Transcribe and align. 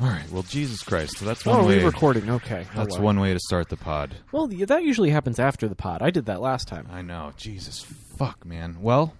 All 0.00 0.08
right. 0.08 0.30
Well, 0.30 0.42
Jesus 0.42 0.82
Christ. 0.82 1.16
So 1.18 1.24
that's 1.24 1.44
one 1.46 1.56
Oh, 1.60 1.66
way. 1.66 1.78
we're 1.78 1.86
recording. 1.86 2.28
Okay. 2.28 2.66
That's 2.74 2.94
hello. 2.96 3.04
one 3.06 3.18
way 3.20 3.32
to 3.32 3.40
start 3.40 3.68
the 3.70 3.76
pod. 3.78 4.14
Well, 4.30 4.46
that 4.48 4.82
usually 4.82 5.08
happens 5.10 5.38
after 5.38 5.68
the 5.68 5.74
pod. 5.74 6.02
I 6.02 6.10
did 6.10 6.26
that 6.26 6.40
last 6.42 6.68
time. 6.68 6.86
I 6.90 7.00
know. 7.02 7.32
Jesus 7.38 7.80
fuck, 8.18 8.44
man. 8.44 8.76
Well, 8.82 9.14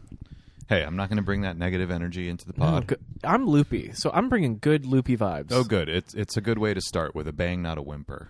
hey, 0.68 0.82
I'm 0.82 0.94
not 0.96 1.08
going 1.08 1.16
to 1.16 1.22
bring 1.22 1.40
that 1.42 1.56
negative 1.56 1.90
energy 1.90 2.28
into 2.28 2.46
the 2.46 2.52
pod. 2.52 2.88
go- 2.88 2.96
I'm 3.24 3.46
loopy, 3.46 3.92
so 3.94 4.10
I'm 4.12 4.28
bringing 4.28 4.58
good 4.58 4.84
loopy 4.84 5.16
vibes. 5.16 5.48
Oh, 5.50 5.64
good. 5.64 5.88
It's 5.88 6.12
it's 6.12 6.36
a 6.36 6.40
good 6.42 6.58
way 6.58 6.74
to 6.74 6.80
start 6.82 7.14
with 7.14 7.26
a 7.26 7.32
bang, 7.32 7.62
not 7.62 7.78
a 7.78 7.82
whimper. 7.82 8.28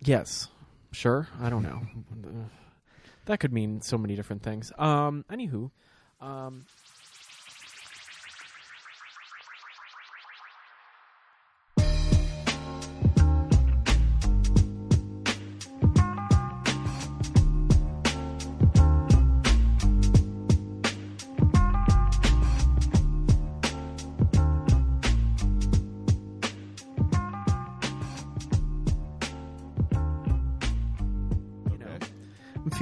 Yes. 0.00 0.48
Sure. 0.90 1.28
I 1.40 1.50
don't 1.50 1.62
know. 1.62 1.82
That 3.26 3.38
could 3.40 3.52
mean 3.52 3.80
so 3.80 3.96
many 3.96 4.16
different 4.16 4.42
things. 4.42 4.72
Um. 4.76 5.24
Anywho, 5.30 5.70
um. 6.20 6.66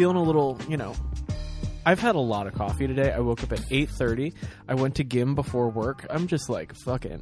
Feeling 0.03 0.17
a 0.17 0.23
little, 0.23 0.59
you 0.69 0.77
know, 0.77 0.93
I've 1.87 2.01
had 2.01 2.17
a 2.17 2.21
lot 2.21 2.49
of 2.49 2.55
coffee 2.55 2.89
today. 2.89 3.13
I 3.13 3.21
woke 3.21 3.45
up 3.45 3.53
at 3.53 3.61
8:30. 3.71 4.35
I 4.67 4.75
went 4.75 4.97
to 4.97 5.05
gym 5.05 5.37
before 5.37 5.69
work. 5.71 6.05
I'm 6.11 6.27
just 6.27 6.49
like 6.49 6.75
fucking 6.85 7.21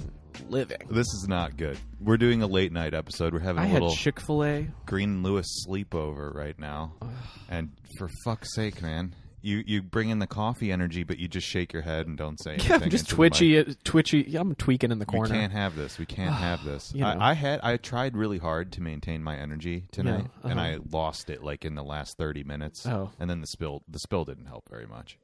living. 0.48 0.78
This 0.88 1.04
is 1.08 1.26
not 1.28 1.58
good. 1.58 1.76
We're 2.00 2.16
doing 2.16 2.40
a 2.40 2.46
late 2.46 2.72
night 2.72 2.94
episode. 2.94 3.34
We're 3.34 3.40
having 3.40 3.60
I 3.60 3.66
a 3.66 3.68
had 3.68 3.82
little 3.82 3.94
Chick-fil-A. 3.94 4.68
Green 4.87 5.22
Lewis 5.22 5.46
sleepover 5.68 6.34
right 6.34 6.59
now. 6.59 6.95
and 7.50 7.68
for 7.98 8.09
fuck's 8.24 8.54
sake, 8.54 8.80
man. 8.80 9.15
You 9.43 9.63
you 9.66 9.83
bring 9.83 10.10
in 10.10 10.19
the 10.19 10.27
coffee 10.27 10.71
energy, 10.71 11.02
but 11.02 11.19
you 11.19 11.27
just 11.29 11.46
shake 11.46 11.73
your 11.73 11.83
head 11.83 12.07
and 12.07 12.16
don't 12.16 12.38
say 12.38 12.55
anything. 12.55 12.71
Yeah, 12.71 12.85
I'm 12.85 12.91
just 12.91 13.09
twitchy, 13.09 13.59
uh, 13.59 13.65
twitchy. 13.85 14.24
Yeah, 14.29 14.41
I'm 14.41 14.55
tweaking 14.55 14.91
in 14.91 14.99
the 14.99 15.07
corner. 15.07 15.33
We 15.33 15.41
can't 15.41 15.52
have 15.52 15.77
this. 15.77 15.99
We 15.99 16.07
can't 16.07 16.35
have 16.49 16.65
this. 16.65 16.93
You 16.95 17.01
know. 17.01 17.09
I, 17.09 17.30
I 17.30 17.35
had 17.35 17.61
I 17.63 17.77
tried 17.79 18.16
really 18.16 18.38
hard 18.38 18.73
to 18.73 18.83
maintain 18.83 19.23
my 19.23 19.37
energy 19.37 19.85
tonight, 19.93 20.27
Yeah, 20.45 20.51
and 20.51 20.61
uh-huh. 20.61 20.68
I 20.68 20.79
lost 20.91 21.30
it 21.30 21.43
like 21.43 21.65
in 21.65 21.74
the 21.74 21.85
last 21.85 22.18
thirty 22.18 22.45
minutes. 22.45 22.87
Oh. 22.87 23.11
and 23.18 23.30
then 23.30 23.41
the 23.41 23.46
spill 23.46 23.83
the 23.88 23.99
spill 23.99 24.24
didn't 24.24 24.46
help 24.46 24.68
very 24.68 24.87
much. 24.87 25.18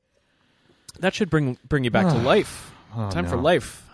That 1.01 1.15
should 1.15 1.29
bring 1.29 1.59
bring 1.69 1.85
you 1.85 1.91
back 1.91 2.07
to 2.07 2.19
life. 2.23 2.73
Oh, 2.97 3.11
Time 3.11 3.27
for 3.27 3.37
life. 3.37 3.87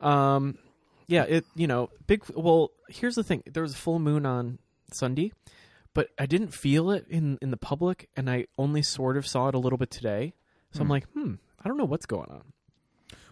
Um, 0.00 0.58
yeah, 1.06 1.24
it 1.24 1.44
you 1.54 1.66
know 1.66 1.90
big. 2.06 2.24
Well, 2.34 2.70
here's 2.88 3.14
the 3.14 3.24
thing: 3.24 3.42
there 3.46 3.62
was 3.62 3.74
a 3.74 3.76
full 3.76 3.98
moon 3.98 4.24
on 4.24 4.58
Sunday, 4.92 5.32
but 5.94 6.08
I 6.18 6.26
didn't 6.26 6.52
feel 6.54 6.90
it 6.90 7.06
in 7.08 7.38
in 7.42 7.50
the 7.50 7.56
public, 7.56 8.08
and 8.16 8.28
I 8.30 8.46
only 8.58 8.82
sort 8.82 9.16
of 9.16 9.26
saw 9.26 9.48
it 9.48 9.54
a 9.54 9.58
little 9.58 9.78
bit 9.78 9.90
today. 9.90 10.34
So 10.72 10.80
I'm 10.80 10.88
like, 10.88 11.06
hmm, 11.12 11.34
I 11.62 11.68
don't 11.68 11.76
know 11.76 11.84
what's 11.84 12.06
going 12.06 12.30
on. 12.30 12.52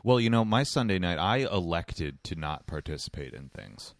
Well, 0.05 0.21
you 0.21 0.29
know, 0.31 0.45
my 0.45 0.63
Sunday 0.63 0.99
night, 0.99 1.19
I 1.19 1.39
elected 1.39 2.23
to 2.25 2.35
not 2.35 2.67
participate 2.67 3.33
in 3.33 3.49
things. 3.49 3.95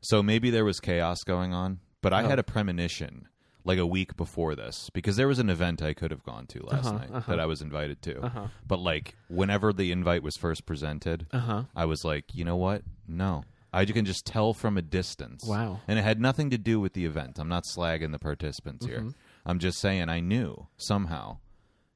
So 0.00 0.22
maybe 0.22 0.50
there 0.50 0.64
was 0.64 0.80
chaos 0.80 1.24
going 1.24 1.52
on, 1.52 1.80
but 2.02 2.12
I 2.12 2.22
Oh. 2.22 2.28
had 2.28 2.38
a 2.38 2.42
premonition 2.44 3.26
like 3.64 3.78
a 3.78 3.86
week 3.86 4.16
before 4.16 4.54
this 4.54 4.90
because 4.90 5.16
there 5.16 5.26
was 5.26 5.38
an 5.38 5.48
event 5.50 5.80
I 5.82 5.94
could 5.94 6.10
have 6.10 6.22
gone 6.22 6.46
to 6.48 6.62
last 6.66 6.86
Uh-huh, 6.86 6.98
night 6.98 7.10
uh-huh. 7.12 7.30
that 7.32 7.40
I 7.40 7.46
was 7.46 7.62
invited 7.62 8.02
to. 8.02 8.20
Uh-huh. 8.20 8.46
But 8.66 8.78
like 8.80 9.16
whenever 9.28 9.72
the 9.72 9.90
invite 9.90 10.22
was 10.22 10.36
first 10.36 10.66
presented, 10.66 11.26
Uh 11.32 11.38
huh. 11.38 11.62
I 11.74 11.86
was 11.86 12.04
like, 12.04 12.34
you 12.34 12.44
know 12.44 12.56
what? 12.56 12.82
No. 13.08 13.44
I 13.74 13.84
can 13.84 14.04
just 14.04 14.24
tell 14.26 14.54
from 14.54 14.76
a 14.78 14.82
distance. 14.82 15.44
Wow. 15.46 15.80
And 15.88 15.98
it 15.98 16.02
had 16.02 16.20
nothing 16.20 16.50
to 16.50 16.58
do 16.58 16.78
with 16.80 16.92
the 16.92 17.04
event. 17.04 17.38
I'm 17.38 17.48
not 17.48 17.64
slagging 17.64 18.12
the 18.12 18.18
participants 18.18 18.86
Mm-hmm. 18.86 19.04
here. 19.06 19.14
I'm 19.46 19.58
just 19.58 19.78
saying 19.78 20.08
I 20.08 20.20
knew 20.20 20.68
somehow, 20.76 21.38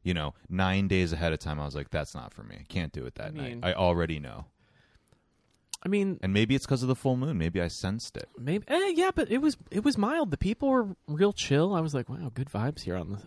you 0.02 0.12
know, 0.14 0.34
nine 0.48 0.88
days 0.88 1.12
ahead 1.12 1.32
of 1.32 1.38
time, 1.38 1.58
I 1.60 1.64
was 1.64 1.75
like, 1.75 1.91
that's 1.91 2.14
not 2.14 2.34
for 2.34 2.42
me. 2.42 2.64
Can't 2.69 2.92
do 2.92 3.06
it 3.06 3.14
that 3.14 3.32
mean- 3.34 3.60
night. 3.60 3.70
I 3.70 3.75
already 3.75 4.19
know. 4.19 4.47
I 5.80 5.88
mean, 5.88 6.19
And 6.25 6.32
maybe 6.32 6.56
it's 6.56 6.66
because 6.66 6.82
of 6.82 6.88
the 6.88 6.97
full 6.97 7.16
moon. 7.16 7.38
Maybe 7.38 7.62
I 7.62 7.69
sensed 7.69 8.16
it. 8.16 8.28
maybe 8.36 8.64
eh, 8.66 8.92
yeah, 8.97 9.12
but 9.14 9.31
it 9.31 9.38
was 9.38 9.56
it 9.70 9.84
was 9.84 9.97
mild. 9.97 10.32
The 10.32 10.36
people 10.36 10.69
were 10.70 10.88
real 11.06 11.32
chill. 11.32 11.72
I 11.72 11.81
was 11.81 11.94
like, 11.94 12.08
wow, 12.08 12.32
good 12.34 12.50
vibes 12.50 12.81
here 12.82 12.97
on 12.97 13.12
the 13.12 13.19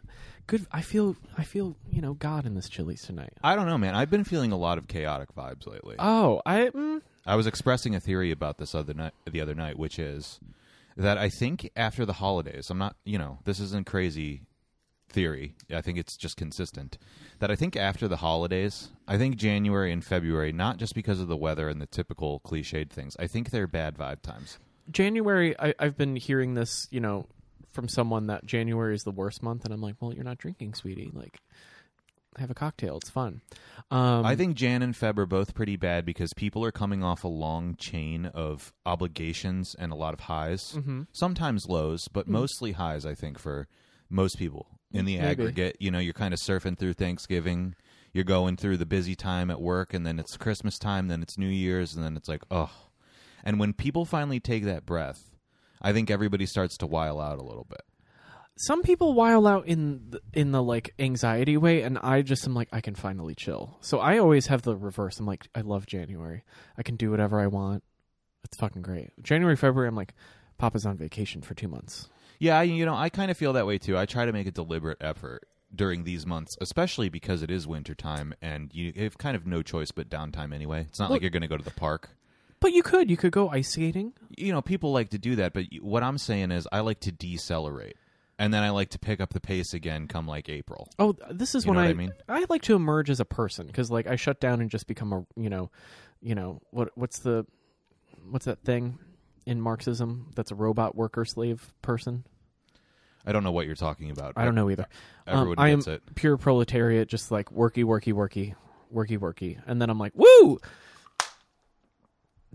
good. 0.48 0.66
I 0.70 0.82
feel 0.82 1.16
I 1.38 1.46
feel 1.46 1.78
you 1.90 2.02
know 2.02 2.14
God 2.14 2.46
in 2.46 2.56
this 2.56 2.68
Chili's 2.68 3.04
tonight. 3.04 3.32
I 3.42 3.56
don't 3.56 3.68
know, 3.68 3.78
man. 3.78 3.96
I've 3.96 4.10
been 4.10 4.26
feeling 4.26 4.52
a 4.52 4.58
lot 4.58 4.78
of 4.78 4.90
chaotic 4.90 5.34
vibes 5.34 5.66
lately. 5.66 5.96
Oh, 5.98 6.42
I 6.46 6.66
mm, 6.76 7.02
I 7.26 7.36
was 7.36 7.48
expressing 7.48 7.96
a 7.96 8.00
theory 8.00 8.32
about 8.32 8.58
this 8.58 8.74
other 8.74 8.94
night, 8.94 9.14
the 9.30 9.42
other 9.42 9.56
night, 9.56 9.78
which 9.78 10.00
is 10.00 10.40
that 10.98 11.18
I 11.18 11.30
think 11.30 11.70
after 11.76 12.06
the 12.06 12.14
holidays, 12.14 12.70
I'm 12.70 12.78
not, 12.78 12.96
you 13.06 13.18
know, 13.18 13.40
this 13.46 13.60
isn't 13.60 13.86
crazy 13.86 14.42
theory. 15.10 15.56
I 15.74 15.82
think 15.82 15.98
it's 15.98 16.18
just 16.18 16.38
consistent. 16.38 16.98
That 17.40 17.52
I 17.52 17.56
think 17.56 17.76
after 17.76 18.08
the 18.08 18.18
holidays, 18.18 18.90
I 19.08 19.18
think 19.18 19.36
January 19.36 19.92
and 19.92 20.04
February, 20.04 20.52
not 20.52 20.78
just 20.78 20.96
because 20.96 21.20
of 21.20 21.28
the 21.28 21.38
weather 21.38 21.70
and 21.70 21.82
the 21.82 21.88
typical 21.88 22.40
cliched 22.42 22.90
things, 22.90 23.16
I 23.20 23.28
think 23.28 23.50
they're 23.50 23.68
bad 23.68 23.98
vibe 23.98 24.22
times. 24.22 24.58
January, 24.90 25.58
I, 25.60 25.74
I've 25.80 25.98
been 25.98 26.16
hearing 26.16 26.56
this, 26.56 26.88
you 26.92 27.00
know, 27.00 27.28
from 27.72 27.88
someone 27.88 28.28
that 28.28 28.46
January 28.46 28.96
is 28.96 29.04
the 29.04 29.12
worst 29.12 29.42
month, 29.42 29.64
and 29.64 29.74
I'm 29.74 29.82
like, 29.82 29.96
well, 30.00 30.14
you're 30.14 30.24
not 30.24 30.38
drinking, 30.38 30.74
sweetie. 30.74 31.12
Like, 31.14 31.40
have 32.38 32.50
a 32.50 32.54
cocktail. 32.54 32.98
It's 32.98 33.10
fun. 33.10 33.42
Um, 33.90 34.26
I 34.26 34.36
think 34.36 34.56
Jan 34.56 34.82
and 34.82 34.94
Feb 34.96 35.18
are 35.18 35.26
both 35.26 35.54
pretty 35.54 35.76
bad 35.76 36.06
because 36.06 36.32
people 36.36 36.64
are 36.64 36.72
coming 36.72 37.04
off 37.04 37.24
a 37.24 37.28
long 37.28 37.76
chain 37.76 38.26
of 38.28 38.72
obligations 38.86 39.76
and 39.78 39.92
a 39.92 39.96
lot 39.96 40.14
of 40.14 40.22
highs, 40.22 40.74
Mm-hmm. 40.74 41.04
sometimes 41.12 41.68
lows, 41.68 42.08
but 42.12 42.28
mostly 42.28 42.72
highs. 42.74 43.06
I 43.06 43.16
think 43.16 43.38
for 43.38 43.68
most 44.10 44.38
people 44.38 44.68
in 44.94 45.06
the 45.06 45.18
Maybe. 45.18 45.28
aggregate, 45.28 45.78
you 45.80 45.92
know, 45.92 46.00
you're 46.00 46.14
kind 46.14 46.34
of 46.34 46.40
surfing 46.40 46.78
through 46.78 46.94
Thanksgiving, 46.94 47.76
you're 48.14 48.24
going 48.26 48.58
through 48.58 48.78
the 48.78 48.86
busy 48.86 49.16
time 49.16 49.50
at 49.50 49.62
work, 49.62 49.94
and 49.94 50.06
then 50.06 50.20
it's 50.20 50.36
Christmas 50.38 50.78
time, 50.78 51.08
then 51.08 51.22
it's 51.22 51.38
New 51.38 51.48
Year's, 51.48 51.96
and 51.96 52.04
then 52.04 52.16
it's 52.18 52.28
like, 52.30 52.44
oh. 52.52 52.72
And 53.44 53.60
when 53.60 53.74
people 53.74 54.06
finally 54.06 54.40
take 54.40 54.64
that 54.66 54.86
breath, 54.86 55.32
I 55.82 55.94
think 55.94 56.12
everybody 56.12 56.46
starts 56.46 56.78
to 56.78 56.88
while 56.88 57.20
out 57.20 57.40
a 57.40 57.44
little 57.44 57.66
bit. 57.70 57.82
Some 58.62 58.82
people 58.84 59.14
while 59.14 59.48
out 59.48 59.66
in 59.68 60.02
the, 60.10 60.22
in 60.34 60.52
the 60.52 60.62
like 60.62 60.94
anxiety 61.00 61.58
way, 61.58 61.82
and 61.82 61.98
I 62.00 62.22
just 62.22 62.46
am 62.46 62.54
like, 62.54 62.70
I 62.72 62.82
can 62.82 62.96
finally 62.96 63.36
chill. 63.36 63.78
So 63.82 64.00
I 64.00 64.18
always 64.18 64.48
have 64.48 64.62
the 64.62 64.76
reverse. 64.76 65.20
I'm 65.20 65.26
like, 65.26 65.48
I 65.56 65.62
love 65.62 65.86
January. 65.86 66.44
I 66.78 66.84
can 66.84 66.96
do 66.96 67.12
whatever 67.12 67.40
I 67.40 67.48
want. 67.48 67.84
It's 68.44 68.58
fucking 68.58 68.82
great. 68.82 69.12
January, 69.22 69.56
February, 69.56 69.88
I'm 69.88 69.96
like, 69.96 70.14
Papa's 70.58 70.86
on 70.86 70.98
vacation 70.98 71.42
for 71.42 71.54
two 71.54 71.68
months. 71.68 72.10
Yeah, 72.40 72.62
you 72.62 72.86
know, 72.86 72.96
I 72.96 73.10
kind 73.10 73.30
of 73.30 73.38
feel 73.38 73.54
that 73.54 73.68
way 73.68 73.78
too. 73.78 73.98
I 73.98 74.06
try 74.06 74.26
to 74.26 74.34
make 74.34 74.48
a 74.48 74.52
deliberate 74.52 74.98
effort 75.02 75.48
during 75.74 76.04
these 76.04 76.26
months, 76.26 76.58
especially 76.60 77.08
because 77.08 77.42
it 77.44 77.52
is 77.52 77.68
wintertime 77.68 78.34
and 78.42 78.72
you 78.74 78.92
have 78.98 79.18
kind 79.18 79.36
of 79.38 79.46
no 79.46 79.62
choice 79.62 79.92
but 79.92 80.10
downtime 80.10 80.54
anyway. 80.54 80.82
It's 80.90 81.00
not 81.00 81.10
Well- 81.10 81.16
like 81.18 81.22
you're 81.22 81.30
going 81.32 81.44
to 81.44 81.48
go 81.48 81.58
to 81.58 81.64
the 81.64 81.72
park. 81.72 82.10
But 82.60 82.74
you 82.74 82.84
could, 82.84 83.10
you 83.10 83.18
could 83.18 83.32
go 83.32 83.50
ice 83.50 83.70
skating. 83.70 84.14
You 84.38 84.52
know, 84.52 84.62
people 84.62 84.92
like 84.92 85.10
to 85.10 85.18
do 85.18 85.36
that, 85.38 85.54
but 85.54 85.66
what 85.82 86.04
I'm 86.04 86.20
saying 86.20 86.52
is 86.52 86.68
I 86.72 86.82
like 86.82 87.00
to 87.02 87.12
decelerate. 87.12 87.96
And 88.42 88.52
then 88.52 88.64
I 88.64 88.72
like 88.72 88.90
to 88.90 89.00
pick 89.00 89.22
up 89.22 89.34
the 89.34 89.40
pace 89.40 89.76
again 89.76 90.08
come 90.08 90.28
like 90.28 90.50
April. 90.50 90.90
Oh, 90.98 91.16
this 91.30 91.54
is 91.54 91.64
You 91.64 91.70
when 91.70 91.76
know 91.76 91.82
what 91.84 91.88
I 91.90 91.92
I 91.92 91.94
mean? 91.94 92.12
I 92.28 92.46
like 92.50 92.64
to 92.64 92.76
emerge 92.76 93.12
as 93.12 93.20
a 93.20 93.26
person 93.26 93.68
because 93.68 93.92
like 93.92 94.08
I 94.08 94.16
shut 94.16 94.40
down 94.40 94.62
and 94.62 94.70
just 94.72 94.88
become 94.88 95.14
a 95.14 95.24
you 95.40 95.48
know, 95.48 95.70
you 96.24 96.34
know 96.34 96.60
what 96.72 96.90
what's 96.96 97.20
the 97.20 97.46
what's 98.32 98.46
that 98.46 98.64
thing 98.64 98.98
in 99.46 99.62
Marxism 99.62 100.32
that's 100.36 100.50
a 100.50 100.56
robot 100.56 100.96
worker 100.96 101.24
slave 101.24 101.72
person? 101.84 102.24
I 103.28 103.32
don't 103.32 103.44
know 103.44 103.52
what 103.52 103.68
you're 103.68 103.76
talking 103.76 104.10
about. 104.10 104.34
I 104.36 104.44
don't 104.46 104.56
know 104.56 104.72
either. 104.72 104.88
Everyone 105.28 105.60
um, 105.60 105.64
I 105.64 105.70
am 105.70 105.78
gets 105.78 105.88
it. 105.90 106.16
pure 106.16 106.36
proletariat, 106.36 107.10
just 107.10 107.30
like 107.30 107.52
worky, 107.52 107.84
worky, 107.84 108.12
worky, 108.12 108.56
worky, 108.92 109.20
worky, 109.20 109.62
and 109.68 109.80
then 109.80 109.92
I'm 109.92 110.00
like, 110.00 110.14
woo! 110.16 110.58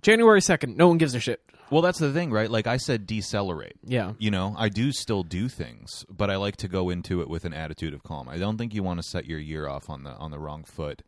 January 0.02 0.40
second, 0.40 0.76
no 0.76 0.88
one 0.88 0.98
gives 0.98 1.14
a 1.14 1.20
shit. 1.20 1.40
Well, 1.70 1.82
that's 1.82 1.98
the 1.98 2.12
thing, 2.12 2.30
right? 2.30 2.48
Like 2.48 2.68
I 2.68 2.76
said, 2.76 3.06
decelerate. 3.06 3.74
Yeah, 3.84 4.12
You 4.18 4.30
know, 4.30 4.54
I 4.56 4.68
do 4.68 4.92
still 4.92 5.24
do 5.24 5.48
things, 5.48 6.04
but 6.08 6.30
I 6.30 6.36
like 6.36 6.56
to 6.58 6.68
go 6.68 6.90
into 6.90 7.20
it 7.22 7.28
with 7.28 7.44
an 7.44 7.52
attitude 7.52 7.92
of 7.92 8.04
calm. 8.04 8.28
I 8.28 8.38
don't 8.38 8.56
think 8.56 8.72
you 8.72 8.84
want 8.84 9.00
to 9.02 9.08
set 9.08 9.26
your 9.26 9.40
year 9.40 9.66
off 9.68 9.90
on 9.90 10.04
the 10.04 10.10
on 10.12 10.30
the 10.30 10.38
wrong 10.38 10.62
foot 10.62 11.02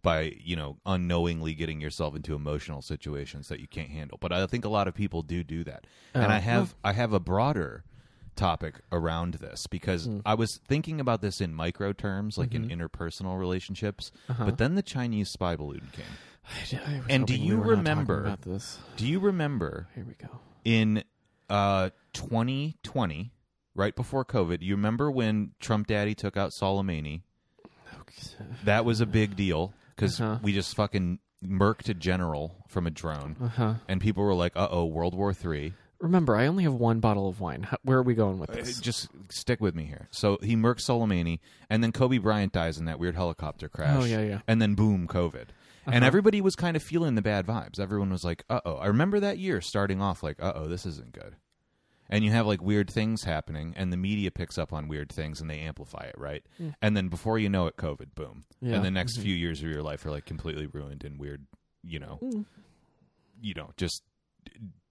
by, 0.00 0.32
you 0.42 0.56
know, 0.56 0.78
unknowingly 0.86 1.52
getting 1.54 1.80
yourself 1.80 2.14
into 2.16 2.34
emotional 2.34 2.80
situations 2.80 3.48
that 3.48 3.60
you 3.60 3.66
can't 3.66 3.90
handle. 3.90 4.16
But 4.18 4.32
I 4.32 4.46
think 4.46 4.64
a 4.64 4.68
lot 4.70 4.88
of 4.88 4.94
people 4.94 5.22
do 5.22 5.42
do 5.44 5.62
that. 5.64 5.86
and 6.14 6.24
Oh, 6.24 6.28
I 6.28 6.38
have 6.38 6.74
I 6.82 6.92
have 6.94 7.12
a 7.12 7.20
broader 7.20 7.84
topic 8.34 8.76
around 8.92 9.34
this 9.34 9.66
because 9.66 10.06
Hmm. 10.06 10.20
I 10.24 10.34
was 10.34 10.58
thinking 10.68 11.00
about 11.00 11.20
this 11.20 11.40
in 11.42 11.52
micro 11.52 11.92
terms, 11.92 12.38
like 12.38 12.50
Mm-hmm. 12.50 12.70
in 12.70 12.78
interpersonal 12.78 13.38
relationships. 13.38 14.10
Uh-huh. 14.28 14.44
But 14.46 14.56
then 14.58 14.74
the 14.74 14.82
Chinese 14.82 15.28
spy 15.30 15.54
balloon 15.56 15.88
came. 15.92 16.06
I 16.72 16.98
was 16.98 17.06
And 17.10 17.26
do 17.26 17.34
you 17.36 17.58
we 17.58 17.70
remember- 17.70 18.22
about 18.24 18.42
this? 18.42 18.78
Do 18.96 19.06
you 19.06 19.20
remember 19.20 19.88
Here 19.94 20.04
we 20.06 20.14
go. 20.14 20.40
in 20.64 21.04
uh 21.50 21.90
2020 22.12 23.32
right 23.74 23.94
before 23.96 24.22
covid 24.24 24.60
you 24.60 24.74
remember 24.74 25.10
when 25.10 25.52
trump 25.60 25.86
daddy 25.86 26.14
took 26.14 26.36
out 26.36 26.50
soleimani 26.50 27.22
that 28.64 28.84
was 28.84 29.00
a 29.00 29.06
big 29.06 29.34
deal 29.36 29.72
because 29.94 30.20
Uh-huh. 30.20 30.38
we 30.42 30.52
just 30.52 30.74
fucking 30.76 31.18
murked 31.44 31.88
a 31.88 31.94
general 31.94 32.64
from 32.68 32.86
a 32.86 32.90
drone, 32.90 33.36
Uh 33.40 33.48
huh. 33.48 33.74
and 33.88 34.00
people 34.00 34.24
were 34.24 34.34
like, 34.34 34.56
"Uh 34.56 34.66
oh, 34.70 34.84
World 34.86 35.14
War 35.14 35.32
Three. 35.32 35.74
Remember, 36.00 36.36
I 36.36 36.46
only 36.46 36.64
have 36.64 36.74
one 36.74 37.00
bottle 37.00 37.28
of 37.28 37.40
wine. 37.40 37.62
How, 37.64 37.76
where 37.82 37.98
are 37.98 38.02
we 38.02 38.14
going 38.14 38.38
with 38.38 38.50
Uh, 38.50 38.54
this? 38.54 38.80
Just 38.80 39.08
stick 39.30 39.60
with 39.60 39.74
me 39.74 39.84
here. 39.84 40.08
So 40.10 40.38
he 40.42 40.54
murks 40.56 40.80
Soleimani, 40.82 41.38
and 41.70 41.82
then 41.82 41.92
Kobe 41.92 42.18
Bryant 42.18 42.52
dies 42.52 42.78
in 42.78 42.84
that 42.86 42.98
weird 42.98 43.14
helicopter 43.16 43.68
crash. 43.68 43.96
Oh, 44.00 44.04
yeah, 44.04 44.22
yeah. 44.22 44.40
And 44.48 44.60
then 44.62 44.74
boom, 44.74 45.06
COVID. 45.08 45.48
And 45.88 45.96
Uh-huh. 46.04 46.06
everybody 46.06 46.40
was 46.40 46.54
kind 46.56 46.76
of 46.76 46.82
feeling 46.82 47.14
the 47.14 47.22
bad 47.22 47.46
vibes. 47.46 47.80
Everyone 47.80 48.10
was 48.10 48.24
like, 48.24 48.44
"Uh 48.48 48.60
oh." 48.64 48.76
I 48.76 48.86
remember 48.86 49.20
that 49.20 49.38
year 49.38 49.60
starting 49.60 50.00
off 50.02 50.22
like, 50.22 50.42
"Uh 50.42 50.52
oh, 50.54 50.68
this 50.68 50.84
isn't 50.86 51.12
good." 51.12 51.36
And 52.10 52.24
you 52.24 52.30
have 52.30 52.46
like 52.46 52.62
weird 52.62 52.88
things 52.90 53.24
happening, 53.24 53.74
and 53.76 53.92
the 53.92 53.96
media 53.98 54.30
picks 54.30 54.56
up 54.56 54.72
on 54.72 54.88
weird 54.88 55.10
things 55.12 55.40
and 55.42 55.50
they 55.50 55.58
amplify 55.60 56.04
it, 56.04 56.14
right? 56.16 56.42
And 56.80 56.96
then 56.96 57.08
before 57.08 57.38
you 57.38 57.48
know 57.50 57.66
it, 57.66 57.76
COVID, 57.76 58.14
boom. 58.14 58.44
Yeah. 58.62 58.76
And 58.76 58.84
the 58.84 58.90
next 58.90 59.18
few 59.18 59.34
years 59.34 59.60
of 59.62 59.68
your 59.68 59.82
life 59.82 60.06
are 60.06 60.10
like 60.10 60.24
completely 60.24 60.66
ruined 60.66 61.04
in 61.04 61.18
weird, 61.18 61.46
you 61.82 61.98
know, 61.98 62.18
you 63.42 63.52
know, 63.54 63.70
just 63.76 64.02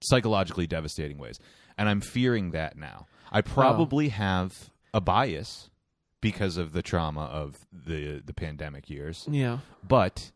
psychologically 0.01 0.67
devastating 0.67 1.17
ways. 1.17 1.39
And 1.77 1.89
I'm 1.89 2.01
fearing 2.01 2.51
that 2.51 2.77
now. 2.77 3.07
I 3.31 3.41
probably 3.41 4.09
have 4.09 4.51
a 4.93 5.01
bias 5.01 5.69
because 6.21 6.57
of 6.57 6.71
the 6.73 6.81
trauma 6.81 7.21
of 7.25 7.55
the 7.71 8.21
the 8.25 8.33
pandemic 8.33 8.89
years. 8.89 9.25
yeah. 9.29 9.59
But 9.87 10.31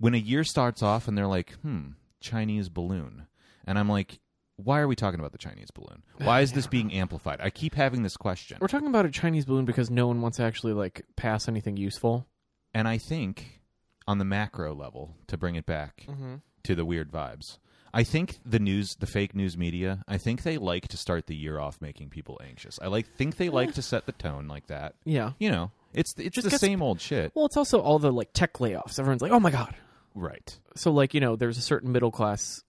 when 0.00 0.14
a 0.14 0.18
year 0.18 0.42
starts 0.42 0.82
off 0.82 1.06
and 1.06 1.16
they're 1.16 1.26
like, 1.28 1.52
"Hmm, 1.62 1.90
Chinese 2.20 2.68
balloon." 2.68 3.26
And 3.64 3.78
I'm 3.78 3.88
like, 3.88 4.18
"Why 4.56 4.80
are 4.80 4.88
we 4.88 4.96
talking 4.96 5.20
about 5.20 5.30
the 5.32 5.38
Chinese 5.38 5.70
balloon? 5.70 6.02
Why 6.18 6.40
is 6.40 6.52
this 6.52 6.66
being 6.66 6.92
amplified?" 6.92 7.40
I 7.40 7.50
keep 7.50 7.74
having 7.76 8.02
this 8.02 8.16
question. 8.16 8.58
We're 8.60 8.66
talking 8.68 8.88
about 8.88 9.06
a 9.06 9.10
Chinese 9.10 9.44
balloon 9.44 9.64
because 9.66 9.90
no 9.90 10.08
one 10.08 10.20
wants 10.20 10.38
to 10.38 10.42
actually 10.42 10.72
like 10.72 11.02
pass 11.16 11.46
anything 11.46 11.76
useful. 11.76 12.26
And 12.74 12.88
I 12.88 12.98
think 12.98 13.60
on 14.08 14.18
the 14.18 14.24
macro 14.24 14.74
level 14.74 15.14
to 15.28 15.36
bring 15.36 15.54
it 15.54 15.66
back 15.66 16.04
Mm-hmm. 16.08 16.36
to 16.64 16.74
the 16.74 16.84
weird 16.84 17.12
vibes. 17.12 17.58
I 17.92 18.04
think 18.04 18.38
the 18.46 18.60
news, 18.60 18.94
the 19.00 19.06
fake 19.06 19.34
news 19.34 19.56
media, 19.58 20.04
I 20.06 20.16
think 20.16 20.42
they 20.44 20.58
like 20.58 20.86
to 20.88 20.96
start 20.96 21.26
the 21.26 21.34
year 21.34 21.58
off 21.58 21.80
making 21.80 22.10
people 22.10 22.40
anxious. 22.40 22.78
I 22.80 22.86
like 22.86 23.06
think 23.16 23.36
they 23.36 23.48
like 23.48 23.74
to 23.74 23.82
set 23.82 24.06
the 24.06 24.12
tone 24.12 24.46
like 24.46 24.68
that. 24.68 24.94
Yeah. 25.04 25.32
You 25.40 25.50
know, 25.50 25.70
it's 25.92 26.14
it's 26.16 26.36
Just 26.36 26.48
the 26.50 26.58
same 26.58 26.82
old 26.82 27.00
shit. 27.00 27.32
Well, 27.34 27.46
it's 27.46 27.56
also 27.56 27.80
all 27.80 27.98
the 27.98 28.12
like 28.12 28.32
tech 28.32 28.54
layoffs. 28.54 29.00
Everyone's 29.00 29.22
like, 29.22 29.32
"Oh 29.32 29.40
my 29.40 29.50
god." 29.50 29.74
Right. 30.14 30.58
So 30.76 30.90
like 30.92 31.14
you 31.14 31.20
know, 31.20 31.36
there's 31.36 31.58
a 31.58 31.62
certain 31.62 31.92
middle 31.92 32.10
class 32.10 32.62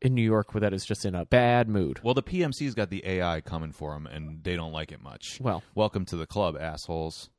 in 0.00 0.14
New 0.14 0.22
York 0.22 0.52
where 0.54 0.60
that 0.60 0.72
is 0.74 0.84
just 0.84 1.04
in 1.04 1.14
a 1.14 1.24
bad 1.24 1.68
mood. 1.68 2.00
Well, 2.02 2.14
the 2.14 2.22
PMC's 2.22 2.74
got 2.74 2.90
the 2.90 3.02
AI 3.06 3.40
coming 3.40 3.72
for 3.72 3.94
them, 3.94 4.06
and 4.06 4.42
they 4.44 4.54
don't 4.56 4.72
like 4.72 4.92
it 4.92 5.02
much. 5.02 5.38
Well, 5.40 5.62
Welcome 5.74 6.04
to 6.06 6.16
the 6.16 6.26
club, 6.26 6.56
assholes. 6.60 7.30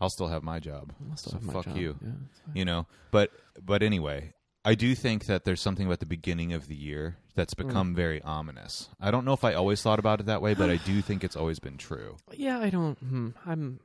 I'll 0.00 0.10
still 0.10 0.28
have 0.28 0.42
my 0.42 0.58
job. 0.58 0.92
I'll 1.10 1.16
still 1.16 1.32
so 1.32 1.36
have 1.38 1.46
my 1.46 1.52
fuck 1.52 1.64
job. 1.66 1.76
you. 1.76 1.96
Yeah. 2.02 2.10
You 2.54 2.64
know, 2.64 2.86
but 3.10 3.30
but 3.64 3.82
anyway, 3.82 4.32
I 4.64 4.74
do 4.74 4.94
think 4.94 5.26
that 5.26 5.44
there's 5.44 5.60
something 5.60 5.86
about 5.86 6.00
the 6.00 6.06
beginning 6.06 6.52
of 6.52 6.68
the 6.68 6.74
year 6.76 7.16
that's 7.34 7.54
Mm. 7.54 7.66
become 7.68 7.94
very 7.94 8.20
ominous. 8.22 8.88
I 9.00 9.10
don't 9.10 9.24
know 9.24 9.32
if 9.32 9.42
I 9.44 9.54
always 9.54 9.80
thought 9.82 9.98
about 9.98 10.20
it 10.20 10.26
that 10.26 10.42
way, 10.42 10.54
but 10.54 10.70
I 10.70 10.76
do 10.76 11.00
think 11.02 11.24
it's 11.24 11.36
always 11.36 11.58
been 11.60 11.78
true. 11.78 12.16
Yeah, 12.32 12.58
I 12.60 12.68
don't. 12.70 12.98
Hmm, 12.98 13.28
I'm. 13.46 13.80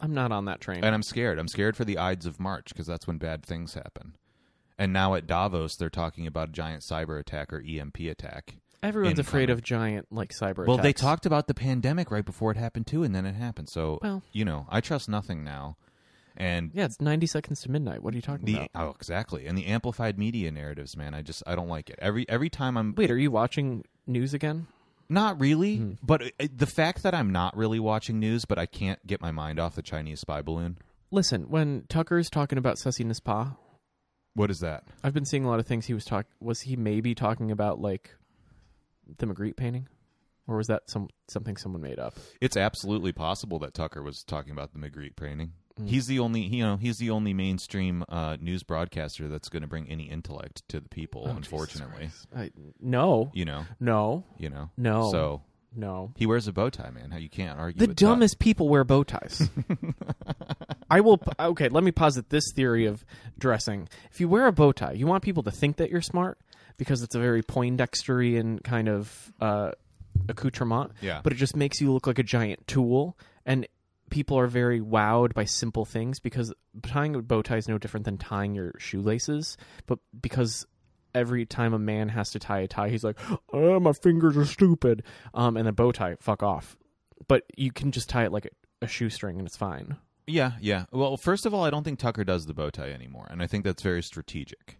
I'm 0.00 0.12
not 0.12 0.32
on 0.32 0.46
that 0.46 0.60
train. 0.60 0.82
And 0.84 0.94
I'm 0.94 1.02
scared. 1.04 1.38
I'm 1.38 1.48
scared 1.48 1.76
for 1.76 1.84
the 1.84 1.98
Ides 1.98 2.26
of 2.26 2.40
March 2.40 2.68
because 2.70 2.86
that's 2.86 3.06
when 3.06 3.16
bad 3.18 3.44
things 3.46 3.74
happen. 3.74 4.14
And 4.78 4.92
now 4.92 5.14
at 5.14 5.26
Davos, 5.26 5.76
they're 5.76 5.88
talking 5.90 6.26
about 6.26 6.48
a 6.48 6.52
giant 6.52 6.82
cyber 6.82 7.18
attack 7.20 7.52
or 7.52 7.62
EMP 7.66 8.00
attack. 8.00 8.56
Everyone's 8.82 9.18
afraid 9.18 9.48
of 9.48 9.62
giant 9.62 10.06
like 10.10 10.32
cyber. 10.32 10.66
Well, 10.66 10.76
they 10.78 10.92
talked 10.92 11.24
about 11.26 11.46
the 11.46 11.54
pandemic 11.54 12.10
right 12.10 12.24
before 12.24 12.50
it 12.50 12.56
happened 12.58 12.86
too, 12.86 13.02
and 13.02 13.14
then 13.14 13.24
it 13.24 13.34
happened. 13.34 13.68
So, 13.68 13.98
Well- 14.02 14.22
you 14.32 14.44
know, 14.44 14.66
I 14.68 14.80
trust 14.80 15.08
nothing 15.08 15.42
now. 15.44 15.76
And 16.36 16.72
Yeah, 16.74 16.86
it's 16.86 17.00
90 17.00 17.26
seconds 17.28 17.60
to 17.62 17.70
midnight. 17.70 18.02
What 18.02 18.12
are 18.12 18.16
you 18.16 18.22
talking 18.22 18.44
the 18.44 18.56
about? 18.56 18.70
oh, 18.74 18.90
exactly, 18.90 19.46
and 19.46 19.56
the 19.56 19.66
amplified 19.66 20.18
media 20.18 20.50
narratives, 20.50 20.96
man. 20.96 21.14
I 21.14 21.22
just 21.22 21.42
I 21.46 21.54
don't 21.54 21.68
like 21.68 21.88
it. 21.88 21.98
Every 22.02 22.28
every 22.28 22.50
time 22.50 22.76
I'm 22.76 22.92
Wait, 22.96 23.10
are 23.10 23.16
you 23.16 23.30
watching 23.30 23.84
news 24.06 24.34
again? 24.34 24.66
not 25.08 25.38
really, 25.40 25.76
Hmm. 25.76 25.92
but 26.02 26.22
uh, 26.40 26.46
the 26.54 26.66
fact 26.66 27.04
that 27.04 27.14
I'm 27.14 27.30
not 27.30 27.56
really 27.56 27.78
watching 27.78 28.18
news, 28.18 28.44
but 28.46 28.58
I 28.58 28.66
can't 28.66 29.06
get 29.06 29.20
my 29.20 29.30
mind 29.30 29.60
off 29.60 29.76
the 29.76 29.82
Chinese 29.82 30.20
spy 30.20 30.42
balloon. 30.42 30.78
Listen, 31.12 31.44
when 31.48 31.84
Tucker's 31.88 32.28
talking 32.28 32.58
about 32.58 32.78
Ceci 32.78 33.04
n'est 33.04 33.20
pas, 33.20 33.52
What 34.34 34.50
is 34.50 34.60
that? 34.60 34.84
I've 35.02 35.14
been 35.14 35.24
seeing 35.24 35.44
a 35.44 35.48
lot 35.48 35.60
of 35.60 35.66
things. 35.66 35.86
He 35.86 35.94
was 35.94 36.04
talk. 36.04 36.26
Was 36.40 36.62
he 36.62 36.76
maybe 36.76 37.14
talking 37.14 37.50
about 37.50 37.80
like 37.80 38.10
the 39.18 39.26
Magritte 39.26 39.56
painting, 39.56 39.88
or 40.46 40.56
was 40.56 40.66
that 40.66 40.90
some 40.90 41.08
something 41.28 41.56
someone 41.56 41.82
made 41.82 41.98
up? 41.98 42.14
It's 42.40 42.56
absolutely 42.56 43.12
possible 43.12 43.58
that 43.60 43.74
Tucker 43.74 44.02
was 44.02 44.24
talking 44.24 44.52
about 44.52 44.72
the 44.72 44.78
Magritte 44.78 45.16
painting. 45.16 45.52
Mm. 45.80 45.88
He's 45.88 46.06
the 46.06 46.20
only, 46.20 46.40
you 46.40 46.62
know, 46.64 46.76
he's 46.76 46.98
the 46.98 47.10
only 47.10 47.34
mainstream 47.34 48.04
uh, 48.08 48.36
news 48.40 48.62
broadcaster 48.62 49.28
that's 49.28 49.48
going 49.48 49.62
to 49.62 49.68
bring 49.68 49.88
any 49.88 50.04
intellect 50.04 50.62
to 50.68 50.80
the 50.80 50.88
people. 50.88 51.26
Oh, 51.26 51.36
unfortunately, 51.36 52.10
I, 52.34 52.50
no, 52.80 53.30
you 53.34 53.44
know, 53.44 53.66
no, 53.80 54.24
you 54.38 54.50
know, 54.50 54.70
no, 54.76 55.10
So 55.10 55.42
no. 55.76 56.12
he 56.16 56.26
wears 56.26 56.48
a 56.48 56.52
bow 56.52 56.70
tie, 56.70 56.90
man. 56.90 57.10
How 57.10 57.18
you 57.18 57.28
can't 57.28 57.58
argue. 57.58 57.78
The 57.78 57.88
with 57.88 57.96
that. 57.96 58.04
dumbest 58.04 58.38
people 58.38 58.68
wear 58.68 58.84
bow 58.84 59.02
ties. 59.04 59.48
I 60.90 61.00
will. 61.00 61.20
Okay, 61.38 61.68
let 61.68 61.84
me 61.84 61.92
posit 61.92 62.30
this 62.30 62.44
theory 62.54 62.86
of 62.86 63.04
dressing. 63.38 63.88
If 64.10 64.20
you 64.20 64.28
wear 64.28 64.46
a 64.46 64.52
bow 64.52 64.72
tie, 64.72 64.92
you 64.92 65.06
want 65.06 65.22
people 65.22 65.42
to 65.44 65.50
think 65.50 65.76
that 65.76 65.90
you're 65.90 66.02
smart 66.02 66.38
because 66.76 67.02
it's 67.02 67.14
a 67.14 67.20
very 67.20 67.42
Poindexterian 67.42 68.62
kind 68.62 68.88
of 68.88 69.32
uh, 69.40 69.72
accoutrement. 70.28 70.92
Yeah. 71.00 71.20
But 71.22 71.32
it 71.32 71.36
just 71.36 71.56
makes 71.56 71.80
you 71.80 71.92
look 71.92 72.06
like 72.06 72.18
a 72.18 72.22
giant 72.22 72.66
tool, 72.66 73.16
and 73.46 73.66
people 74.10 74.38
are 74.38 74.46
very 74.46 74.80
wowed 74.80 75.34
by 75.34 75.44
simple 75.44 75.84
things 75.84 76.20
because 76.20 76.52
tying 76.82 77.14
a 77.14 77.22
bow 77.22 77.42
tie 77.42 77.56
is 77.56 77.68
no 77.68 77.78
different 77.78 78.04
than 78.04 78.18
tying 78.18 78.54
your 78.54 78.72
shoelaces. 78.78 79.56
But 79.86 79.98
because 80.20 80.66
every 81.14 81.46
time 81.46 81.72
a 81.72 81.78
man 81.78 82.08
has 82.10 82.30
to 82.32 82.38
tie 82.38 82.60
a 82.60 82.68
tie, 82.68 82.88
he's 82.88 83.04
like, 83.04 83.18
"Oh, 83.52 83.80
my 83.80 83.92
fingers 83.92 84.36
are 84.36 84.44
stupid," 84.44 85.02
um, 85.32 85.56
and 85.56 85.66
the 85.66 85.72
bow 85.72 85.92
tie, 85.92 86.16
fuck 86.20 86.42
off. 86.42 86.76
But 87.28 87.44
you 87.56 87.72
can 87.72 87.92
just 87.92 88.08
tie 88.08 88.24
it 88.24 88.32
like 88.32 88.46
a, 88.46 88.84
a 88.84 88.88
shoestring, 88.88 89.38
and 89.38 89.46
it's 89.46 89.56
fine. 89.56 89.96
Yeah, 90.26 90.52
yeah. 90.60 90.86
Well, 90.90 91.16
first 91.16 91.46
of 91.46 91.52
all, 91.52 91.64
I 91.64 91.70
don't 91.70 91.84
think 91.84 91.98
Tucker 91.98 92.24
does 92.24 92.46
the 92.46 92.54
bow 92.54 92.70
tie 92.70 92.90
anymore, 92.90 93.26
and 93.30 93.42
I 93.42 93.46
think 93.46 93.64
that's 93.64 93.82
very 93.82 94.02
strategic. 94.02 94.78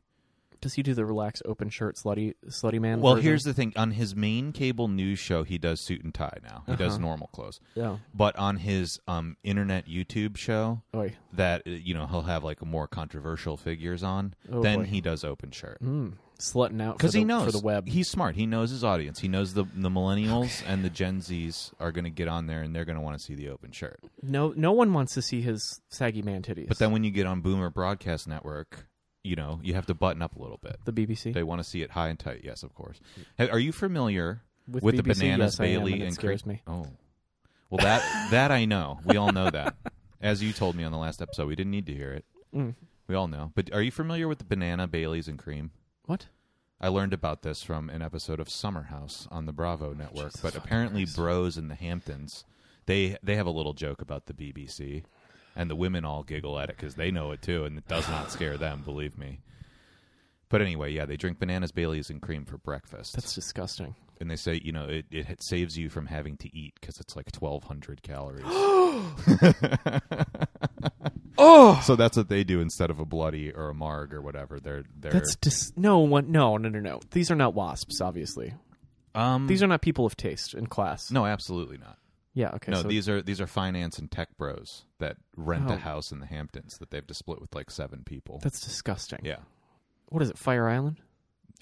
Does 0.65 0.73
he 0.75 0.83
do 0.83 0.95
the 0.95 1.05
relaxed 1.05 1.43
open 1.45 1.69
shirt 1.69 1.97
slutty 1.97 2.33
slutty 2.49 2.81
man? 2.81 3.01
Well, 3.03 3.15
version? 3.17 3.29
here's 3.29 3.43
the 3.45 3.53
thing: 3.55 3.75
on 3.77 3.91
his 3.93 4.17
main 4.17 4.51
cable 4.53 4.89
news 4.89 5.19
show, 5.19 5.43
he 5.45 5.59
does 5.59 5.79
suit 5.81 6.03
and 6.03 6.13
tie 6.15 6.39
now. 6.43 6.65
He 6.67 6.75
does 6.75 6.95
Uh-huh. 6.95 7.03
normal 7.03 7.27
clothes, 7.29 7.61
yeah. 7.75 7.99
but 8.15 8.35
on 8.37 8.57
his 8.57 8.99
um, 9.07 9.37
internet 9.45 9.87
YouTube 9.87 10.37
show, 10.39 10.81
Oy. 10.95 11.15
that 11.35 11.63
uh, 11.67 11.71
you 11.71 11.93
know 11.93 12.07
he'll 12.07 12.23
have 12.23 12.43
like 12.43 12.65
more 12.65 12.89
controversial 12.89 13.57
figures 13.59 14.03
on. 14.03 14.35
Oh, 14.51 14.63
then 14.63 14.79
boy. 14.81 14.85
he 14.87 15.01
does 15.03 15.23
open 15.23 15.51
shirt 15.51 15.79
Mm, 15.83 16.15
slutting 16.39 16.81
out 16.83 16.97
because 16.97 17.13
he 17.13 17.25
knows 17.25 17.45
for 17.45 17.53
the 17.53 17.61
web. 17.61 17.87
He's 17.87 18.09
smart. 18.09 18.35
He 18.37 18.47
knows 18.47 18.71
his 18.71 18.83
audience. 18.83 19.19
He 19.21 19.29
knows 19.29 19.53
the 19.55 19.65
the 19.75 19.91
millennials 19.91 20.63
and 20.67 20.83
the 20.83 20.91
Gen 20.91 21.21
Zs 21.21 21.73
are 21.79 21.93
going 21.93 22.05
to 22.05 22.11
get 22.11 22.27
on 22.29 22.47
there 22.47 22.63
and 22.63 22.75
they're 22.75 22.85
going 22.87 22.97
to 22.97 23.03
want 23.03 23.19
to 23.19 23.23
see 23.25 23.35
the 23.35 23.51
open 23.51 23.71
shirt. 23.73 24.01
no, 24.23 24.55
no 24.57 24.73
one 24.73 24.93
wants 24.95 25.13
to 25.15 25.21
see 25.23 25.43
his 25.43 25.83
saggy 25.91 26.23
man 26.23 26.41
titties. 26.43 26.69
But 26.69 26.79
then 26.79 26.91
when 26.93 27.05
you 27.05 27.11
get 27.11 27.27
on 27.27 27.43
Boomer 27.43 27.69
Broadcast 27.71 28.27
Network, 28.27 28.87
you 29.25 29.35
know 29.35 29.59
you 29.63 29.75
have 29.75 29.87
to 29.87 29.95
button 29.95 30.23
up 30.23 30.37
a 30.37 30.43
little 30.43 30.59
bit. 30.63 30.77
the 30.85 30.93
BBC 30.93 31.33
They 31.35 31.43
want 31.43 31.61
to 31.63 31.69
see 31.69 31.83
it 31.83 31.91
high 31.91 32.09
and 32.09 32.19
tight. 32.19 32.43
Yes, 32.45 32.63
of 32.63 32.75
course. 32.75 33.01
Hey, 33.37 33.49
Are 33.49 33.59
you 33.59 33.73
familiar 33.73 34.43
with, 34.69 34.83
with 34.85 34.97
the 34.97 35.03
BBC, 35.03 35.21
bananas 35.21 35.55
yes, 35.55 35.61
I 35.61 35.65
am, 35.67 35.81
Bailey 35.81 35.93
and 35.95 36.03
and 36.05 36.15
scares 36.15 36.43
Cre- 36.43 36.49
me. 36.51 36.63
Oh, 36.67 36.87
well 37.71 37.85
that 37.85 38.29
that 38.31 38.51
I 38.53 38.65
know. 38.67 39.01
We 39.05 39.17
all 39.17 39.33
know 39.33 39.51
that. 39.51 39.75
As 40.21 40.43
you 40.43 40.53
told 40.53 40.77
me 40.77 40.85
on 40.85 40.93
the 40.93 40.99
last 40.99 41.21
episode, 41.21 41.49
we 41.49 41.57
didn't 41.57 41.73
need 41.73 41.87
to 41.87 41.95
hear 41.95 42.13
it. 42.13 42.25
Mm. 42.55 42.75
We 43.09 43.15
all 43.15 43.29
know. 43.29 43.51
But 43.55 43.73
are 43.75 43.83
you 43.83 43.91
familiar 43.91 44.29
with 44.29 44.39
the 44.39 44.45
banana 44.45 44.87
Baileys 44.87 45.29
and 45.29 45.39
cream? 45.39 45.73
What? 46.07 46.27
I 46.81 46.89
learned 46.89 47.13
about 47.13 47.43
this 47.43 47.63
from 47.63 47.89
an 47.91 48.03
episode 48.03 48.41
of 48.41 48.49
Summer 48.49 48.85
House 48.85 49.29
on 49.31 49.47
the 49.47 49.53
Bravo 49.53 49.93
network. 49.95 50.33
Jesus 50.33 50.41
but 50.41 50.55
apparently, 50.57 51.05
Christ. 51.05 51.17
bros 51.17 51.57
in 51.59 51.69
the 51.69 51.75
Hamptons, 51.75 52.45
they 52.87 53.17
they 53.23 53.37
have 53.37 53.47
a 53.47 53.51
little 53.51 53.73
joke 53.75 54.01
about 54.03 54.27
the 54.27 54.33
BBC, 54.35 55.05
and 55.57 55.71
the 55.71 55.77
women 55.77 56.05
all 56.05 56.23
giggle 56.23 56.59
at 56.59 56.71
it 56.71 56.77
because 56.77 56.95
they 56.95 57.11
know 57.11 57.31
it 57.33 57.43
too, 57.43 57.65
and 57.65 57.79
it 57.79 57.89
does 57.89 58.09
not 58.09 58.31
scare 58.31 58.57
them. 58.57 58.83
Believe 58.85 59.17
me. 59.19 59.41
But 60.49 60.61
anyway, 60.63 60.93
yeah, 60.93 61.05
they 61.07 61.17
drink 61.17 61.39
bananas, 61.39 61.73
Baileys, 61.73 62.11
and 62.11 62.21
cream 62.23 62.45
for 62.45 62.59
breakfast, 62.59 63.15
That's 63.15 63.35
disgusting. 63.35 63.95
and 64.21 64.31
they 64.31 64.37
say 64.37 64.61
you 64.63 64.71
know 64.73 64.85
it, 64.85 65.07
it 65.11 65.43
saves 65.43 65.77
you 65.77 65.89
from 65.91 66.07
having 66.07 66.37
to 66.39 66.57
eat 66.57 66.75
because 66.81 67.01
it's 67.01 67.17
like 67.17 67.33
twelve 67.33 67.65
hundred 67.65 68.03
calories. 68.03 68.45
Oh, 71.37 71.81
so 71.85 71.97
that's 71.97 72.17
what 72.17 72.29
they 72.29 72.45
do 72.45 72.61
instead 72.61 72.91
of 72.91 73.01
a 73.01 73.05
bloody 73.05 73.51
or 73.51 73.69
a 73.69 73.75
marg 73.75 74.15
or 74.15 74.23
whatever. 74.23 74.61
They're 74.61 74.85
they're 74.97 75.11
that's 75.13 75.35
dis- 75.37 75.73
no 75.77 75.99
one. 75.99 76.31
No, 76.31 76.57
no, 76.59 76.69
no, 76.69 76.79
no. 76.79 77.01
These 77.11 77.29
are 77.31 77.35
not 77.35 77.55
wasps. 77.55 78.01
Obviously, 78.01 78.55
um 79.17 79.49
these 79.49 79.61
are 79.63 79.67
not 79.67 79.83
people 79.83 80.07
of 80.07 80.17
taste 80.17 80.55
and 80.55 80.71
class. 80.71 81.11
no, 81.11 81.27
absolutely 81.27 81.77
not. 81.79 81.99
Yeah. 82.35 82.51
Okay. 82.55 82.73
no, 82.73 82.83
so 82.83 82.89
these 82.89 83.09
are 83.09 83.23
these 83.23 83.41
are 83.41 83.47
finance 83.47 83.99
and 83.99 84.11
tech 84.11 84.37
bros 84.37 84.85
that 84.99 85.17
rent 85.37 85.67
Oh. 85.71 85.75
a 85.75 85.77
house 85.77 86.11
in 86.13 86.19
the 86.21 86.27
Hamptons 86.27 86.79
that 86.79 86.91
they've 86.91 87.07
to 87.07 87.15
split 87.15 87.41
with 87.41 87.55
like 87.55 87.71
seven 87.71 88.03
people. 88.05 88.41
that's 88.43 88.61
disgusting. 88.61 89.21
yeah. 89.23 89.39
What 90.09 90.23
is 90.23 90.31
it? 90.31 90.39
Fire 90.39 90.69
Island? 90.69 90.99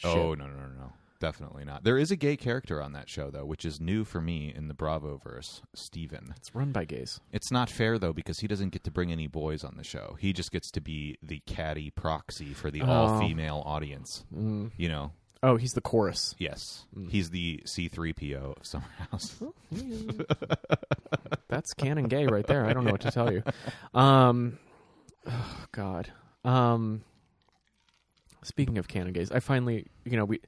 Oh 0.05 0.35
no 0.35 0.47
no 0.47 0.55
no 0.55 0.67
no. 0.79 0.93
definitely 1.21 1.65
not. 1.65 1.85
There 1.85 1.97
is 1.99 2.11
a 2.11 2.17
gay 2.17 2.37
character 2.37 2.83
on 2.83 2.93
that 2.95 3.09
show 3.09 3.31
though, 3.31 3.45
which 3.45 3.65
is 3.65 3.81
new 3.81 4.05
for 4.05 4.21
me 4.21 4.53
in 4.55 4.67
the 4.69 4.75
Bravo 4.75 5.19
verse. 5.23 5.63
Steven. 5.75 6.35
It's 6.37 6.55
run 6.55 6.73
by 6.73 6.85
gays. 6.87 7.21
It's 7.33 7.51
not 7.53 7.71
fair 7.71 7.99
though 7.99 8.13
because 8.13 8.41
he 8.41 8.49
doesn't 8.49 8.71
get 8.71 8.83
to 8.85 8.91
bring 8.91 9.13
any 9.13 9.27
boys 9.29 9.63
on 9.65 9.77
the 9.77 9.85
show. 9.85 10.17
He 10.19 10.33
just 10.33 10.51
gets 10.51 10.71
to 10.73 10.81
be 10.81 11.19
the 11.23 11.41
caddy 11.47 11.91
proxy 11.91 12.53
for 12.55 12.71
the 12.71 12.83
Oh. 12.83 12.87
all-female 12.91 13.63
audience. 13.67 14.25
Mm. 14.35 14.73
You 14.77 14.89
know. 14.89 15.13
Oh, 15.43 15.57
he's 15.57 15.73
the 15.73 15.81
chorus. 15.81 16.37
Yes. 16.39 16.85
Mm. 16.97 17.11
He's 17.11 17.31
the 17.31 17.63
C3PO 17.65 18.59
of 18.59 18.67
Summer 18.67 18.87
House. 19.11 19.35
That's 21.49 21.75
canon 21.75 22.07
gay 22.07 22.27
right 22.27 22.47
there. 22.47 22.65
I 22.65 22.73
don't 22.73 22.85
know 22.85 22.93
what 22.93 23.01
to 23.01 23.11
tell 23.11 23.33
you. 23.33 23.43
Um, 23.93 24.59
oh, 25.27 25.65
God. 25.73 26.13
Um, 26.45 27.03
speaking 28.45 28.79
of 28.79 28.87
canon 28.87 29.13
gays, 29.13 29.33
I 29.33 29.41
finally, 29.41 29.87
you 30.05 30.17
know, 30.17 30.25
we 30.25 30.41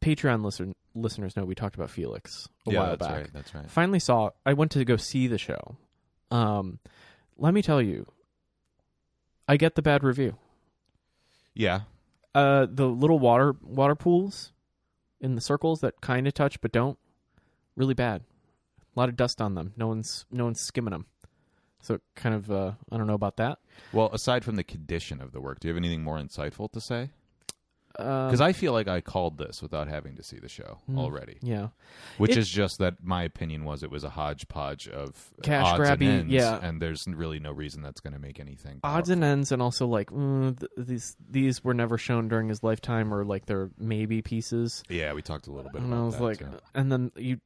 Patreon 0.00 0.44
listen, 0.44 0.74
listeners 0.94 1.36
know 1.36 1.44
we 1.44 1.54
talked 1.54 1.74
about 1.74 1.90
Felix 1.90 2.48
a 2.66 2.72
yeah, 2.72 2.78
while 2.78 2.88
that's 2.90 3.06
back. 3.06 3.16
right. 3.16 3.30
That's 3.32 3.54
right. 3.54 3.70
Finally 3.70 4.00
saw. 4.00 4.30
I 4.46 4.52
went 4.52 4.72
to 4.72 4.84
go 4.84 4.96
see 4.96 5.26
the 5.26 5.38
show. 5.38 5.76
Um, 6.30 6.78
let 7.36 7.54
me 7.54 7.62
tell 7.62 7.80
you, 7.82 8.06
I 9.48 9.56
get 9.56 9.74
the 9.74 9.82
bad 9.82 10.02
review. 10.02 10.36
Yeah. 11.54 11.82
Uh, 12.38 12.66
the 12.70 12.86
little 12.86 13.18
water 13.18 13.56
water 13.62 13.94
pools 13.94 14.52
in 15.20 15.34
the 15.34 15.40
circles 15.40 15.80
that 15.80 16.00
kind 16.00 16.26
of 16.26 16.34
touch 16.34 16.60
but 16.60 16.70
don't, 16.70 16.98
really 17.74 17.94
bad. 17.94 18.22
A 18.96 19.00
lot 19.00 19.08
of 19.08 19.16
dust 19.16 19.40
on 19.40 19.54
them. 19.54 19.72
No 19.76 19.88
one's 19.88 20.24
no 20.30 20.44
one's 20.44 20.60
skimming 20.60 20.92
them. 20.92 21.06
So 21.80 22.00
kind 22.14 22.34
of 22.34 22.50
uh, 22.50 22.72
I 22.90 22.96
don't 22.96 23.06
know 23.06 23.14
about 23.14 23.36
that. 23.36 23.58
Well, 23.92 24.10
aside 24.12 24.44
from 24.44 24.56
the 24.56 24.64
condition 24.64 25.20
of 25.20 25.32
the 25.32 25.40
work, 25.40 25.60
do 25.60 25.68
you 25.68 25.74
have 25.74 25.80
anything 25.80 26.02
more 26.02 26.18
insightful 26.18 26.70
to 26.72 26.80
say? 26.80 27.10
Because 27.96 28.28
Because 28.30 28.40
I 28.40 28.52
feel 28.52 28.72
like 28.72 28.86
I 28.86 29.00
called 29.00 29.38
this 29.38 29.60
without 29.60 29.88
having 29.88 30.14
to 30.16 30.22
see 30.22 30.38
the 30.38 30.48
show 30.48 30.78
Mm. 30.88 30.98
already, 30.98 31.38
yeah, 31.42 31.68
which 32.18 32.32
It- 32.32 32.38
is 32.38 32.48
just 32.48 32.78
that 32.78 33.02
my 33.02 33.22
opinion 33.24 33.64
was 33.64 33.82
it 33.82 33.90
was 33.90 34.04
a 34.04 34.10
hodgepodge 34.10 34.86
of 34.88 35.30
Cash 35.42 35.66
odds 35.66 35.80
grabby, 35.80 36.02
and 36.08 36.20
ends, 36.20 36.32
yeah. 36.32 36.60
and 36.62 36.80
there's 36.80 37.06
really 37.08 37.40
no 37.40 37.50
reason 37.50 37.82
that's 37.82 38.00
going 38.00 38.12
to 38.12 38.18
make 38.20 38.38
anything 38.38 38.78
odds 38.84 39.08
and 39.10 39.24
ends, 39.24 39.50
and 39.50 39.60
also 39.60 39.86
like 39.86 40.10
mm, 40.10 40.56
th- 40.58 40.70
these 40.76 41.16
these 41.28 41.64
were 41.64 41.74
never 41.74 41.98
shown 41.98 42.28
during 42.28 42.48
his 42.48 42.62
lifetime, 42.62 43.12
or 43.12 43.24
like 43.24 43.46
they're 43.46 43.70
maybe 43.78 44.22
pieces. 44.22 44.82
Yeah, 44.88 45.12
we 45.14 45.22
talked 45.22 45.46
a 45.48 45.52
little 45.52 45.70
bit 45.72 45.82
and 45.82 45.92
about 45.92 46.02
I 46.02 46.04
was 46.06 46.16
that. 46.18 46.22
like, 46.22 46.38
too. 46.38 46.58
and 46.74 46.92
then 46.92 47.10
you, 47.16 47.40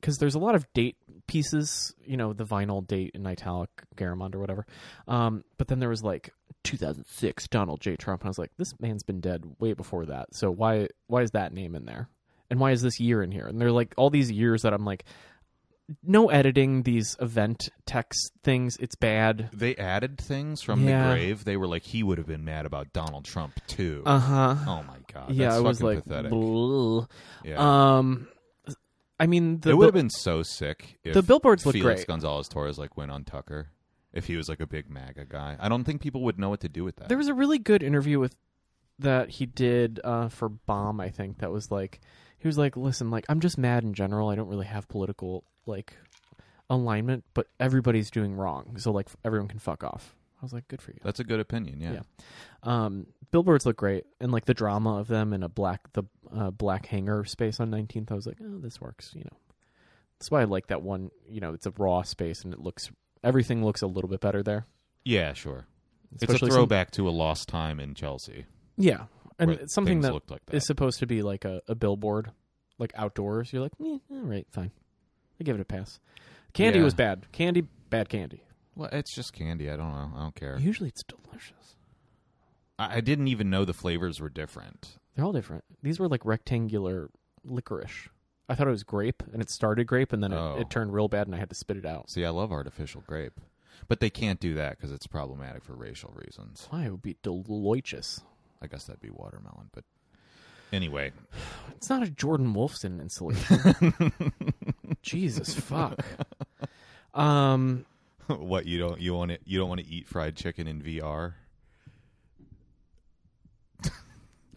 because 0.00 0.18
there's 0.18 0.34
a 0.34 0.38
lot 0.38 0.54
of 0.54 0.70
date 0.74 0.96
pieces, 1.26 1.94
you 2.04 2.18
know, 2.18 2.34
the 2.34 2.44
vinyl 2.44 2.86
date 2.86 3.12
in 3.14 3.26
italic 3.26 3.70
Garamond 3.96 4.34
or 4.34 4.38
whatever. 4.40 4.66
Um, 5.08 5.42
but 5.56 5.68
then 5.68 5.78
there 5.78 5.88
was 5.88 6.02
like 6.02 6.30
2006 6.64 7.48
Donald 7.48 7.80
J. 7.80 7.96
Trump, 7.96 8.22
and 8.22 8.28
I 8.28 8.30
was 8.30 8.38
like, 8.38 8.50
this 8.56 8.78
man's 8.80 9.02
been 9.02 9.20
dead 9.20 9.44
way 9.58 9.72
before 9.74 10.06
that. 10.06 10.34
So 10.34 10.50
why 10.50 10.88
why 11.06 11.22
is 11.22 11.30
that 11.32 11.52
name 11.52 11.74
in 11.74 11.84
there? 11.84 12.08
And 12.50 12.60
why 12.60 12.72
is 12.72 12.82
this 12.82 12.98
year 13.00 13.22
in 13.22 13.30
here? 13.30 13.46
And 13.46 13.60
they're 13.60 13.70
like 13.72 13.94
all 13.96 14.10
these 14.10 14.30
years 14.30 14.62
that 14.62 14.72
I'm 14.74 14.84
like, 14.84 15.04
no 16.02 16.30
editing 16.30 16.82
these 16.82 17.16
event 17.20 17.68
text 17.86 18.32
things. 18.42 18.76
It's 18.78 18.94
bad. 18.96 19.50
they 19.52 19.76
added 19.76 20.18
things 20.18 20.62
from 20.62 20.86
Yeah. 20.86 21.08
the 21.08 21.14
grave. 21.14 21.44
They 21.44 21.56
were 21.56 21.66
like, 21.66 21.82
he 21.82 22.02
would 22.02 22.18
have 22.18 22.26
been 22.26 22.44
mad 22.44 22.64
about 22.66 22.92
Donald 22.92 23.24
Trump 23.24 23.60
too. 23.66 24.02
Uh 24.06 24.18
huh. 24.18 24.56
oh 24.66 24.82
my 24.82 24.96
god, 25.12 25.30
yeah, 25.30 25.48
that's 25.50 25.56
I 25.56 25.60
was 25.60 25.78
fucking 25.78 25.94
like, 25.96 26.04
pathetic. 26.04 26.32
"Bleh." 26.32 27.06
yeah. 27.44 27.96
um, 27.98 28.28
I 29.20 29.26
mean, 29.26 29.60
the 29.60 29.70
it 29.70 29.74
would 29.76 29.86
have 29.86 29.94
been 29.94 30.10
so 30.10 30.42
sick 30.42 30.98
if 31.04 31.14
the 31.14 31.22
billboards 31.22 31.64
look 31.64 31.74
Felix 31.74 32.00
great. 32.00 32.06
Gonzalez 32.08 32.48
Torres 32.48 32.78
like 32.78 32.96
went 32.96 33.10
on 33.10 33.24
Tucker. 33.24 33.68
If 34.14 34.26
he 34.26 34.36
was 34.36 34.48
like 34.48 34.60
a 34.60 34.66
big 34.66 34.88
MAGA 34.88 35.26
guy, 35.26 35.56
I 35.58 35.68
don't 35.68 35.84
think 35.84 36.00
people 36.00 36.22
would 36.22 36.38
know 36.38 36.48
what 36.48 36.60
to 36.60 36.68
do 36.68 36.84
with 36.84 36.96
that. 36.96 37.08
There 37.08 37.18
was 37.18 37.28
a 37.28 37.34
really 37.34 37.58
good 37.58 37.82
interview 37.82 38.18
with 38.20 38.36
that 39.00 39.28
he 39.28 39.46
did 39.46 40.00
uh, 40.04 40.28
for 40.28 40.48
Bomb. 40.48 41.00
I 41.00 41.10
think 41.10 41.38
that 41.38 41.50
was 41.50 41.70
like 41.70 42.00
he 42.38 42.48
was 42.48 42.58
like, 42.58 42.76
"Listen, 42.76 43.10
like 43.10 43.24
I'm 43.28 43.40
just 43.40 43.58
mad 43.58 43.84
in 43.84 43.94
general. 43.94 44.28
I 44.28 44.34
don't 44.34 44.48
really 44.48 44.66
have 44.66 44.88
political 44.88 45.44
like 45.66 45.96
alignment, 46.70 47.24
but 47.34 47.48
everybody's 47.58 48.10
doing 48.10 48.34
wrong, 48.34 48.76
so 48.78 48.92
like 48.92 49.08
everyone 49.24 49.48
can 49.48 49.58
fuck 49.58 49.82
off." 49.82 50.14
I 50.40 50.44
was 50.44 50.52
like, 50.52 50.68
"Good 50.68 50.82
for 50.82 50.92
you." 50.92 50.98
That's 51.02 51.20
a 51.20 51.24
good 51.24 51.40
opinion. 51.40 51.80
Yeah. 51.80 51.92
Yeah. 51.92 52.02
Um, 52.62 53.06
billboards 53.30 53.66
look 53.66 53.76
great, 53.76 54.04
and 54.20 54.30
like 54.30 54.44
the 54.44 54.54
drama 54.54 54.98
of 54.98 55.08
them 55.08 55.32
in 55.32 55.42
a 55.42 55.48
black 55.48 55.92
the 55.92 56.04
uh, 56.34 56.50
black 56.50 56.86
hanger 56.86 57.24
space 57.24 57.60
on 57.60 57.70
19th. 57.70 58.12
I 58.12 58.14
was 58.14 58.26
like, 58.26 58.38
"Oh, 58.40 58.58
this 58.58 58.80
works." 58.80 59.12
You 59.14 59.24
know, 59.24 59.36
that's 60.18 60.30
why 60.30 60.42
I 60.42 60.44
like 60.44 60.68
that 60.68 60.82
one. 60.82 61.10
You 61.28 61.40
know, 61.40 61.54
it's 61.54 61.66
a 61.66 61.72
raw 61.76 62.02
space, 62.02 62.44
and 62.44 62.52
it 62.52 62.60
looks 62.60 62.90
everything 63.24 63.64
looks 63.64 63.82
a 63.82 63.86
little 63.86 64.08
bit 64.08 64.20
better 64.20 64.42
there. 64.42 64.66
Yeah, 65.04 65.32
sure. 65.32 65.66
it's 66.12 66.22
a 66.22 66.26
Especially 66.26 66.50
some- 66.50 66.56
throwback 66.58 66.90
to 66.92 67.08
a 67.08 67.10
lost 67.10 67.48
time 67.48 67.80
in 67.80 67.94
Chelsea. 67.94 68.46
yeah, 68.76 69.04
and 69.38 69.50
it's 69.50 69.74
something 69.74 70.00
that 70.02 70.12
looked 70.12 70.30
like 70.30 70.44
that. 70.46 70.56
is 70.56 70.66
supposed 70.66 70.98
to 71.00 71.06
be 71.06 71.22
like 71.22 71.44
a, 71.44 71.60
a 71.68 71.74
billboard, 71.74 72.30
like 72.78 72.92
outdoors. 72.96 73.52
You're 73.52 73.62
like, 73.62 73.72
eh, 73.84 73.98
all 74.10 74.20
right, 74.22 74.46
fine. 74.50 74.70
I 75.40 75.44
give 75.44 75.56
it 75.56 75.60
a 75.60 75.64
pass. 75.64 75.98
Candy 76.52 76.78
Yeah. 76.78 76.84
was 76.84 76.94
bad. 76.94 77.26
Candy, 77.32 77.62
bad 77.90 78.08
candy. 78.08 78.44
well, 78.76 78.88
it's 78.92 79.12
just 79.14 79.32
candy. 79.32 79.68
I 79.70 79.76
don't 79.76 79.90
know. 79.90 80.12
I 80.16 80.20
don't 80.20 80.34
care. 80.36 80.56
Usually 80.58 80.88
it's 80.88 81.02
delicious. 81.02 81.74
I, 82.78 82.96
I 82.96 83.00
didn't 83.00 83.28
even 83.28 83.50
know 83.50 83.64
the 83.64 83.72
flavors 83.74 84.20
were 84.20 84.28
different. 84.28 84.98
They're 85.16 85.24
all 85.24 85.32
different. 85.32 85.64
These 85.82 85.98
were 85.98 86.08
like 86.08 86.24
rectangular 86.24 87.10
licorice. 87.44 88.08
I 88.48 88.54
thought 88.54 88.66
it 88.68 88.70
was 88.72 88.82
grape, 88.84 89.22
and 89.32 89.40
it 89.40 89.48
started 89.50 89.86
grape, 89.86 90.12
and 90.12 90.22
then 90.22 90.32
it, 90.32 90.36
Oh. 90.36 90.56
it 90.58 90.68
turned 90.70 90.92
real 90.92 91.08
bad, 91.08 91.26
and 91.26 91.34
I 91.34 91.38
had 91.38 91.48
to 91.48 91.54
spit 91.54 91.76
it 91.78 91.86
out. 91.86 92.10
See, 92.10 92.24
I 92.24 92.28
love 92.30 92.52
artificial 92.52 93.02
grape, 93.06 93.40
but 93.88 94.00
they 94.00 94.10
can't 94.10 94.38
do 94.40 94.54
that 94.54 94.76
because 94.76 94.92
it's 94.92 95.06
problematic 95.06 95.64
for 95.64 95.74
racial 95.74 96.12
reasons. 96.14 96.66
Why 96.70 96.84
it 96.84 96.90
would 96.90 97.02
be 97.02 97.16
delicious. 97.22 98.20
I 98.60 98.66
guess 98.66 98.84
that'd 98.84 99.00
be 99.00 99.10
watermelon, 99.10 99.70
but 99.72 99.84
anyway, 100.72 101.12
It's 101.76 101.88
not 101.90 102.02
a 102.02 102.10
Jordan 102.10 102.54
Wolfson 102.54 103.00
installation. 103.00 103.92
Jesus 105.02 105.54
fuck. 105.54 106.04
Um, 107.14 107.86
what 108.26 108.66
you 108.66 108.78
don't 108.80 109.00
you 109.00 109.14
want 109.14 109.30
to 109.30 109.38
you 109.44 109.56
don't 109.60 109.68
want 109.68 109.80
to 109.80 109.86
eat 109.86 110.08
fried 110.08 110.34
chicken 110.34 110.66
in 110.66 110.82
VR? 110.82 111.34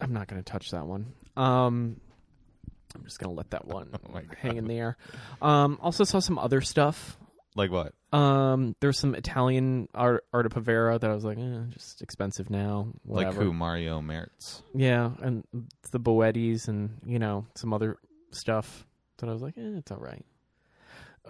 I'm 0.00 0.12
not 0.12 0.26
going 0.26 0.42
to 0.42 0.50
touch 0.52 0.70
that 0.72 0.86
one. 0.86 1.12
Um, 1.36 2.00
I'm 2.94 3.04
just 3.04 3.18
going 3.18 3.30
to 3.30 3.36
let 3.36 3.50
that 3.50 3.66
one 3.68 3.90
Oh 3.94 4.20
hang 4.38 4.56
in 4.56 4.66
the 4.66 4.74
air. 4.78 4.96
Um, 5.42 5.78
also 5.80 6.04
saw 6.04 6.18
some 6.18 6.38
other 6.38 6.60
stuff. 6.60 7.18
Like 7.54 7.70
what? 7.70 7.92
Um, 8.12 8.76
there's 8.80 8.98
some 8.98 9.14
Italian 9.14 9.88
art, 9.94 10.24
Arte 10.32 10.48
Povera 10.50 10.98
that 10.98 11.10
I 11.10 11.14
was 11.14 11.24
like, 11.24 11.38
eh, 11.38 11.62
just 11.70 12.02
expensive 12.02 12.50
now. 12.50 12.88
Whatever. 13.02 13.36
Like 13.38 13.44
who? 13.46 13.52
Mario 13.52 14.00
Merz. 14.00 14.62
Yeah, 14.74 15.10
and 15.20 15.44
the 15.90 15.98
Boettis 16.00 16.68
and 16.68 16.98
you 17.04 17.18
know 17.18 17.46
some 17.56 17.72
other 17.74 17.98
stuff 18.30 18.86
that 19.18 19.28
I 19.28 19.32
was 19.32 19.42
like, 19.42 19.54
eh, 19.58 19.76
it's 19.78 19.90
all 19.90 19.98
right. 19.98 20.24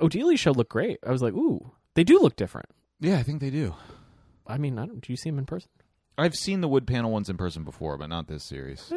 Odeli's 0.00 0.38
show 0.38 0.52
looked 0.52 0.70
great. 0.70 0.98
I 1.06 1.10
was 1.10 1.22
like, 1.22 1.32
ooh, 1.34 1.72
they 1.94 2.04
do 2.04 2.18
look 2.20 2.36
different. 2.36 2.68
Yeah, 3.00 3.18
I 3.18 3.22
think 3.22 3.40
they 3.40 3.50
do. 3.50 3.74
I 4.46 4.58
mean, 4.58 4.78
I 4.78 4.86
don't. 4.86 5.00
Do 5.00 5.12
you 5.12 5.16
see 5.16 5.30
them 5.30 5.38
in 5.38 5.46
person? 5.46 5.70
I've 6.16 6.34
seen 6.34 6.60
the 6.60 6.68
wood 6.68 6.86
panel 6.86 7.10
ones 7.12 7.28
in 7.30 7.36
person 7.36 7.64
before, 7.64 7.96
but 7.96 8.08
not 8.08 8.26
this 8.26 8.42
series. 8.44 8.86
They 8.88 8.96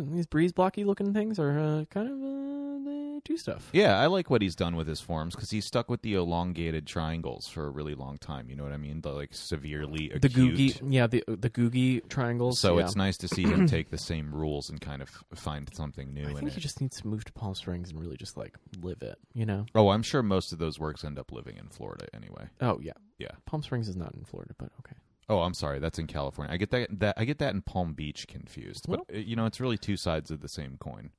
These 0.00 0.26
breeze 0.26 0.52
blocky 0.52 0.84
looking 0.84 1.12
things 1.12 1.38
are 1.38 1.58
uh, 1.58 1.84
kind 1.90 2.08
of 2.08 2.14
uh, 2.22 2.90
they 2.90 3.20
do 3.24 3.36
stuff. 3.36 3.68
Yeah, 3.72 3.98
I 4.00 4.06
like 4.06 4.30
what 4.30 4.42
he's 4.42 4.56
done 4.56 4.74
with 4.76 4.88
his 4.88 5.00
forms 5.00 5.34
because 5.34 5.50
he's 5.50 5.64
stuck 5.64 5.88
with 5.88 6.02
the 6.02 6.14
elongated 6.14 6.86
triangles 6.86 7.46
for 7.46 7.66
a 7.66 7.70
really 7.70 7.94
long 7.94 8.18
time. 8.18 8.48
You 8.50 8.56
know 8.56 8.64
what 8.64 8.72
I 8.72 8.76
mean? 8.78 9.00
The 9.00 9.10
like 9.12 9.32
severely 9.32 10.08
The 10.08 10.26
acute. 10.26 10.56
googie, 10.56 10.80
yeah, 10.92 11.06
the 11.06 11.22
the 11.28 11.50
googie 11.50 12.06
triangles. 12.08 12.58
So 12.58 12.78
yeah. 12.78 12.84
it's 12.84 12.96
nice 12.96 13.16
to 13.18 13.28
see 13.28 13.42
him 13.44 13.66
take 13.68 13.90
the 13.90 13.98
same 13.98 14.34
rules 14.34 14.70
and 14.70 14.80
kind 14.80 15.02
of 15.02 15.10
find 15.34 15.68
something 15.74 16.12
new 16.12 16.24
I 16.26 16.30
in 16.30 16.36
think 16.36 16.48
it. 16.48 16.54
he 16.54 16.60
just 16.60 16.80
needs 16.80 17.00
to 17.00 17.06
move 17.06 17.24
to 17.24 17.32
Palm 17.32 17.54
Springs 17.54 17.90
and 17.90 18.00
really 18.00 18.16
just 18.16 18.36
like 18.36 18.56
live 18.80 19.02
it. 19.02 19.18
You 19.34 19.46
know? 19.46 19.66
Oh, 19.74 19.90
I'm 19.90 20.02
sure 20.02 20.22
most 20.22 20.52
of 20.52 20.58
those 20.58 20.78
works 20.80 21.04
end 21.04 21.18
up 21.18 21.30
living 21.32 21.56
in 21.58 21.68
Florida 21.68 22.06
anyway. 22.14 22.46
Oh 22.60 22.80
yeah, 22.82 22.92
Yeah. 23.18 23.28
Palm 23.46 23.62
Springs 23.62 23.88
is 23.88 23.96
not 23.96 24.14
in 24.14 24.24
Florida, 24.24 24.54
but 24.58 24.70
okay. 24.80 24.96
Oh, 25.28 25.40
I'm 25.40 25.54
sorry, 25.54 25.78
that's 25.78 25.98
in 25.98 26.06
California. 26.06 26.52
I 26.52 26.56
get 26.56 26.70
that 26.70 27.00
that 27.00 27.14
I 27.16 27.24
get 27.24 27.38
that 27.38 27.54
in 27.54 27.62
Palm 27.62 27.94
Beach 27.94 28.26
confused. 28.28 28.86
But 28.88 29.00
uh, 29.12 29.18
you 29.18 29.36
know, 29.36 29.46
it's 29.46 29.60
really 29.60 29.78
two 29.78 29.96
sides 29.96 30.30
of 30.30 30.40
the 30.40 30.48
same 30.48 30.76
coin. 30.78 31.10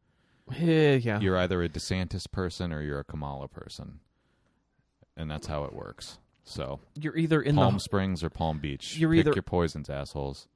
Eh, 0.55 0.95
yeah. 0.97 1.19
You're 1.19 1.37
either 1.37 1.63
a 1.63 1.69
DeSantis 1.69 2.29
person 2.29 2.73
or 2.73 2.81
you're 2.81 2.99
a 2.99 3.03
Kamala 3.05 3.47
person. 3.47 3.99
And 5.15 5.31
that's 5.31 5.47
how 5.47 5.63
it 5.63 5.73
works. 5.73 6.17
So, 6.43 6.81
You're 6.95 7.15
either 7.15 7.41
in 7.41 7.55
Palm 7.55 7.75
the 7.75 7.79
Springs 7.79 8.23
or 8.23 8.29
Palm 8.29 8.59
Beach. 8.59 8.97
You're 8.97 9.11
Pick 9.11 9.19
either- 9.19 9.33
your 9.35 9.43
poisons, 9.43 9.89
assholes. 9.89 10.49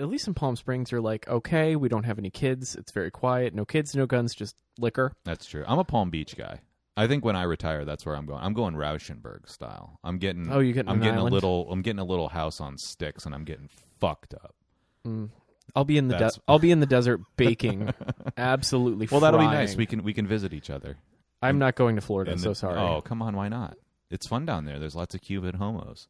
at 0.00 0.08
least 0.08 0.26
in 0.26 0.32
Palm 0.34 0.56
Springs, 0.56 0.90
you're 0.90 1.02
like, 1.02 1.28
okay, 1.28 1.76
we 1.76 1.88
don't 1.90 2.04
have 2.04 2.18
any 2.18 2.30
kids. 2.30 2.74
It's 2.74 2.92
very 2.92 3.10
quiet. 3.10 3.54
No 3.54 3.64
kids, 3.66 3.94
no 3.94 4.06
guns, 4.06 4.34
just 4.34 4.56
liquor. 4.78 5.12
That's 5.24 5.44
true. 5.44 5.64
I'm 5.68 5.78
a 5.78 5.84
Palm 5.84 6.08
Beach 6.08 6.34
guy. 6.36 6.60
I 6.96 7.06
think 7.06 7.24
when 7.24 7.36
I 7.36 7.44
retire, 7.44 7.84
that's 7.84 8.04
where 8.04 8.14
I'm 8.14 8.26
going. 8.26 8.42
I'm 8.42 8.52
going 8.52 8.74
Rauschenberg 8.74 9.48
style. 9.48 9.98
I'm 10.04 10.18
getting. 10.18 10.50
Oh, 10.52 10.58
you're 10.58 10.74
getting 10.74 10.90
I'm 10.90 10.98
getting 10.98 11.18
island? 11.18 11.32
a 11.32 11.34
little. 11.34 11.70
I'm 11.72 11.82
getting 11.82 12.00
a 12.00 12.04
little 12.04 12.28
house 12.28 12.60
on 12.60 12.76
sticks, 12.76 13.24
and 13.24 13.34
I'm 13.34 13.44
getting 13.44 13.68
fucked 14.00 14.34
up. 14.34 14.54
Mm. 15.06 15.30
I'll 15.74 15.84
be 15.84 15.96
in 15.96 16.08
the 16.08 16.18
de- 16.18 16.30
I'll 16.46 16.58
be 16.58 16.70
in 16.70 16.80
the 16.80 16.86
desert 16.86 17.20
baking, 17.36 17.94
absolutely. 18.36 19.08
Well, 19.10 19.20
that'll 19.20 19.40
be 19.40 19.46
nice. 19.46 19.74
We 19.74 19.86
can 19.86 20.02
we 20.02 20.12
can 20.12 20.26
visit 20.26 20.52
each 20.52 20.68
other. 20.68 20.98
I'm 21.40 21.58
not 21.58 21.74
going 21.76 21.96
to 21.96 22.02
Florida. 22.02 22.32
And 22.32 22.40
so 22.40 22.50
the- 22.50 22.54
sorry. 22.54 22.78
Oh, 22.78 23.00
come 23.00 23.22
on, 23.22 23.36
why 23.36 23.48
not? 23.48 23.76
It's 24.10 24.26
fun 24.26 24.44
down 24.44 24.66
there. 24.66 24.78
There's 24.78 24.94
lots 24.94 25.14
of 25.14 25.22
Cuban 25.22 25.54
homos. 25.54 26.08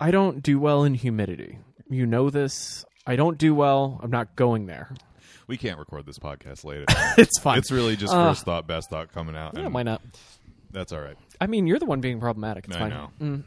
I 0.00 0.10
don't 0.10 0.42
do 0.42 0.58
well 0.58 0.82
in 0.82 0.94
humidity. 0.94 1.58
You 1.88 2.04
know 2.06 2.28
this. 2.30 2.84
I 3.06 3.14
don't 3.14 3.38
do 3.38 3.54
well. 3.54 4.00
I'm 4.02 4.10
not 4.10 4.34
going 4.34 4.66
there. 4.66 4.92
We 5.46 5.56
can't 5.56 5.78
record 5.78 6.06
this 6.06 6.18
podcast 6.18 6.64
later. 6.64 6.84
it's 7.18 7.38
fine. 7.40 7.58
it's 7.58 7.70
really 7.70 7.96
just 7.96 8.12
Uh, 8.14 8.30
first 8.30 8.44
thought, 8.44 8.66
best 8.66 8.90
thought 8.90 9.12
coming 9.12 9.36
out. 9.36 9.54
yeah, 9.56 9.66
and 9.66 9.74
why 9.74 9.82
not? 9.82 10.00
That's 10.70 10.92
all 10.92 11.00
right. 11.00 11.16
I 11.40 11.46
mean, 11.46 11.66
you're 11.66 11.78
the 11.78 11.86
one 11.86 12.00
being 12.00 12.18
problematic. 12.20 12.66
It's 12.66 12.76
I 12.76 12.80
fine. 12.80 12.90
know. 12.90 13.10
Mm. 13.20 13.44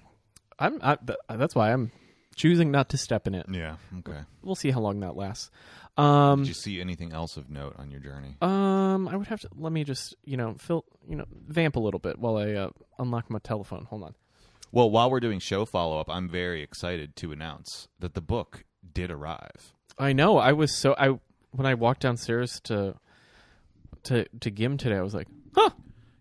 I'm. 0.59 0.79
I, 0.81 0.95
th- 0.95 1.19
that's 1.29 1.55
why 1.55 1.73
I'm 1.73 1.91
choosing 2.35 2.71
not 2.71 2.89
to 2.89 2.97
step 2.97 3.27
in 3.27 3.35
it. 3.35 3.45
Yeah. 3.51 3.75
Okay. 3.99 4.19
We'll 4.43 4.55
see 4.55 4.71
how 4.71 4.79
long 4.79 4.99
that 5.01 5.15
lasts. 5.15 5.49
Um, 5.97 6.41
Did 6.41 6.49
you 6.49 6.53
see 6.53 6.79
anything 6.79 7.11
else 7.11 7.37
of 7.37 7.49
note 7.49 7.75
on 7.79 7.89
your 7.89 7.99
journey? 7.99 8.35
um, 8.43 9.07
I 9.07 9.15
would 9.15 9.27
have 9.27 9.39
to 9.41 9.49
let 9.57 9.73
me 9.73 9.83
just 9.83 10.15
you 10.23 10.37
know 10.37 10.53
fill 10.59 10.85
you 11.09 11.15
know 11.15 11.25
vamp 11.47 11.75
a 11.75 11.79
little 11.79 11.99
bit 11.99 12.19
while 12.19 12.37
I 12.37 12.53
uh, 12.53 12.69
unlock 12.99 13.29
my 13.31 13.39
telephone. 13.39 13.85
Hold 13.85 14.03
on. 14.03 14.15
Well, 14.71 14.91
while 14.91 15.09
we're 15.09 15.19
doing 15.21 15.39
show 15.39 15.65
follow 15.65 15.99
up, 15.99 16.07
I'm 16.09 16.29
very 16.29 16.61
excited 16.61 17.15
to 17.17 17.31
announce 17.31 17.87
that 17.99 18.13
the 18.13 18.21
book 18.21 18.63
did 18.93 19.09
arrive. 19.11 19.73
I 19.97 20.13
know. 20.13 20.37
I 20.37 20.51
was 20.53 20.77
so 20.77 20.93
I 20.99 21.17
when 21.57 21.65
I 21.65 21.73
walked 21.73 22.01
downstairs 22.01 22.59
to 22.65 22.95
to 24.03 24.25
to 24.39 24.49
Gim 24.49 24.77
today, 24.77 24.95
I 24.95 25.01
was 25.01 25.13
like, 25.13 25.27
huh, 25.55 25.71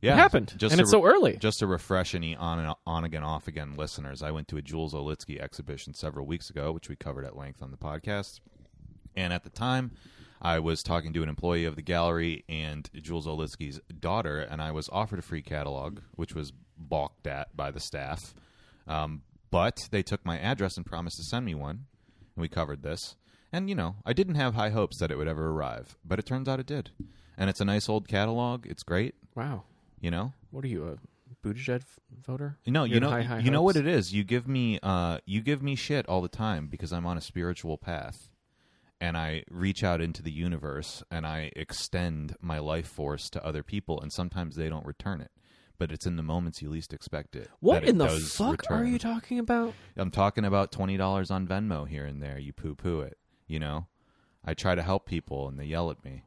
Yeah, 0.00 0.14
it 0.14 0.16
happened, 0.16 0.54
Just 0.56 0.72
and 0.72 0.80
it's 0.80 0.90
so 0.90 1.04
early. 1.04 1.36
Just 1.36 1.60
to 1.60 1.66
refresh 1.66 2.14
any 2.14 2.34
on 2.34 2.58
and 2.58 2.74
on 2.86 3.04
again, 3.04 3.22
off 3.22 3.46
again 3.46 3.74
listeners, 3.76 4.22
I 4.22 4.30
went 4.30 4.48
to 4.48 4.56
a 4.56 4.62
Jules 4.62 4.94
Olitski 4.94 5.38
exhibition 5.40 5.94
several 5.94 6.26
weeks 6.26 6.50
ago, 6.50 6.72
which 6.72 6.88
we 6.88 6.96
covered 6.96 7.24
at 7.24 7.36
length 7.36 7.62
on 7.62 7.70
the 7.70 7.76
podcast. 7.76 8.40
And 9.14 9.32
at 9.32 9.44
the 9.44 9.50
time, 9.50 9.92
I 10.40 10.58
was 10.58 10.82
talking 10.82 11.12
to 11.14 11.22
an 11.22 11.28
employee 11.28 11.64
of 11.64 11.76
the 11.76 11.82
gallery 11.82 12.44
and 12.48 12.88
Jules 12.94 13.26
Olitski's 13.26 13.80
daughter, 14.00 14.40
and 14.40 14.60
I 14.60 14.72
was 14.72 14.88
offered 14.90 15.18
a 15.18 15.22
free 15.22 15.42
catalog, 15.42 16.00
which 16.14 16.34
was 16.34 16.52
balked 16.78 17.26
at 17.26 17.56
by 17.56 17.70
the 17.70 17.80
staff. 17.80 18.34
Um, 18.86 19.22
but 19.50 19.88
they 19.90 20.02
took 20.02 20.24
my 20.24 20.38
address 20.38 20.76
and 20.76 20.84
promised 20.84 21.16
to 21.18 21.22
send 21.22 21.46
me 21.46 21.54
one, 21.54 21.86
and 22.34 22.42
we 22.42 22.48
covered 22.48 22.82
this. 22.82 23.16
And 23.56 23.70
you 23.70 23.74
know, 23.74 23.96
I 24.04 24.12
didn't 24.12 24.34
have 24.34 24.54
high 24.54 24.68
hopes 24.68 24.98
that 24.98 25.10
it 25.10 25.16
would 25.16 25.28
ever 25.28 25.48
arrive, 25.48 25.96
but 26.04 26.18
it 26.18 26.26
turns 26.26 26.46
out 26.46 26.60
it 26.60 26.66
did. 26.66 26.90
And 27.38 27.48
it's 27.48 27.60
a 27.60 27.64
nice 27.64 27.88
old 27.88 28.06
catalog. 28.06 28.66
It's 28.66 28.82
great. 28.82 29.14
Wow, 29.34 29.64
You 30.00 30.10
know, 30.10 30.32
what 30.50 30.62
are 30.64 30.68
you 30.68 30.86
a 30.88 30.96
Buttigieg 31.46 31.80
f- 31.80 31.98
voter? 32.26 32.58
no, 32.66 32.84
You 32.84 33.00
know, 33.00 33.08
high, 33.08 33.22
high 33.22 33.38
you 33.38 33.50
know 33.50 33.62
what 33.62 33.76
it 33.76 33.86
is. 33.86 34.12
You 34.12 34.24
give 34.24 34.46
me, 34.46 34.78
uh, 34.82 35.18
you 35.24 35.40
give 35.40 35.62
me 35.62 35.74
shit 35.74 36.06
all 36.06 36.20
the 36.20 36.28
time 36.28 36.68
because 36.68 36.92
I'm 36.92 37.06
on 37.06 37.16
a 37.16 37.20
spiritual 37.22 37.78
path, 37.78 38.28
and 39.00 39.16
I 39.16 39.44
reach 39.50 39.82
out 39.82 40.00
into 40.02 40.22
the 40.22 40.32
universe 40.32 41.02
and 41.10 41.26
I 41.26 41.50
extend 41.56 42.36
my 42.40 42.58
life 42.58 42.86
force 42.88 43.30
to 43.30 43.44
other 43.44 43.62
people, 43.62 44.00
and 44.00 44.12
sometimes 44.12 44.56
they 44.56 44.68
don't 44.68 44.84
return 44.86 45.20
it. 45.22 45.30
But 45.78 45.92
it's 45.92 46.06
in 46.06 46.16
the 46.16 46.22
moments 46.22 46.60
you 46.62 46.68
least 46.70 46.92
expect 46.94 47.36
it. 47.36 47.48
What 47.60 47.74
that 47.80 47.82
it 47.84 47.88
in 47.90 47.98
the 47.98 48.06
does 48.06 48.34
fuck 48.34 48.64
are 48.70 48.76
return. 48.78 48.92
you 48.92 48.98
talking 48.98 49.38
about? 49.38 49.74
I'm 49.96 50.10
talking 50.10 50.44
about 50.46 50.72
twenty 50.72 50.96
dollars 50.96 51.30
on 51.30 51.46
Venmo 51.46 51.86
here 51.88 52.06
and 52.06 52.22
there. 52.22 52.38
You 52.38 52.54
poo 52.54 52.74
poo 52.74 53.00
it. 53.00 53.18
You 53.46 53.58
know, 53.60 53.86
I 54.44 54.54
try 54.54 54.74
to 54.74 54.82
help 54.82 55.06
people 55.06 55.48
and 55.48 55.58
they 55.58 55.64
yell 55.66 55.90
at 55.90 56.04
me, 56.04 56.24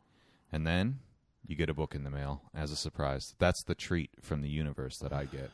and 0.51 0.65
then 0.65 0.99
you 1.45 1.55
get 1.55 1.69
a 1.69 1.73
book 1.73 1.95
in 1.95 2.03
the 2.03 2.09
mail 2.09 2.43
as 2.53 2.71
a 2.71 2.75
surprise. 2.75 3.33
That's 3.39 3.63
the 3.63 3.75
treat 3.75 4.11
from 4.21 4.41
the 4.41 4.49
universe 4.49 4.97
that 5.01 5.11
I 5.13 5.25
get. 5.25 5.51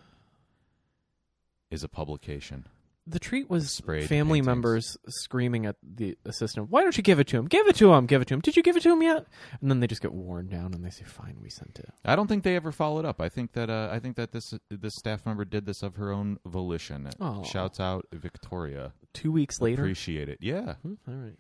Is 1.72 1.84
a 1.84 1.90
publication. 1.90 2.68
The 3.08 3.20
treat 3.20 3.50
was 3.50 3.72
Sprayed 3.72 4.08
family 4.10 4.40
paintings. 4.40 4.46
members 4.48 4.98
screaming 5.08 5.66
at 5.68 5.76
the 5.84 6.18
assistant, 6.26 6.70
"Why 6.72 6.82
don't 6.82 6.96
you 6.98 7.04
give 7.04 7.20
it 7.20 7.28
to 7.28 7.38
him? 7.38 7.46
Give 7.46 7.68
it 7.68 7.76
to 7.78 7.94
him! 7.94 8.06
Give 8.08 8.22
it 8.22 8.28
to 8.30 8.34
him! 8.34 8.40
Did 8.40 8.56
you 8.58 8.64
give 8.64 8.76
it 8.78 8.82
to 8.84 8.92
him 8.94 9.04
yet?" 9.04 9.28
And 9.62 9.70
then 9.70 9.80
they 9.80 9.86
just 9.88 10.02
get 10.02 10.12
worn 10.14 10.48
down 10.48 10.74
and 10.74 10.84
they 10.84 10.90
say, 10.90 11.04
"Fine, 11.04 11.38
we 11.42 11.50
sent 11.50 11.78
it." 11.80 11.90
I 12.04 12.16
don't 12.16 12.28
think 12.28 12.44
they 12.44 12.56
ever 12.56 12.72
followed 12.72 13.06
up. 13.06 13.22
I 13.22 13.30
think 13.30 13.54
that 13.54 13.70
uh, 13.70 13.90
I 13.92 14.00
think 14.00 14.16
that 14.16 14.32
this 14.32 14.54
this 14.70 14.94
staff 14.98 15.26
member 15.26 15.46
did 15.46 15.66
this 15.68 15.84
of 15.84 15.98
her 15.98 16.12
own 16.12 16.40
volition. 16.46 17.10
Oh. 17.20 17.44
Shouts 17.44 17.80
out 17.80 18.08
Victoria. 18.12 18.94
Two 19.14 19.32
weeks 19.32 19.62
later, 19.62 19.84
Appreciate 19.84 20.28
it. 20.30 20.40
Yeah, 20.42 20.76
Hmm, 20.82 20.94
all 21.08 21.14
right. 21.16 21.36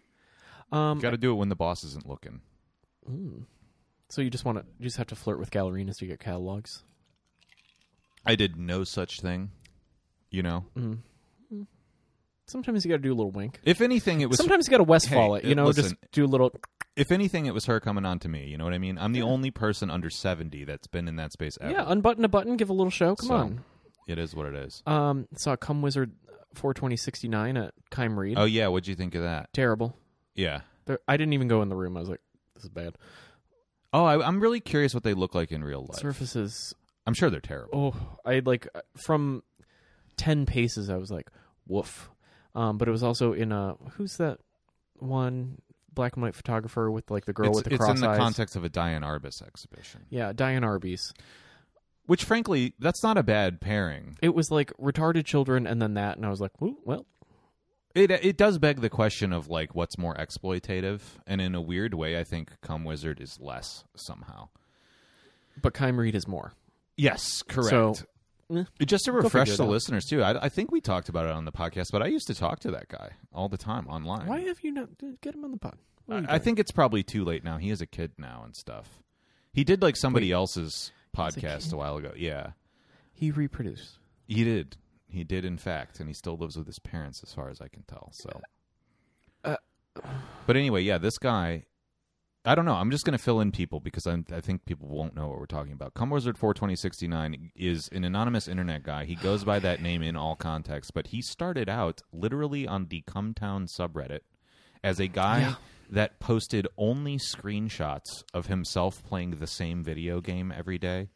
Um, 0.72 1.00
got 1.00 1.12
to 1.12 1.17
do 1.17 1.31
it 1.31 1.36
when 1.36 1.50
the 1.50 1.55
boss 1.55 1.84
isn't 1.84 2.07
looking. 2.07 2.41
so 4.10 4.22
you 4.22 4.29
just 4.29 4.45
want 4.45 4.57
to, 4.57 4.65
you 4.79 4.84
just 4.86 4.98
have 4.98 5.07
to 5.07 5.15
flirt 5.15 5.39
with 5.39 5.51
gallerinas 5.51 5.98
to 6.00 6.05
get 6.07 6.19
catalogs. 6.19 6.84
I 8.25 8.36
did 8.36 8.57
no 8.57 8.84
such 8.84 9.22
thing. 9.22 9.51
You 10.31 10.43
know, 10.43 10.65
Mm. 10.77 11.00
Sometimes 12.48 12.86
you 12.86 12.89
got 12.91 12.98
to 12.98 13.01
do 13.03 13.12
a 13.12 13.15
little 13.15 13.31
wink. 13.31 13.60
if 13.63 13.81
anything, 13.81 14.22
it 14.22 14.27
was 14.29 14.38
Sometimes 14.38 14.67
you 14.67 14.72
got 14.72 14.77
to 14.77 14.84
Westfall 14.84 15.34
Hey, 15.34 15.39
it. 15.39 15.45
You 15.45 15.51
uh, 15.51 15.55
know, 15.55 15.65
listen. 15.65 15.84
just 15.84 15.95
do 16.12 16.25
a 16.25 16.27
little. 16.27 16.51
if 16.95 17.12
anything, 17.12 17.47
it 17.47 17.54
was 17.56 17.65
her 17.65 17.80
coming 17.80 18.06
on 18.06 18.19
to 18.19 18.30
me. 18.30 18.45
You 18.47 18.58
know 18.58 18.65
what 18.65 18.73
I 18.73 18.78
mean? 18.78 18.97
I'm 18.99 19.13
the 19.13 19.19
Yeah. 19.19 19.25
only 19.25 19.49
person 19.49 19.89
under 19.89 20.12
70 20.12 20.63
that's 20.63 20.86
been 20.88 21.08
in 21.08 21.15
that 21.15 21.32
space 21.32 21.58
ever. 21.60 21.71
Yeah, 21.71 21.86
unbutton 21.88 22.23
a 22.23 22.28
button, 22.28 22.56
give 22.58 22.69
a 22.69 22.73
little 22.73 22.91
show. 22.91 23.15
Come 23.15 23.28
So- 23.28 23.36
on. 23.36 23.63
It 24.08 24.19
is 24.19 24.36
what 24.36 24.45
it 24.45 24.54
is. 24.54 24.84
Um, 24.86 25.28
saw 25.36 25.56
Come 25.56 25.82
Wizard 25.82 26.12
42069 26.54 27.58
at 27.58 27.73
Kime 27.89 28.15
Reed. 28.15 28.38
Oh, 28.38 28.45
yeah. 28.45 28.67
What'd 28.67 28.88
you 28.88 28.93
think 28.95 29.15
of 29.15 29.23
that? 29.23 29.51
Terrible. 29.51 29.97
Yeah. 30.36 30.62
There, 30.86 31.00
I 31.08 31.17
didn't 31.17 31.34
even 31.34 31.48
go 31.48 31.62
in 31.62 31.69
the 31.69 31.76
room. 31.76 31.98
I 31.98 32.00
was 32.02 32.10
like, 32.10 32.21
this 32.54 32.63
is 32.63 32.69
bad. 32.69 32.95
Oh, 33.93 34.04
I, 34.06 34.26
I'm 34.26 34.39
really 34.39 34.60
curious 34.60 34.93
what 34.93 35.04
they 35.04 35.13
look 35.13 35.34
like 35.34 35.52
in 35.52 35.63
real 35.63 35.86
life. 35.89 36.00
Surfaces. 36.00 36.74
I'm 37.08 37.13
sure 37.13 37.30
they're 37.30 37.39
terrible. 37.39 37.95
Oh, 37.95 38.17
I 38.30 38.39
like 38.45 38.67
from 39.06 39.43
10 40.17 40.45
paces, 40.45 40.89
I 40.89 40.98
was 40.98 41.12
like, 41.12 41.30
woof. 41.67 42.10
Um, 42.54 42.78
but 42.78 42.88
it 42.88 42.91
was 42.91 43.04
also 43.04 43.34
in 43.34 43.52
a, 43.52 43.76
who's 43.91 44.17
that 44.17 44.39
one 44.98 45.60
black 45.93 46.15
and 46.15 46.24
white 46.24 46.36
photographer 46.36 46.91
with 46.91 47.10
like 47.10 47.26
the 47.26 47.34
girl 47.34 47.48
it's 47.48 47.56
with 47.58 47.63
the 47.65 47.69
cross. 47.78 47.80
it's 47.80 47.86
cross 47.86 47.95
in 47.98 48.02
the 48.02 48.10
eyes? 48.10 48.17
context 48.17 48.56
of 48.56 48.63
a 48.63 48.69
Diane 48.69 49.02
Arbus 49.02 49.41
exhibition, 49.45 50.06
Yeah, 50.10 50.34
Diane 50.34 50.63
Arbus. 50.63 51.13
which, 52.06 52.24
frankly, 52.24 52.74
that's 52.80 53.02
not 53.04 53.17
a 53.17 53.24
bad 53.24 53.62
pairing. 53.62 54.17
It 54.21 54.36
was 54.36 54.52
like 54.52 54.71
retarded 54.82 55.26
children 55.26 55.65
and 55.67 55.82
then 55.82 55.93
that, 55.95 56.17
and 56.17 56.26
I 56.26 56.30
was 56.30 56.41
like, 56.41 56.52
well, 56.60 57.06
It 57.95 58.12
it 58.12 58.38
does 58.38 58.58
beg 58.60 58.81
the 58.81 58.89
question 58.89 59.31
of 59.34 59.47
like 59.47 59.73
what's 59.73 59.97
more 59.97 60.13
exploitative, 60.15 60.99
and 61.25 61.39
in 61.41 61.55
a 61.55 61.62
weird 61.62 61.93
way, 61.93 62.19
I 62.19 62.23
think 62.25 62.51
Come 62.62 62.84
Wizard 62.84 63.19
is 63.21 63.39
less 63.39 63.86
somehow. 63.95 64.49
but 65.62 65.73
Kime 65.73 65.97
Reed 65.97 66.13
is 66.13 66.27
more. 66.27 66.51
Yes, 66.97 67.41
correct. 67.41 67.69
So, 67.69 67.95
eh, 68.53 68.63
Just 68.86 69.05
to 69.05 69.12
refresh 69.13 69.55
the 69.58 69.63
out. 69.63 69.69
listeners 69.69 70.05
too, 70.05 70.21
I, 70.23 70.45
I 70.45 70.49
think 70.49 70.71
we 70.71 70.81
talked 70.81 71.08
about 71.10 71.25
it 71.25 71.31
on 71.31 71.45
the 71.45 71.51
podcast, 71.51 71.88
but 71.91 72.01
I 72.03 72.08
used 72.08 72.27
to 72.27 72.36
talk 72.36 72.60
to 72.60 72.71
that 72.71 72.89
guy 72.89 73.12
all 73.34 73.47
the 73.49 73.58
time 73.58 73.88
online. 73.88 74.27
why 74.27 74.39
have 74.41 74.60
you 74.62 74.71
not 74.71 74.89
get 75.21 75.34
him 75.36 75.43
on 75.45 75.51
the 75.51 75.58
pod? 75.58 75.77
What 76.05 76.17
are 76.17 76.21
you 76.21 76.27
I, 76.29 76.36
I 76.36 76.39
think 76.39 76.60
it's 76.60 76.71
probably 76.71 77.01
too 77.03 77.23
late 77.23 77.43
now. 77.43 77.58
He 77.58 77.69
is 77.69 77.81
a 77.81 77.86
kid 77.88 78.12
now 78.17 78.41
and 78.45 78.55
stuff. 78.55 79.01
He 79.53 79.63
did 79.63 79.81
like 79.81 79.95
somebody 79.97 80.27
Wait, 80.27 80.34
else's 80.36 80.91
podcast 81.15 81.63
kid? 81.63 81.73
a 81.73 81.77
while 81.77 81.95
ago. 81.97 82.12
Yeah, 82.15 82.51
he 83.13 83.31
reproduced. 83.31 83.97
he 84.27 84.43
did. 84.43 84.75
He 85.15 85.23
did, 85.23 85.43
in 85.45 85.58
fact, 85.58 85.99
and 85.99 86.08
he 86.08 86.13
still 86.13 86.38
lives 86.38 86.56
with 86.58 86.67
his 86.67 86.78
parents, 86.80 87.21
as 87.23 87.34
far 87.34 87.49
as 87.49 87.60
I 87.62 87.67
can 87.67 87.84
tell. 87.84 88.12
So, 88.13 88.41
Uh, 89.43 89.56
but 90.45 90.56
anyway, 90.56 90.82
yeah, 90.84 90.97
this 90.97 91.17
guy. 91.17 91.65
I 92.47 92.54
don't 92.54 92.65
know. 92.65 92.75
I'm 92.75 92.91
just 92.91 93.06
going 93.06 93.17
to 93.17 93.23
fill 93.23 93.41
in 93.41 93.51
people 93.51 93.80
because 93.80 94.06
I'm, 94.06 94.23
I 94.32 94.39
think 94.39 94.65
people 94.65 94.88
won't 94.88 95.15
know 95.15 95.28
what 95.30 95.39
we're 95.39 95.47
talking 95.47 95.73
about. 95.73 95.95
Come 95.95 96.12
Wizard 96.12 96.38
42069 96.38 97.49
is 97.56 97.89
an 97.91 98.04
anonymous 98.04 98.47
internet 98.47 98.84
guy. 98.84 99.06
He 99.06 99.15
goes 99.15 99.43
by 99.43 99.58
that 99.60 99.82
name 99.82 100.04
in 100.04 100.15
all 100.15 100.36
contexts, 100.36 100.91
but 100.91 101.08
he 101.08 101.23
started 101.23 101.67
out 101.69 102.01
literally 102.13 102.67
on 102.67 102.86
the 102.89 103.01
Cumtown 103.08 103.67
subreddit 103.67 104.19
as 104.84 104.99
a 104.99 105.08
guy 105.08 105.39
Yeah. 105.39 105.56
that 105.89 106.19
posted 106.19 106.67
only 106.78 107.17
screenshots 107.17 108.23
of 108.32 108.45
himself 108.45 109.04
playing 109.04 109.32
the 109.32 109.47
same 109.47 109.84
video 109.84 110.21
game 110.21 110.51
every 110.56 110.78
day. 110.78 111.10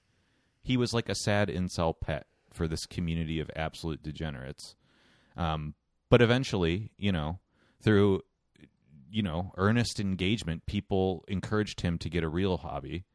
He 0.64 0.78
was 0.78 0.94
like 0.94 1.10
a 1.10 1.16
sad 1.16 1.50
incel 1.50 1.94
pet 2.00 2.26
for 2.52 2.68
this 2.68 2.86
community 2.86 3.40
of 3.40 3.50
absolute 3.56 4.02
degenerates. 4.04 4.76
Um, 5.38 5.76
but 6.10 6.22
eventually, 6.22 6.92
you 6.98 7.12
know, 7.12 7.40
through 7.82 8.22
you 9.12 9.24
know 9.24 9.52
earnest 9.58 10.00
engagement, 10.00 10.66
people 10.66 11.24
encouraged 11.28 11.82
him 11.82 11.98
to 12.00 12.10
get 12.10 12.24
a 12.24 12.30
real 12.30 12.58
hobby, 12.58 13.06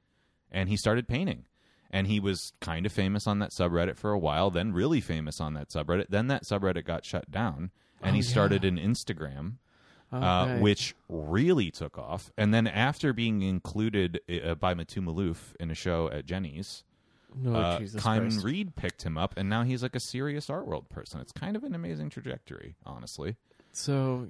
and 0.50 0.68
he 0.68 0.76
started 0.76 1.08
painting. 1.08 1.46
And 1.90 2.08
he 2.08 2.18
was 2.18 2.52
kind 2.60 2.86
of 2.86 2.92
famous 2.92 3.24
on 3.28 3.38
that 3.38 3.52
subreddit 3.52 3.96
for 3.96 4.10
a 4.10 4.18
while, 4.18 4.50
then 4.50 4.72
really 4.72 5.00
famous 5.00 5.40
on 5.40 5.54
that 5.54 5.68
subreddit. 5.68 6.06
Then 6.08 6.26
that 6.26 6.42
subreddit 6.42 6.84
got 6.84 7.04
shut 7.04 7.30
down, 7.30 7.70
and 8.02 8.12
Oh, 8.12 8.16
he 8.16 8.22
started 8.22 8.64
yeah. 8.64 8.70
an 8.70 8.78
Instagram 8.78 9.58
uh, 10.12 10.58
which 10.58 10.94
really 11.08 11.70
took 11.70 11.98
off. 11.98 12.30
And 12.36 12.52
then 12.54 12.66
after 12.66 13.12
being 13.12 13.42
included 13.42 14.20
uh, 14.44 14.54
by 14.54 14.74
Matu 14.74 15.02
Maloof 15.04 15.54
in 15.58 15.70
a 15.70 15.74
show 15.74 16.08
at 16.10 16.26
Jenny's, 16.26 16.84
oh, 17.46 17.54
uh, 17.54 17.78
Jesus 17.78 18.02
Kyman 18.02 18.30
Christ. 18.30 18.44
Reed 18.44 18.76
picked 18.76 19.02
him 19.02 19.18
up, 19.18 19.34
and 19.36 19.48
now 19.48 19.62
he's 19.62 19.82
like 19.82 19.96
a 19.96 20.00
serious 20.00 20.48
art 20.50 20.66
world 20.66 20.88
person. 20.88 21.20
It's 21.20 21.32
kind 21.32 21.56
of 21.56 21.64
an 21.64 21.74
amazing 21.74 22.10
trajectory, 22.10 22.76
honestly. 22.84 23.36
So, 23.72 24.28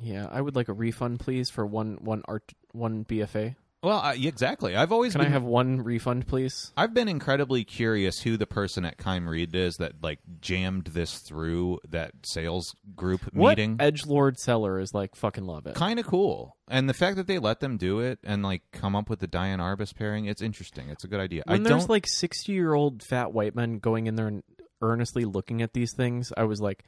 yeah, 0.00 0.28
I 0.30 0.40
would 0.40 0.56
like 0.56 0.68
a 0.68 0.72
refund, 0.72 1.20
please, 1.20 1.50
for 1.50 1.66
one 1.66 1.98
one 2.00 2.22
art 2.26 2.52
one 2.72 3.04
BFA. 3.04 3.56
Well, 3.82 4.00
uh, 4.00 4.14
exactly. 4.16 4.74
I've 4.74 4.90
always 4.90 5.12
Can 5.12 5.20
I 5.20 5.28
have 5.28 5.44
one 5.44 5.82
refund, 5.82 6.26
please? 6.26 6.72
I've 6.76 6.92
been 6.92 7.06
incredibly 7.06 7.62
curious 7.62 8.20
who 8.20 8.36
the 8.36 8.46
person 8.46 8.84
at 8.84 8.98
Kime 8.98 9.28
Reed 9.28 9.54
is 9.54 9.76
that 9.76 10.02
like 10.02 10.18
jammed 10.40 10.88
this 10.88 11.18
through 11.18 11.78
that 11.88 12.10
sales 12.24 12.74
group 12.96 13.20
What 13.32 13.50
meeting. 13.58 13.76
edge 13.78 14.04
lord 14.04 14.38
seller 14.38 14.80
is 14.80 14.92
like 14.92 15.14
fucking 15.14 15.44
love 15.44 15.66
it. 15.66 15.76
kind 15.76 16.00
of 16.00 16.06
cool. 16.06 16.56
And 16.68 16.88
the 16.88 16.94
fact 16.94 17.16
that 17.16 17.28
they 17.28 17.38
let 17.38 17.60
them 17.60 17.76
do 17.76 18.00
it 18.00 18.18
and 18.24 18.42
like 18.42 18.62
come 18.72 18.96
up 18.96 19.08
with 19.08 19.20
the 19.20 19.28
Diane 19.28 19.60
Arbus 19.60 19.94
pairing, 19.94 20.24
it's 20.26 20.42
interesting. 20.42 20.88
It's 20.90 21.04
a 21.04 21.08
good 21.08 21.20
idea. 21.20 21.44
when 21.46 21.60
I 21.60 21.68
there's 21.68 21.82
don't 21.82 21.90
like 21.90 22.06
sixty 22.08 22.52
year 22.52 22.74
old 22.74 23.02
fat 23.04 23.32
white 23.32 23.54
men 23.54 23.78
going 23.78 24.08
in 24.08 24.16
there 24.16 24.26
and 24.26 24.42
earnestly 24.82 25.24
looking 25.24 25.62
at 25.62 25.72
these 25.72 25.92
things, 25.94 26.32
I 26.36 26.44
was 26.44 26.60
like, 26.60 26.84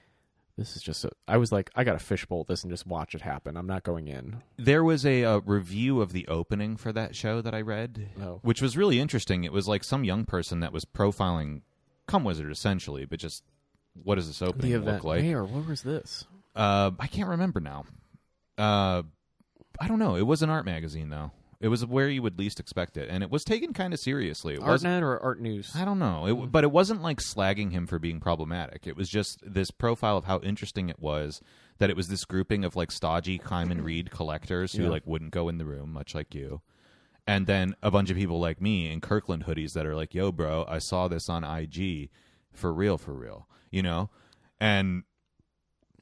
this 0.56 0.76
is 0.76 0.82
just. 0.82 1.04
A, 1.04 1.10
I 1.28 1.36
was 1.38 1.52
like, 1.52 1.70
I 1.74 1.84
got 1.84 1.92
to 1.92 1.98
fishbowl 2.04 2.44
this 2.44 2.62
and 2.62 2.70
just 2.72 2.86
watch 2.86 3.14
it 3.14 3.22
happen. 3.22 3.56
I'm 3.56 3.66
not 3.66 3.82
going 3.82 4.08
in. 4.08 4.42
There 4.58 4.84
was 4.84 5.06
a, 5.06 5.24
uh 5.24 5.40
review 5.44 6.00
of 6.00 6.12
the 6.12 6.26
opening 6.28 6.76
for 6.76 6.92
that 6.92 7.14
show 7.16 7.40
that 7.40 7.54
I 7.54 7.60
read, 7.60 8.08
Oh. 8.20 8.40
which 8.42 8.60
was 8.60 8.76
really 8.76 9.00
interesting. 9.00 9.44
It 9.44 9.52
was 9.52 9.66
like 9.68 9.84
some 9.84 10.04
young 10.04 10.24
person 10.24 10.60
that 10.60 10.72
was 10.72 10.84
profiling 10.84 11.62
Come 12.06 12.24
Wizard 12.24 12.50
essentially, 12.50 13.04
but 13.04 13.18
just 13.20 13.44
what 14.02 14.16
does 14.16 14.26
this 14.26 14.42
opening 14.42 14.72
The 14.72 14.76
event. 14.78 14.96
look 14.96 15.04
like? 15.04 15.22
Where? 15.22 15.44
What 15.44 15.66
was 15.68 15.82
this? 15.82 16.24
Uh, 16.54 16.90
I 16.98 17.06
can't 17.06 17.28
remember 17.28 17.60
now. 17.60 17.84
Uh, 18.58 19.02
I 19.80 19.88
don't 19.88 19.98
know. 19.98 20.16
It 20.16 20.26
was 20.26 20.42
an 20.42 20.50
art 20.50 20.64
magazine 20.66 21.08
though. 21.10 21.30
It 21.60 21.68
was 21.68 21.84
where 21.84 22.08
you 22.08 22.22
would 22.22 22.38
least 22.38 22.58
expect 22.58 22.96
it, 22.96 23.10
and 23.10 23.22
it 23.22 23.30
was 23.30 23.44
taken 23.44 23.74
kind 23.74 23.92
of 23.92 24.00
seriously. 24.00 24.54
It 24.54 24.60
Artnet 24.60 25.02
or 25.02 25.22
Art 25.22 25.40
News? 25.42 25.72
I 25.76 25.84
don't 25.84 25.98
know, 25.98 26.26
it, 26.26 26.50
but 26.52 26.64
it 26.64 26.72
wasn't 26.72 27.02
like 27.02 27.18
slagging 27.20 27.70
him 27.72 27.86
for 27.86 27.98
being 27.98 28.18
problematic. 28.18 28.86
It 28.86 28.96
was 28.96 29.10
just 29.10 29.40
this 29.44 29.70
profile 29.70 30.16
of 30.16 30.24
how 30.24 30.38
interesting 30.40 30.88
it 30.88 30.98
was 31.00 31.42
that 31.78 31.90
it 31.90 31.96
was 31.96 32.08
this 32.08 32.24
grouping 32.24 32.64
of 32.64 32.76
like 32.76 32.90
stodgy 32.90 33.38
Kyman 33.38 33.82
Reed 33.84 34.10
collectors 34.10 34.72
who 34.72 34.84
Yeah. 34.84 34.88
like 34.88 35.06
wouldn't 35.06 35.32
go 35.32 35.48
in 35.50 35.58
the 35.58 35.66
room, 35.66 35.92
much 35.92 36.14
like 36.14 36.34
you, 36.34 36.62
and 37.26 37.46
then 37.46 37.74
a 37.82 37.90
bunch 37.90 38.08
of 38.10 38.16
people 38.16 38.40
like 38.40 38.62
me 38.62 38.90
in 38.90 39.02
Kirkland 39.02 39.44
hoodies 39.44 39.74
that 39.74 39.84
are 39.84 39.94
like, 39.94 40.14
"Yo, 40.14 40.32
bro, 40.32 40.64
I 40.66 40.78
saw 40.78 41.08
this 41.08 41.28
on 41.28 41.44
IG, 41.44 42.08
for 42.54 42.72
real, 42.72 42.96
for 42.96 43.12
real," 43.12 43.46
you 43.70 43.82
know, 43.82 44.08
and 44.58 45.02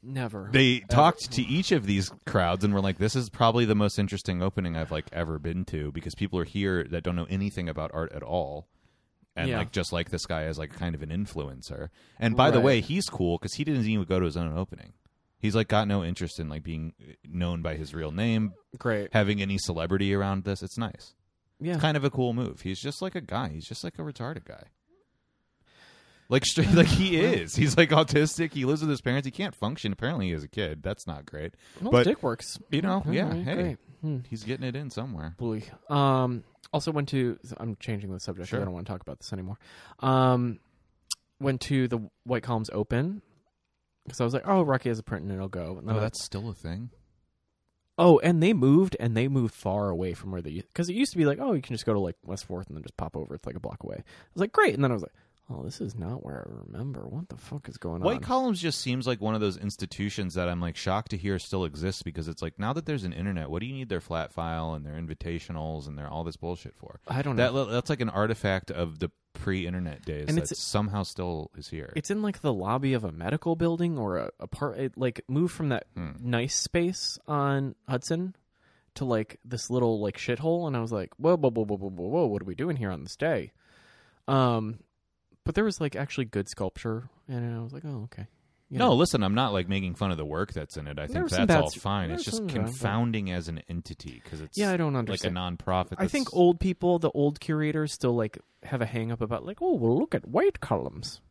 Never. 0.02 0.48
they 0.52 0.80
talked 0.80 1.32
to 1.32 1.42
each 1.42 1.72
of 1.72 1.86
these 1.86 2.10
crowds 2.26 2.64
and 2.64 2.72
were 2.72 2.80
like 2.80 2.98
this 2.98 3.16
is 3.16 3.28
probably 3.30 3.64
the 3.64 3.74
most 3.74 3.98
interesting 3.98 4.42
opening 4.42 4.76
i've 4.76 4.90
like 4.92 5.06
ever 5.12 5.38
been 5.38 5.64
to 5.66 5.90
because 5.92 6.14
people 6.14 6.38
are 6.38 6.44
here 6.44 6.84
that 6.90 7.02
don't 7.02 7.16
know 7.16 7.26
anything 7.28 7.68
about 7.68 7.90
art 7.92 8.12
at 8.12 8.22
all 8.22 8.68
and 9.36 9.48
Yeah. 9.48 9.58
like 9.58 9.72
just 9.72 9.92
like 9.92 10.10
this 10.10 10.26
guy 10.26 10.46
is 10.46 10.58
like 10.58 10.72
kind 10.72 10.94
of 10.94 11.02
an 11.02 11.10
influencer 11.10 11.88
and 12.18 12.36
by 12.36 12.50
the 12.50 12.58
Right. 12.58 12.64
way 12.64 12.80
he's 12.80 13.08
cool 13.08 13.38
because 13.38 13.54
he 13.54 13.64
didn't 13.64 13.84
even 13.86 14.04
go 14.04 14.18
to 14.18 14.24
his 14.26 14.36
own 14.36 14.56
opening 14.56 14.92
he's 15.38 15.54
like 15.54 15.68
got 15.68 15.86
no 15.88 16.02
interest 16.04 16.40
in 16.40 16.48
like 16.48 16.62
being 16.62 16.92
uh, 17.00 17.12
known 17.28 17.62
by 17.62 17.74
his 17.76 17.94
real 17.94 18.10
name 18.12 18.52
Great. 18.78 19.12
having 19.12 19.40
any 19.42 19.58
celebrity 19.58 20.14
around 20.14 20.44
this 20.44 20.62
it's 20.62 20.78
nice 20.78 21.14
Yeah. 21.60 21.74
it's 21.74 21.80
kind 21.82 21.96
of 21.96 22.04
a 22.04 22.10
cool 22.10 22.32
move 22.34 22.60
he's 22.62 22.80
just 22.80 23.02
like 23.02 23.14
a 23.14 23.20
guy 23.20 23.48
he's 23.50 23.66
just 23.66 23.84
like 23.84 23.98
a 23.98 24.02
retarded 24.02 24.44
guy 24.44 24.64
like 26.28 26.44
straight 26.44 26.70
like 26.72 26.86
he 26.86 27.16
is 27.20 27.54
he's 27.56 27.76
like 27.76 27.90
autistic 27.90 28.52
he 28.52 28.64
lives 28.64 28.80
with 28.80 28.90
his 28.90 29.00
parents 29.00 29.24
he 29.26 29.30
can't 29.30 29.54
function 29.54 29.92
apparently 29.92 30.30
as 30.32 30.42
a 30.44 30.48
kid 30.48 30.82
that's 30.82 31.06
not 31.06 31.24
great 31.26 31.54
well, 31.80 31.90
but- 31.92 32.04
Dick 32.04 32.22
works. 32.22 32.58
you 32.70 32.82
know 32.82 33.02
yeah 33.10 33.28
right, 33.28 33.44
hey 33.44 33.54
Great. 33.54 33.76
Hmm. 34.02 34.18
he's 34.28 34.44
getting 34.44 34.66
it 34.66 34.76
in 34.76 34.90
somewhere 34.90 35.34
Boy. 35.38 35.62
Um. 35.90 36.44
Also 36.72 36.92
went 36.92 37.08
to. 37.08 37.38
I'm 37.56 37.76
changing 37.80 38.12
the 38.12 38.20
subject. 38.20 38.50
Sure. 38.50 38.60
I 38.60 38.64
don't 38.64 38.74
want 38.74 38.86
to 38.86 38.92
talk 38.92 39.00
about 39.00 39.18
this 39.20 39.32
anymore. 39.32 39.56
Um. 40.00 40.60
Went 41.40 41.62
to 41.62 41.88
the 41.88 41.98
White 42.24 42.42
Columns 42.42 42.68
Open 42.72 43.22
because 44.04 44.20
I 44.20 44.24
was 44.24 44.34
like, 44.34 44.46
oh, 44.46 44.62
Rocky 44.62 44.90
has 44.90 44.98
a 44.98 45.02
print 45.02 45.24
and 45.24 45.32
it'll 45.32 45.48
go. 45.48 45.78
And 45.78 45.90
oh 45.90 45.96
I- 45.96 46.00
that's 46.00 46.22
still 46.22 46.48
a 46.50 46.54
thing 46.54 46.90
Oh, 48.00 48.20
and 48.20 48.40
they 48.40 48.52
moved, 48.52 48.96
and 49.00 49.16
they 49.16 49.26
moved 49.26 49.54
far 49.54 49.88
away 49.88 50.14
from 50.14 50.30
where 50.30 50.40
they 50.42 50.52
because 50.60 50.88
it 50.88 50.94
used 50.94 51.10
to 51.12 51.18
be 51.18 51.24
like, 51.24 51.38
oh, 51.40 51.52
you 51.54 51.62
can 51.62 51.74
just 51.74 51.84
go 51.86 51.92
to 51.94 51.98
like 51.98 52.14
West 52.24 52.44
Fourth 52.44 52.68
and 52.68 52.76
then 52.76 52.82
just 52.84 52.96
pop 52.96 53.16
over. 53.16 53.34
It's 53.34 53.46
like 53.46 53.56
a 53.56 53.60
block 53.60 53.82
away. 53.82 53.96
I 53.98 54.02
was 54.34 54.40
like, 54.40 54.52
great, 54.52 54.74
and 54.74 54.84
then 54.84 54.92
I 54.92 54.94
was 54.94 55.02
like, 55.02 55.12
oh, 55.50 55.62
this 55.62 55.80
is 55.80 55.94
not 55.94 56.24
where 56.24 56.46
I 56.46 56.60
remember. 56.66 57.08
What 57.08 57.28
the 57.28 57.36
fuck 57.36 57.68
is 57.68 57.76
going 57.78 58.02
on? 58.02 58.06
White? 58.06 58.22
Columns 58.22 58.60
just 58.60 58.80
seems 58.80 59.06
like 59.06 59.20
one 59.20 59.34
of 59.34 59.40
those 59.40 59.56
institutions 59.56 60.34
that 60.34 60.48
I'm 60.48 60.60
like 60.60 60.76
shocked 60.76 61.10
to 61.12 61.16
hear 61.16 61.38
still 61.38 61.64
exists 61.64 62.02
because 62.02 62.28
it's 62.28 62.42
like 62.42 62.58
now 62.58 62.72
that 62.74 62.86
there's 62.86 63.04
an 63.04 63.12
internet, 63.12 63.50
what 63.50 63.60
do 63.60 63.66
you 63.66 63.74
need 63.74 63.88
their 63.88 64.00
flat 64.00 64.32
file 64.32 64.74
and 64.74 64.84
their 64.84 64.94
invitationals 64.94 65.86
and 65.86 65.96
their 65.98 66.08
all 66.08 66.24
this 66.24 66.36
bullshit 66.36 66.74
for? 66.76 67.00
I 67.08 67.22
don't 67.22 67.36
know. 67.36 67.64
That 67.66 67.72
that's 67.72 67.90
like 67.90 68.00
an 68.00 68.10
artifact 68.10 68.70
of 68.70 68.98
the 68.98 69.10
pre-internet 69.34 70.04
days 70.04 70.24
And 70.28 70.36
that 70.36 70.48
somehow 70.56 71.04
still 71.04 71.50
is 71.56 71.68
here. 71.68 71.92
it's 71.94 72.10
in 72.10 72.22
like 72.22 72.40
the 72.40 72.52
lobby 72.52 72.92
of 72.94 73.04
a 73.04 73.12
medical 73.12 73.54
building 73.54 73.96
or 73.96 74.16
a, 74.16 74.30
a 74.40 74.46
part. 74.48 74.78
It 74.78 74.96
like 74.98 75.20
moved 75.28 75.54
from 75.54 75.68
that 75.68 75.86
Hmm. 75.94 76.10
nice 76.20 76.56
space 76.56 77.18
on 77.28 77.74
Hudson 77.88 78.34
to 78.96 79.04
like 79.04 79.38
this 79.44 79.70
little 79.70 80.00
like 80.00 80.16
shithole, 80.18 80.66
and 80.66 80.76
I 80.76 80.80
was 80.80 80.90
like, 80.90 81.12
whoa, 81.18 81.36
whoa, 81.36 81.50
whoa, 81.50 81.64
whoa, 81.64 81.76
whoa, 81.76 81.88
whoa, 81.88 82.08
whoa, 82.08 82.26
what 82.26 82.42
are 82.42 82.46
we 82.46 82.56
doing 82.56 82.74
here 82.76 82.90
on 82.90 83.04
this 83.04 83.14
day? 83.14 83.52
Um, 84.26 84.80
but 85.48 85.54
there 85.54 85.64
was 85.64 85.80
like 85.80 85.96
actually 85.96 86.26
good 86.26 86.46
sculpture, 86.46 87.08
and 87.26 87.56
I 87.56 87.62
was 87.62 87.72
like, 87.72 87.82
oh, 87.86 88.02
okay. 88.04 88.26
You 88.68 88.76
no, 88.78 88.88
know. 88.88 88.96
listen, 88.96 89.22
I'm 89.22 89.34
not 89.34 89.54
like 89.54 89.66
making 89.66 89.94
fun 89.94 90.10
of 90.10 90.18
the 90.18 90.26
work 90.26 90.52
that's 90.52 90.76
in 90.76 90.86
it. 90.86 90.98
I 90.98 91.06
think 91.06 91.30
that's 91.30 91.50
all 91.50 91.70
fine. 91.70 92.10
It's 92.10 92.22
just 92.22 92.36
some 92.36 92.48
bad, 92.48 92.54
but- 92.56 92.64
confounding 92.66 93.30
as 93.30 93.48
an 93.48 93.62
entity 93.66 94.20
because 94.22 94.42
it's 94.42 94.58
Yeah, 94.58 94.70
I 94.72 94.76
don't 94.76 94.94
understand. 94.94 95.36
like 95.36 95.42
a 95.42 95.56
nonprofit. 95.56 95.94
I 95.96 96.06
think 96.06 96.34
old 96.34 96.60
people, 96.60 96.98
the 96.98 97.10
old 97.12 97.40
curators, 97.40 97.94
still 97.94 98.14
like 98.14 98.36
have 98.64 98.82
a 98.82 98.84
hang 98.84 99.10
up 99.10 99.22
about 99.22 99.46
like, 99.46 99.62
oh, 99.62 99.72
well, 99.76 99.98
look 99.98 100.14
at 100.14 100.28
white 100.28 100.60
columns, 100.60 101.22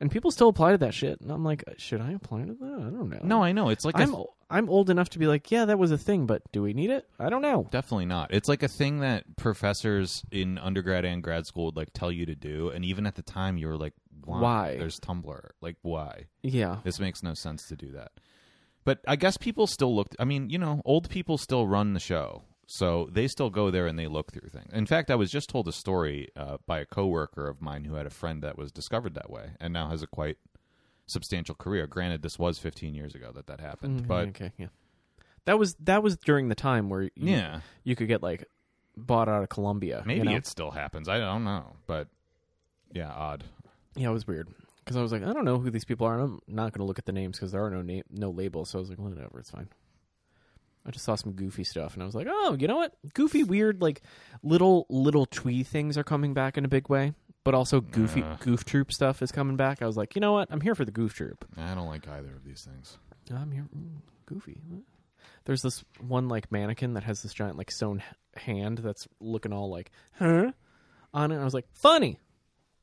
and 0.00 0.10
people 0.10 0.30
still 0.30 0.48
apply 0.48 0.72
to 0.72 0.78
that 0.78 0.94
shit. 0.94 1.20
And 1.20 1.30
I'm 1.30 1.44
like, 1.44 1.64
uh, 1.66 1.72
should 1.76 2.00
I 2.00 2.12
apply 2.12 2.42
to 2.44 2.54
that? 2.54 2.64
I 2.64 2.90
don't 2.90 3.08
know. 3.08 3.20
No, 3.22 3.42
I 3.42 3.52
know 3.52 3.68
it's 3.68 3.84
like 3.84 3.98
I'm 3.98 4.14
I'm 4.50 4.68
old 4.68 4.90
enough 4.90 5.08
to 5.10 5.18
be 5.18 5.26
like, 5.26 5.50
yeah, 5.50 5.64
that 5.64 5.78
was 5.78 5.90
a 5.90 5.98
thing, 5.98 6.26
but 6.26 6.42
do 6.52 6.62
we 6.62 6.74
need 6.74 6.90
it? 6.90 7.08
I 7.18 7.28
don't 7.30 7.42
know. 7.42 7.66
Definitely 7.70 8.06
not. 8.06 8.32
It's 8.32 8.48
like 8.48 8.62
a 8.62 8.68
thing 8.68 9.00
that 9.00 9.36
professors 9.36 10.22
in 10.30 10.58
undergrad 10.58 11.04
and 11.04 11.22
grad 11.22 11.46
school 11.46 11.66
would 11.66 11.76
like 11.76 11.92
tell 11.94 12.12
you 12.12 12.26
to 12.26 12.34
do, 12.34 12.68
and 12.70 12.84
even 12.84 13.06
at 13.06 13.14
the 13.16 13.22
time 13.22 13.56
you 13.56 13.66
were 13.68 13.76
like, 13.76 13.94
"Why? 14.24 14.40
Why? 14.40 14.76
There's 14.78 15.00
Tumblr. 15.00 15.50
Like, 15.60 15.76
why? 15.82 16.26
Yeah, 16.42 16.78
This 16.84 17.00
makes 17.00 17.22
no 17.22 17.34
sense 17.34 17.66
to 17.68 17.76
do 17.76 17.92
that." 17.92 18.12
But 18.84 19.00
I 19.08 19.16
guess 19.16 19.38
people 19.38 19.66
still 19.66 19.94
look. 19.96 20.08
I 20.18 20.24
mean, 20.24 20.50
you 20.50 20.58
know, 20.58 20.82
old 20.84 21.08
people 21.08 21.38
still 21.38 21.66
run 21.66 21.94
the 21.94 22.00
show, 22.00 22.42
so 22.66 23.08
they 23.12 23.28
still 23.28 23.50
go 23.50 23.70
there 23.70 23.86
and 23.86 23.98
they 23.98 24.06
look 24.06 24.32
through 24.32 24.48
things. 24.48 24.72
In 24.72 24.86
fact, 24.86 25.10
I 25.10 25.14
was 25.14 25.30
just 25.30 25.48
told 25.48 25.68
a 25.68 25.72
story 25.72 26.28
uh, 26.36 26.58
by 26.66 26.78
a 26.80 26.86
coworker 26.86 27.48
of 27.48 27.60
mine 27.60 27.84
who 27.84 27.94
had 27.94 28.06
a 28.06 28.10
friend 28.10 28.42
that 28.42 28.56
was 28.58 28.72
discovered 28.72 29.14
that 29.14 29.30
way, 29.30 29.50
and 29.60 29.72
now 29.72 29.88
has 29.88 30.02
a 30.02 30.06
quite 30.06 30.38
substantial 31.06 31.54
career. 31.54 31.86
Granted, 31.86 32.22
this 32.22 32.38
was 32.38 32.58
15 32.58 32.94
years 32.94 33.14
ago 33.14 33.30
that 33.34 33.46
that 33.46 33.60
happened, 33.60 34.02
Mhm, 34.02 34.06
but 34.06 34.28
okay, 34.28 34.52
yeah. 34.58 34.68
That 35.44 35.58
was 35.58 35.74
that 35.80 36.02
was 36.02 36.16
during 36.16 36.48
the 36.48 36.54
time 36.54 36.88
where 36.88 37.02
you, 37.02 37.10
yeah, 37.16 37.60
you 37.82 37.94
could 37.94 38.08
get 38.08 38.22
like 38.22 38.46
bought 38.96 39.28
out 39.28 39.42
of 39.42 39.50
Columbia. 39.50 39.98
you 40.00 40.06
maybe 40.06 40.28
know? 40.28 40.36
it 40.36 40.46
still 40.46 40.70
happens. 40.70 41.06
I 41.08 41.18
don't 41.18 41.44
know, 41.44 41.76
but 41.86 42.08
yeah, 42.92 43.10
odd. 43.12 43.44
yeah, 43.94 44.08
it 44.08 44.12
was 44.12 44.26
weird 44.26 44.48
because 44.78 44.96
I 44.96 45.02
was 45.02 45.12
like, 45.12 45.22
I 45.22 45.32
don't 45.34 45.44
know 45.44 45.58
who 45.58 45.70
these 45.70 45.84
people 45.84 46.06
are. 46.06 46.14
and 46.18 46.22
I'm 46.22 46.40
not 46.54 46.72
going 46.72 46.78
to 46.80 46.84
look 46.84 46.98
at 46.98 47.04
the 47.04 47.12
names 47.12 47.36
because 47.36 47.52
there 47.52 47.62
are 47.62 47.70
no 47.70 47.82
name, 47.82 48.04
no 48.10 48.30
labels. 48.30 48.70
So 48.70 48.78
I 48.78 48.80
was 48.80 48.88
like, 48.88 48.98
whatever, 48.98 49.38
it's 49.38 49.50
fine. 49.50 49.68
I 50.86 50.90
just 50.90 51.04
saw 51.04 51.14
some 51.14 51.32
goofy 51.32 51.64
stuff 51.64 51.94
and 51.94 52.02
I 52.02 52.06
was 52.06 52.14
like, 52.14 52.26
oh, 52.28 52.56
you 52.58 52.66
know 52.68 52.76
what? 52.76 52.94
Goofy, 53.14 53.42
weird, 53.42 53.80
like 53.80 54.02
little 54.42 54.86
little 54.90 55.26
twee 55.26 55.62
things 55.62 55.96
are 55.96 56.04
coming 56.04 56.34
back 56.34 56.58
in 56.58 56.64
a 56.64 56.68
big 56.68 56.88
way. 56.88 57.14
But 57.44 57.54
also 57.54 57.80
goofy 57.80 58.22
Uh. 58.22 58.36
goof 58.40 58.64
troop 58.64 58.92
stuff 58.92 59.20
is 59.22 59.30
coming 59.32 59.56
back. 59.56 59.82
I 59.82 59.86
was 59.86 59.96
like, 59.96 60.14
you 60.14 60.20
know 60.20 60.32
what? 60.32 60.48
I'm 60.50 60.60
here 60.60 60.74
for 60.74 60.84
the 60.84 60.90
goof 60.92 61.14
troop. 61.14 61.44
I 61.56 61.74
don't 61.74 61.86
like 61.88 62.06
either 62.08 62.34
of 62.34 62.44
these 62.44 62.62
things. 62.70 62.98
I'm 63.34 63.50
here. 63.52 63.66
mm, 63.76 64.00
Goofy. 64.26 64.60
There's 65.46 65.62
this 65.62 65.84
one 66.00 66.28
like 66.28 66.50
mannequin 66.52 66.94
that 66.94 67.04
has 67.04 67.22
this 67.22 67.32
giant 67.34 67.56
like 67.58 67.70
sewn 67.70 68.02
h- 68.06 68.42
hand 68.42 68.78
that's 68.78 69.06
looking 69.20 69.52
all 69.52 69.70
like, 69.70 69.90
huh? 70.18 70.52
On 71.12 71.32
it. 71.32 71.38
I 71.38 71.44
was 71.44 71.54
like, 71.54 71.66
funny. 71.72 72.18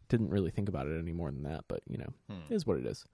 Didn't 0.10 0.30
really 0.30 0.52
think 0.52 0.70
about 0.70 0.88
it 0.88 1.00
any 1.00 1.12
more 1.14 1.32
than 1.32 1.44
that, 1.44 1.66
but 1.68 1.82
you 1.88 1.98
know, 1.98 2.14
it 2.50 2.54
is 2.54 2.66
what 2.68 2.78
it 2.78 2.86
is. 2.86 3.06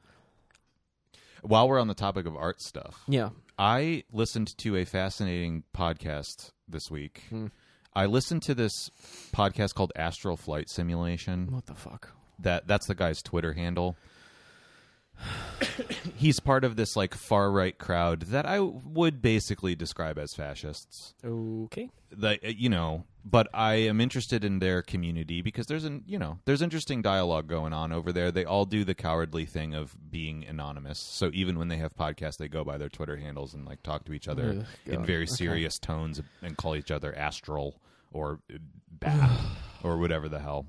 While 1.41 1.67
we're 1.69 1.80
on 1.80 1.88
the 1.88 1.93
topic 1.93 2.26
of 2.26 2.36
art 2.36 2.62
stuff, 2.62 3.04
Yeah. 3.08 3.30
I 3.60 4.04
listened 4.12 4.56
to 4.60 4.76
a 4.76 4.86
fascinating 4.86 5.63
podcast 5.76 6.52
this 6.67 6.91
week. 6.91 7.23
Hmm. 7.30 7.47
I 7.93 8.06
listened 8.06 8.43
to 8.43 8.54
this 8.54 8.91
podcast 9.34 9.73
called 9.73 9.91
Astral 9.95 10.38
Flight 10.38 10.69
Simulation. 10.69 11.47
What 11.52 11.65
the 11.65 11.73
fuck? 11.73 12.12
That 12.39 12.67
that's 12.67 12.86
the 12.86 12.93
guy's 12.95 13.23
Twitter 13.23 13.54
handle. 13.54 13.97
He's 16.15 16.39
part 16.39 16.63
of 16.63 16.76
this 16.76 16.95
like 16.95 17.13
far 17.15 17.50
right 17.52 17.78
crowd 17.78 18.21
that 18.23 18.45
I 18.45 18.60
would 18.60 19.21
basically 19.21 19.76
describe 19.76 20.17
as 20.19 20.34
fascists. 20.36 21.15
Okay. 21.26 21.89
the 22.12 22.38
you 22.43 22.69
know 22.69 23.06
but 23.30 23.48
i 23.54 23.74
am 23.76 24.00
interested 24.00 24.44
in 24.46 24.60
their 24.60 24.82
community 24.82 25.42
because 25.42 25.66
there's 25.68 25.84
an 25.84 26.04
you 26.08 26.18
know 26.18 26.40
there's 26.46 26.62
interesting 26.62 27.02
dialogue 27.02 27.48
going 27.48 27.74
on 27.74 27.92
over 27.92 28.12
there 28.13 28.32
they 28.32 28.46
all 28.46 28.66
do 28.66 28.84
the 28.84 28.96
cowardly 28.96 29.46
thing 29.46 29.74
of 29.74 29.96
being 30.12 30.46
anonymous 30.46 30.98
so 31.00 31.30
even 31.34 31.58
when 31.60 31.68
they 31.68 31.78
have 31.78 31.94
podcasts 31.96 32.38
they 32.38 32.48
go 32.48 32.63
by 32.63 32.78
their 32.78 32.90
twitter 32.90 33.18
handles 33.18 33.54
and 33.54 33.66
like 33.66 33.82
talk 33.84 34.06
to 34.06 34.13
each 34.13 34.28
other 34.28 34.56
Ugh, 34.60 34.66
in 34.94 35.06
very 35.06 35.24
Okay. 35.24 35.34
serious 35.34 35.78
tones 35.80 36.22
and 36.42 36.56
call 36.58 36.76
each 36.76 36.92
other 36.92 37.13
astral 37.16 37.82
or 38.12 38.40
bad 38.92 39.30
or 39.84 39.98
whatever 39.98 40.30
the 40.30 40.40
hell 40.40 40.66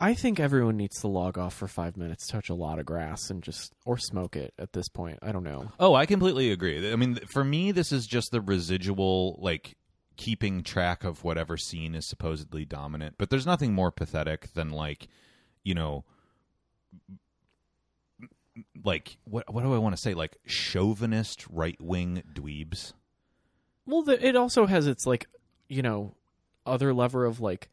I 0.00 0.14
think 0.14 0.38
everyone 0.38 0.76
needs 0.76 1.00
to 1.00 1.08
log 1.08 1.36
off 1.38 1.54
for 1.54 1.66
five 1.66 1.96
minutes, 1.96 2.28
touch 2.28 2.48
a 2.50 2.54
lot 2.54 2.78
of 2.78 2.86
grass, 2.86 3.30
and 3.30 3.42
just 3.42 3.72
or 3.84 3.98
smoke 3.98 4.36
it 4.36 4.54
at 4.56 4.72
this 4.72 4.88
point. 4.88 5.18
I 5.22 5.32
don't 5.32 5.42
know. 5.42 5.72
Oh, 5.80 5.92
I 5.92 6.06
completely 6.06 6.52
agree. 6.52 6.92
I 6.92 6.94
mean, 6.94 7.16
for 7.32 7.42
me, 7.42 7.72
this 7.72 7.90
is 7.90 8.06
just 8.06 8.30
the 8.30 8.40
residual, 8.40 9.40
like, 9.42 9.76
keeping 10.18 10.62
track 10.62 11.02
of 11.04 11.24
whatever 11.24 11.56
scene 11.56 11.94
is 11.94 12.04
supposedly 12.04 12.66
dominant. 12.66 13.14
But 13.16 13.30
there's 13.30 13.46
nothing 13.46 13.72
more 13.72 13.90
pathetic 13.90 14.52
than, 14.52 14.68
like, 14.68 15.08
you 15.64 15.74
know, 15.74 16.04
like, 18.84 19.16
what, 19.24 19.50
what 19.52 19.62
do 19.62 19.72
I 19.72 19.78
want 19.78 19.96
to 19.96 20.00
say? 20.02 20.12
Like, 20.12 20.36
chauvinist 20.44 21.46
right 21.48 21.80
wing 21.80 22.22
dweebs. 22.34 22.92
Well, 23.86 24.02
the, 24.02 24.24
it 24.24 24.36
also 24.36 24.66
has 24.66 24.86
its 24.86 25.06
like, 25.06 25.26
you 25.68 25.80
know, 25.80 26.14
other 26.66 26.92
lever 26.92 27.24
of 27.24 27.40
like 27.40 27.70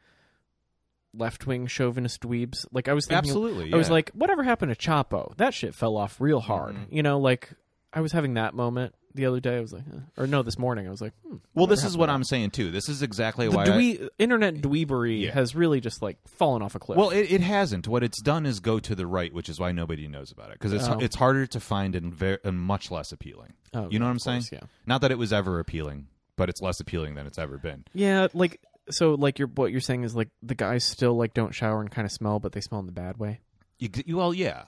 left 1.14 1.46
wing 1.46 1.68
chauvinist 1.68 2.22
dweebs. 2.22 2.66
Like 2.72 2.88
I 2.88 2.94
was 2.94 3.06
thinking, 3.06 3.30
Absolutely, 3.30 3.74
I 3.74 3.78
was 3.78 3.90
like, 3.90 4.12
whatever 4.12 4.44
happened 4.44 4.74
to 4.74 4.78
Chapo? 4.78 5.36
That 5.38 5.54
shit 5.54 5.76
fell 5.76 5.98
off 5.98 6.22
real 6.22 6.40
hard. 6.40 6.76
Mm-hmm. 6.76 6.96
You 6.96 7.04
know, 7.04 7.20
like 7.20 7.50
I 7.92 8.00
was 8.00 8.14
having 8.14 8.36
that 8.36 8.54
moment 8.54 8.96
the 9.16 9.26
other 9.26 9.40
day. 9.40 9.58
I 9.58 9.62
was 9.62 9.74
like, 9.74 9.84
eh. 9.92 10.00
or 10.22 10.28
no, 10.28 10.44
this 10.44 10.60
morning 10.60 10.88
I 10.88 10.92
was 10.92 11.02
like, 11.02 11.14
hmm, 11.28 11.38
Well, 11.54 11.66
this 11.68 11.84
is 11.84 11.98
what 11.98 12.10
I'm 12.10 12.24
saying 12.24 12.52
too. 12.52 12.70
This 12.70 12.90
is 12.90 13.02
exactly 13.02 13.48
that? 13.48 13.56
why. 13.56 13.66
the 13.66 14.04
I- 14.04 14.10
internet 14.20 14.56
dweebery 14.56 15.24
Yeah. 15.24 15.32
has 15.32 15.56
really 15.56 15.80
just 15.82 16.02
like 16.02 16.18
fallen 16.28 16.62
off 16.62 16.76
a 16.76 16.80
cliff. 16.80 16.98
well, 17.00 17.10
it, 17.10 17.32
it 17.32 17.42
hasn't. 17.42 17.88
What 17.88 18.04
it's 18.04 18.22
done 18.22 18.46
is 18.46 18.60
go 18.60 18.80
to 18.80 18.94
the 18.96 19.08
right, 19.08 19.34
which 19.34 19.50
is 19.50 19.60
why 19.60 19.72
nobody 19.72 20.08
knows 20.08 20.32
about 20.32 20.52
it 20.52 20.60
because 20.60 20.74
it's 20.74 20.88
Oh. 20.88 21.00
it's 21.00 21.16
harder 21.16 21.48
to 21.48 21.60
find 21.60 21.96
and, 21.96 22.14
ver- 22.14 22.40
and 22.44 22.60
much 22.60 22.92
less 22.92 23.12
appealing. 23.12 23.54
Oh, 23.74 23.90
you 23.90 23.98
know 24.00 24.06
yeah, 24.06 24.10
what 24.10 24.12
I'm 24.12 24.20
saying? 24.20 24.42
course, 24.42 24.52
yeah. 24.52 24.60
Not 24.86 25.02
that 25.02 25.12
it 25.12 25.18
was 25.18 25.34
ever 25.34 25.60
appealing, 25.60 26.08
but 26.36 26.50
it's 26.50 26.62
less 26.62 26.80
appealing 26.80 27.16
than 27.16 27.26
it's 27.28 27.40
ever 27.40 27.58
been. 27.58 27.86
yeah, 27.94 28.28
like 28.34 28.62
so, 28.92 29.16
like 29.16 29.40
you're 29.40 29.48
what 29.48 29.72
you're 29.72 29.82
saying 29.82 30.04
is 30.04 30.16
like 30.16 30.30
the 30.44 30.54
guys 30.56 30.84
still 30.84 31.16
like 31.16 31.34
don't 31.34 31.56
shower 31.56 31.82
and 31.82 31.90
kind 31.90 32.06
of 32.06 32.12
smell, 32.12 32.40
but 32.40 32.52
they 32.52 32.62
smell 32.62 32.80
in 32.82 32.86
the 32.86 32.92
bad 32.92 33.18
way. 33.18 33.40
You, 33.80 33.90
you- 34.06 34.18
well, 34.18 34.34
yeah. 34.34 34.64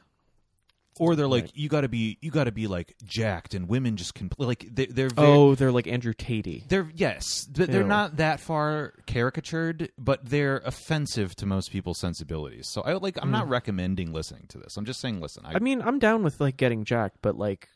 Or 0.99 1.15
they're 1.15 1.27
like 1.27 1.43
Right. 1.45 1.51
you 1.55 1.69
got 1.69 1.81
to 1.81 1.87
be 1.89 2.17
you 2.21 2.31
got 2.31 2.45
to 2.45 2.51
be 2.51 2.67
like 2.67 2.95
jacked, 3.05 3.53
and 3.53 3.67
women 3.69 3.97
just 3.97 4.13
can 4.15 4.29
like 4.37 4.67
they, 4.73 4.85
they're 4.87 5.09
very, 5.09 5.27
Oh, 5.27 5.55
they're 5.55 5.71
like 5.71 5.87
Andrew 5.87 6.13
Tatey. 6.13 6.67
They're 6.67 6.89
yes, 6.95 7.45
th- 7.45 7.69
they're 7.69 7.81
Ew. 7.81 7.87
not 7.87 8.17
that 8.17 8.39
far 8.39 8.93
caricatured, 9.05 9.91
but 9.97 10.23
they're 10.27 10.57
offensive 10.65 11.35
to 11.37 11.45
most 11.45 11.71
people's 11.71 11.99
sensibilities. 11.99 12.67
So 12.69 12.81
I 12.81 12.93
like 12.93 13.17
I'm 13.21 13.31
not 13.31 13.47
recommending 13.49 14.11
listening 14.13 14.45
to 14.49 14.57
this. 14.57 14.77
I'm 14.77 14.85
just 14.85 14.99
saying 15.01 15.21
listen. 15.21 15.43
I. 15.45 15.53
I 15.55 15.59
mean, 15.59 15.81
I'm 15.81 15.99
down 15.99 16.23
with 16.23 16.39
like 16.39 16.57
getting 16.57 16.83
jacked, 16.85 17.17
but 17.21 17.37
like 17.37 17.69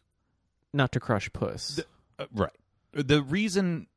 not 0.74 0.92
to 0.94 1.00
crush 1.00 1.32
puss. 1.34 1.80
uh, 2.20 2.26
right. 2.34 2.50
The 2.94 3.22
reason 3.22 3.88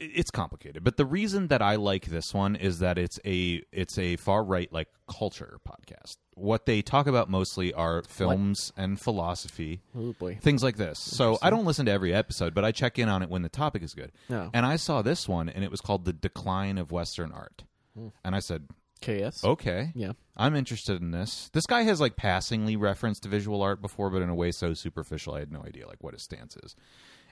it's 0.00 0.30
complicated, 0.30 0.82
but 0.84 0.96
the 0.96 1.04
reason 1.06 1.48
that 1.48 1.62
I 1.62 1.76
like 1.76 2.06
this 2.06 2.32
one 2.34 2.56
is 2.56 2.78
that 2.80 2.98
it's 2.98 3.20
a 3.24 3.62
it's 3.72 3.98
a 3.98 4.16
far 4.16 4.42
right 4.42 4.72
like 4.72 4.88
culture 5.08 5.58
podcast. 5.68 6.16
What 6.34 6.64
they 6.66 6.80
talk 6.82 7.06
about 7.06 7.28
mostly 7.28 7.72
are 7.74 8.02
films 8.04 8.72
and 8.76 8.98
philosophy. 9.00 9.82
oh 9.96 10.12
boy. 10.14 10.38
things 10.40 10.62
like 10.62 10.76
this. 10.76 10.98
So 10.98 11.38
I 11.42 11.50
don't 11.50 11.64
listen 11.66 11.86
to 11.86 11.92
every 11.92 12.12
episode, 12.14 12.54
but 12.54 12.64
I 12.64 12.72
check 12.72 12.98
in 12.98 13.08
on 13.08 13.22
it 13.22 13.28
when 13.28 13.42
the 13.42 13.48
topic 13.48 13.82
is 13.82 13.94
good. 13.94 14.12
No. 14.28 14.50
And 14.54 14.64
I 14.66 14.76
saw 14.76 15.02
this 15.02 15.28
one, 15.28 15.48
and 15.48 15.62
it 15.62 15.70
was 15.70 15.80
called 15.80 16.04
"The 16.04 16.12
Decline 16.12 16.78
of 16.78 16.90
Western 16.90 17.30
Art," 17.32 17.64
Hmm. 17.94 18.08
and 18.24 18.34
I 18.34 18.38
said, 18.40 18.68
KS. 19.02 19.44
"Okay, 19.44 19.92
Yeah. 19.94 20.12
I'm 20.36 20.56
interested 20.56 21.02
in 21.02 21.10
this." 21.10 21.50
This 21.52 21.66
guy 21.66 21.82
has 21.82 22.00
like 22.00 22.16
passingly 22.16 22.76
referenced 22.76 23.24
visual 23.26 23.60
art 23.60 23.82
before, 23.82 24.08
but 24.10 24.22
in 24.22 24.30
a 24.30 24.34
way 24.34 24.52
so 24.52 24.72
superficial, 24.74 25.34
I 25.34 25.40
had 25.40 25.52
no 25.52 25.62
idea 25.62 25.86
like 25.86 26.02
what 26.02 26.14
his 26.14 26.22
stance 26.22 26.56
is. 26.56 26.74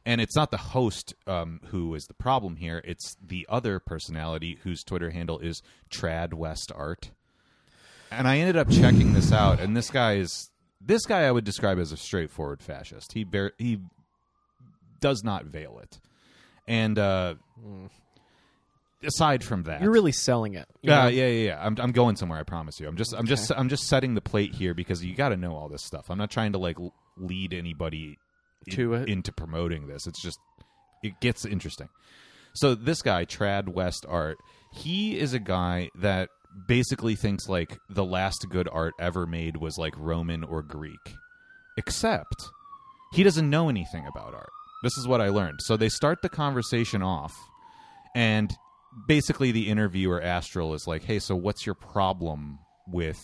And 0.07 0.21
it's 0.21 0.35
not 0.35 0.51
the 0.51 0.57
host 0.57 1.15
um, 1.27 1.61
who 1.67 1.95
is 1.95 2.07
the 2.07 2.15
problem 2.15 2.57
here; 2.57 2.81
it's 2.85 3.17
the 3.25 3.47
other 3.51 3.79
personality 3.79 4.59
whose 4.63 4.83
Twitter 4.83 5.11
handle 5.11 5.39
is 5.39 5.63
Trad 5.91 6.33
West 6.33 6.73
Art. 6.75 7.11
And 8.11 8.27
I 8.27 8.39
ended 8.39 8.57
up 8.57 8.71
checking 8.71 9.13
this 9.13 9.31
out, 9.31 9.61
and 9.61 9.77
this 9.77 9.91
guy 9.91 10.15
is 10.17 10.51
this 10.81 11.05
guy 11.05 11.23
I 11.25 11.31
would 11.31 11.45
describe 11.45 11.79
as 11.79 11.93
a 11.93 11.97
straightforward 11.97 12.63
fascist. 12.63 13.13
He 13.13 13.25
bear, 13.25 13.53
he 13.59 13.79
does 15.01 15.23
not 15.23 15.45
veil 15.45 15.79
it, 15.83 16.01
and 16.67 16.99
uh, 16.99 17.35
aside 19.03 19.45
from 19.45 19.65
that, 19.65 19.83
You're 19.83 19.93
really 19.93 20.13
selling 20.13 20.55
it. 20.55 20.67
yeah, 20.83 21.09
yeah, 21.09 21.27
yeah, 21.27 21.47
yeah. 21.49 21.65
I'm 21.65 21.77
I'm 21.79 21.93
going 21.93 22.17
somewhere. 22.17 22.39
I 22.39 22.43
promise 22.43 22.81
you. 22.81 22.89
I'm 22.89 22.97
just 22.97 23.15
I'm 23.15 23.27
just 23.27 23.53
I'm 23.57 23.69
just 23.69 23.85
setting 23.87 24.15
the 24.15 24.21
plate 24.21 24.55
here 24.55 24.75
because 24.75 25.05
you 25.05 25.15
got 25.15 25.29
to 25.31 25.37
know 25.37 25.55
all 25.55 25.69
this 25.69 25.85
stuff. 25.85 26.07
I'm 26.11 26.19
not 26.19 26.31
trying 26.31 26.53
to 26.53 26.59
like 26.59 26.77
lead 27.17 27.53
anybody 27.53 28.19
in- 28.67 28.75
To 28.77 28.95
it. 28.95 29.09
into 29.09 29.33
promoting 29.33 29.87
this. 29.87 30.07
It's 30.07 30.23
just 30.23 30.39
it 31.03 31.21
gets 31.21 31.45
interesting. 31.45 31.89
So 32.55 32.75
this 32.75 33.01
guy 33.03 33.25
Trad 33.25 33.69
West 33.69 34.05
Art, 34.09 34.37
he 34.73 35.19
is 35.19 35.33
a 35.35 35.39
guy 35.39 35.89
that 35.95 36.29
basically 36.67 37.15
thinks 37.15 37.49
like 37.49 37.79
the 37.89 38.05
last 38.05 38.47
good 38.51 38.69
art 38.73 38.93
ever 39.01 39.25
made 39.27 39.57
was 39.57 39.79
like 39.79 39.95
Roman 39.97 40.43
or 40.45 40.63
Greek, 40.63 41.15
except 41.77 42.35
he 43.13 43.23
doesn't 43.23 43.49
know 43.49 43.69
anything 43.69 44.07
about 44.07 44.35
art. 44.35 44.51
This 44.83 44.97
is 44.99 45.07
what 45.07 45.21
I 45.21 45.29
learned. 45.29 45.61
So 45.63 45.77
they 45.77 45.89
start 45.89 46.23
the 46.23 46.29
conversation 46.29 47.03
off, 47.03 47.35
and 48.15 48.51
basically 49.07 49.53
the 49.53 49.69
interviewer 49.69 50.21
Astral 50.21 50.75
is 50.75 50.87
like, 50.87 51.05
"Hey, 51.05 51.19
so 51.19 51.37
what's 51.37 51.65
your 51.67 51.75
problem 51.75 52.59
with?" 52.89 53.19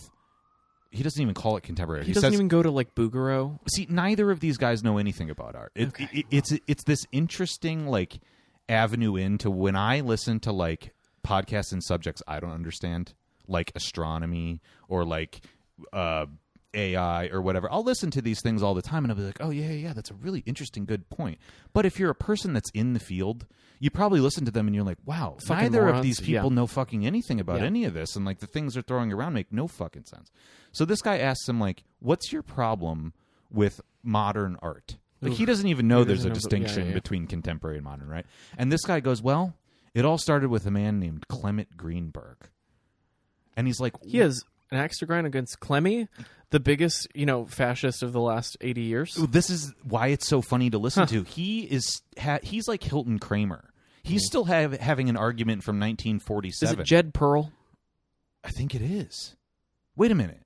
He 0.90 1.02
doesn't 1.02 1.20
even 1.20 1.34
call 1.34 1.56
it 1.56 1.62
contemporary. 1.62 2.04
He, 2.04 2.12
doesn't 2.12 2.28
says, 2.28 2.34
even 2.34 2.48
go 2.48 2.62
to 2.62 2.70
like 2.70 2.94
Bouguereau. 2.94 3.58
see 3.68 3.86
neither 3.90 4.30
of 4.30 4.40
these 4.40 4.56
guys 4.56 4.82
know 4.82 4.98
anything 4.98 5.30
about 5.30 5.54
art 5.54 5.72
it, 5.74 5.88
Okay. 5.88 6.08
it- 6.12 6.26
it's 6.30 6.52
it's 6.66 6.84
this 6.84 7.06
interesting 7.12 7.86
like 7.86 8.18
avenue 8.68 9.14
into 9.16 9.48
when 9.50 9.76
i 9.76 10.00
listen 10.00 10.40
to 10.40 10.52
like 10.52 10.92
podcasts 11.24 11.72
and 11.72 11.82
subjects 11.84 12.20
i 12.26 12.40
don't 12.40 12.50
understand 12.52 13.14
like 13.46 13.70
astronomy 13.76 14.60
or 14.88 15.04
like 15.04 15.40
uh 15.92 16.26
ai 16.76 17.26
or 17.28 17.40
whatever 17.40 17.68
i'll 17.72 17.82
listen 17.82 18.10
to 18.10 18.20
these 18.22 18.40
things 18.42 18.62
all 18.62 18.74
the 18.74 18.82
time 18.82 19.04
and 19.04 19.10
i'll 19.10 19.16
be 19.16 19.24
like 19.24 19.38
oh 19.40 19.50
yeah 19.50 19.64
yeah 19.66 19.72
yeah 19.88 19.92
that's 19.92 20.10
a 20.10 20.14
really 20.14 20.40
interesting 20.46 20.84
good 20.84 21.08
point. 21.08 21.38
But 21.72 21.86
if 21.86 21.98
you're 21.98 22.10
a 22.10 22.14
person 22.14 22.52
that's 22.52 22.70
in 22.74 22.92
the 22.92 23.00
field 23.00 23.46
you 23.78 23.90
probably 23.90 24.20
listen 24.20 24.44
to 24.44 24.50
them 24.50 24.66
and 24.66 24.74
you're 24.74 24.84
like 24.84 24.98
wow 25.04 25.36
Fucking 25.46 25.64
neither 25.72 25.88
of 25.88 26.02
these 26.02 26.20
people 26.20 26.50
Yeah. 26.50 26.54
know 26.54 26.66
fucking 26.66 27.06
anything 27.06 27.40
about 27.40 27.60
Yeah. 27.60 27.66
any 27.66 27.84
of 27.84 27.94
this 27.94 28.14
and 28.16 28.24
like 28.24 28.38
the 28.40 28.46
things 28.46 28.74
they're 28.74 28.82
throwing 28.82 29.12
around 29.12 29.32
make 29.34 29.52
no 29.52 29.66
fucking 29.66 30.04
sense. 30.04 30.30
So 30.72 30.84
this 30.84 31.00
guy 31.02 31.18
asks 31.18 31.48
him 31.48 31.58
like 31.60 31.82
what's 32.00 32.32
your 32.32 32.42
problem 32.42 33.12
with 33.50 33.80
modern 34.02 34.56
art? 34.62 34.96
Like 35.22 35.32
he 35.32 35.44
doesn't 35.46 35.66
even 35.66 35.88
know 35.88 36.00
He 36.00 36.04
there's 36.06 36.24
a 36.24 36.28
know 36.28 36.34
distinction 36.34 36.92
between 36.92 37.26
contemporary 37.26 37.76
and 37.78 37.84
modern 37.84 38.08
right? 38.08 38.26
And 38.58 38.70
this 38.70 38.82
guy 38.84 39.00
goes 39.00 39.22
well 39.22 39.54
it 39.94 40.04
all 40.04 40.18
started 40.18 40.50
with 40.50 40.66
a 40.66 40.70
man 40.70 41.00
named 41.00 41.26
clement 41.28 41.76
greenberg. 41.76 42.36
And 43.56 43.66
he's 43.66 43.80
like 43.80 43.94
He 44.02 44.18
has 44.18 44.42
an 44.70 44.78
axe 44.78 44.98
to 44.98 45.06
grind 45.06 45.26
against 45.26 45.60
Clemmy, 45.60 46.08
the 46.56 46.60
biggest, 46.60 47.06
you 47.14 47.26
know, 47.26 47.44
fascist 47.44 48.02
of 48.02 48.14
the 48.14 48.20
last 48.20 48.56
80 48.62 48.80
years. 48.80 49.14
this 49.14 49.50
is 49.50 49.74
why 49.82 50.06
it's 50.06 50.26
so 50.26 50.40
funny 50.40 50.70
to 50.70 50.78
listen 50.78 51.06
to 51.06 51.22
he 51.24 51.64
is 51.64 52.00
ha- 52.18 52.38
he's 52.42 52.66
like 52.66 52.82
hilton 52.82 53.18
kramer 53.18 53.68
he's 54.02 54.22
hmm. 54.22 54.26
still 54.26 54.44
have, 54.44 54.72
having 54.72 55.10
an 55.10 55.18
argument 55.18 55.62
from 55.62 55.76
Is 55.76 55.88
1947 56.20 56.80
it 56.80 56.84
Jed 56.84 57.12
Perl? 57.12 57.52
I 58.42 58.48
think 58.48 58.74
it 58.74 58.80
is. 58.80 59.36
Wait 59.96 60.10
a 60.10 60.14
minute. 60.14 60.40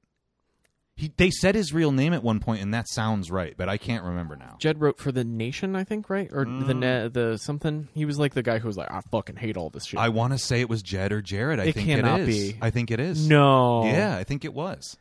He, 0.96 1.12
they 1.16 1.30
said 1.30 1.54
his 1.54 1.72
real 1.72 1.92
name 1.92 2.12
at 2.12 2.24
one 2.24 2.40
point, 2.40 2.60
and 2.60 2.74
that 2.74 2.88
sounds 2.88 3.30
right, 3.30 3.54
but 3.56 3.68
I 3.68 3.78
can't 3.78 4.04
remember 4.04 4.36
now. 4.36 4.56
Jed 4.58 4.80
wrote 4.80 4.98
for 4.98 5.12
the 5.12 5.22
Nation, 5.22 5.76
I 5.76 5.84
think, 5.84 6.10
right? 6.10 6.28
Or 6.32 6.44
the 6.44 6.74
mm. 6.74 6.78
ne- 6.78 7.08
the 7.08 7.38
something. 7.38 7.88
He 7.94 8.04
was 8.04 8.18
like 8.18 8.34
the 8.34 8.42
guy 8.42 8.58
who 8.58 8.66
was 8.66 8.76
like, 8.76 8.90
I 8.90 9.00
fucking 9.12 9.36
hate 9.36 9.56
all 9.56 9.70
this 9.70 9.86
shit. 9.86 10.00
I 10.00 10.08
want 10.08 10.32
to 10.32 10.38
say 10.38 10.60
it 10.60 10.68
was 10.68 10.82
Jed 10.82 11.12
or 11.12 11.22
Jared. 11.22 11.60
I 11.60 11.66
It 11.66 11.74
think 11.74 11.86
cannot 11.86 12.20
it 12.20 12.28
is. 12.28 12.52
be. 12.52 12.58
I 12.60 12.70
think 12.70 12.90
it 12.90 12.98
is. 12.98 13.28
no, 13.28 13.84
Yeah, 13.84 14.16
I 14.16 14.24
think 14.24 14.44
it 14.44 14.52
was. 14.52 14.98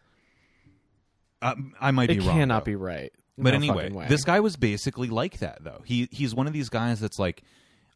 Um, 1.41 1.73
I 1.80 1.91
might 1.91 2.10
it 2.10 2.19
be 2.19 2.25
wrong. 2.25 2.38
cannot 2.38 2.65
though. 2.65 2.71
be 2.71 2.75
right. 2.75 3.12
But 3.38 3.52
No 3.52 3.56
anyway, 3.56 4.08
this 4.10 4.23
guy 4.25 4.41
was 4.41 4.58
basically 4.58 5.08
like 5.08 5.39
that, 5.39 5.63
though. 5.63 5.82
He 5.86 6.10
he's 6.12 6.36
one 6.36 6.45
of 6.47 6.52
these 6.54 6.67
guys 6.67 6.99
that's 6.99 7.17
like, 7.17 7.41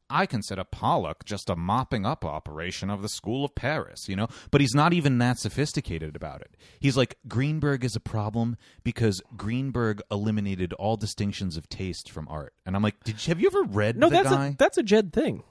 I 0.09 0.25
consider 0.25 0.63
Pollock 0.63 1.25
just 1.25 1.49
a 1.49 1.55
mopping 1.57 2.05
up 2.05 2.23
operation 2.23 2.89
of 2.89 3.01
the 3.01 3.09
School 3.09 3.43
of 3.43 3.53
Paris, 3.53 4.07
you 4.07 4.15
know. 4.15 4.27
But 4.51 4.61
he's 4.61 4.73
not 4.73 4.93
even 4.93 5.17
that 5.17 5.39
sophisticated 5.39 6.15
about 6.15 6.39
it. 6.39 6.55
He's 6.79 6.95
like 6.95 7.17
Greenberg 7.27 7.83
is 7.83 7.95
a 7.95 7.99
problem 7.99 8.55
because 8.85 9.21
Greenberg 9.35 10.01
eliminated 10.09 10.71
all 10.73 10.95
distinctions 10.95 11.57
of 11.57 11.67
taste 11.67 12.09
from 12.09 12.27
art. 12.29 12.53
And 12.65 12.75
I'm 12.77 12.81
like, 12.81 13.03
did 13.03 13.25
you, 13.27 13.31
have 13.31 13.41
you 13.41 13.47
ever 13.47 13.63
read 13.63 13.97
no, 13.97 14.07
the 14.07 14.15
that's 14.15 14.29
guy? 14.29 14.47
a 14.47 14.55
that's 14.55 14.77
a 14.77 14.83
Jed 14.83 15.11
thing. 15.11 15.43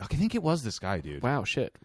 I 0.00 0.06
think 0.06 0.34
it 0.36 0.42
was 0.44 0.62
this 0.62 0.78
guy, 0.78 1.00
dude. 1.00 1.22
Wow, 1.22 1.42
shit. 1.42 1.76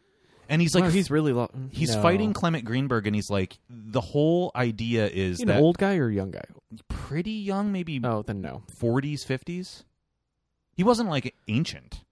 And 0.50 0.62
he's 0.62 0.74
like, 0.74 0.86
Wow, 0.86 0.90
he's 0.90 1.12
really 1.12 1.32
lo- 1.32 1.52
he's 1.70 1.96
no. 1.96 2.02
fighting 2.02 2.34
Clement 2.34 2.66
Greenberg, 2.66 3.06
and 3.08 3.16
he's 3.16 3.30
like, 3.30 3.60
the 3.70 4.02
whole 4.02 4.52
idea 4.56 5.08
is 5.08 5.38
that 5.40 5.60
old 5.62 5.78
guy 5.78 5.98
or 5.98 6.10
a 6.10 6.14
young 6.14 6.32
guy? 6.32 6.44
pretty 6.88 7.32
young, 7.32 7.72
maybe 7.72 8.00
Oh, 8.04 8.22
then 8.24 8.42
no. 8.42 8.64
40s, 8.80 9.26
50s. 9.26 9.84
He 10.76 10.84
wasn't 10.84 11.10
like 11.10 11.36
ancient, 11.48 12.04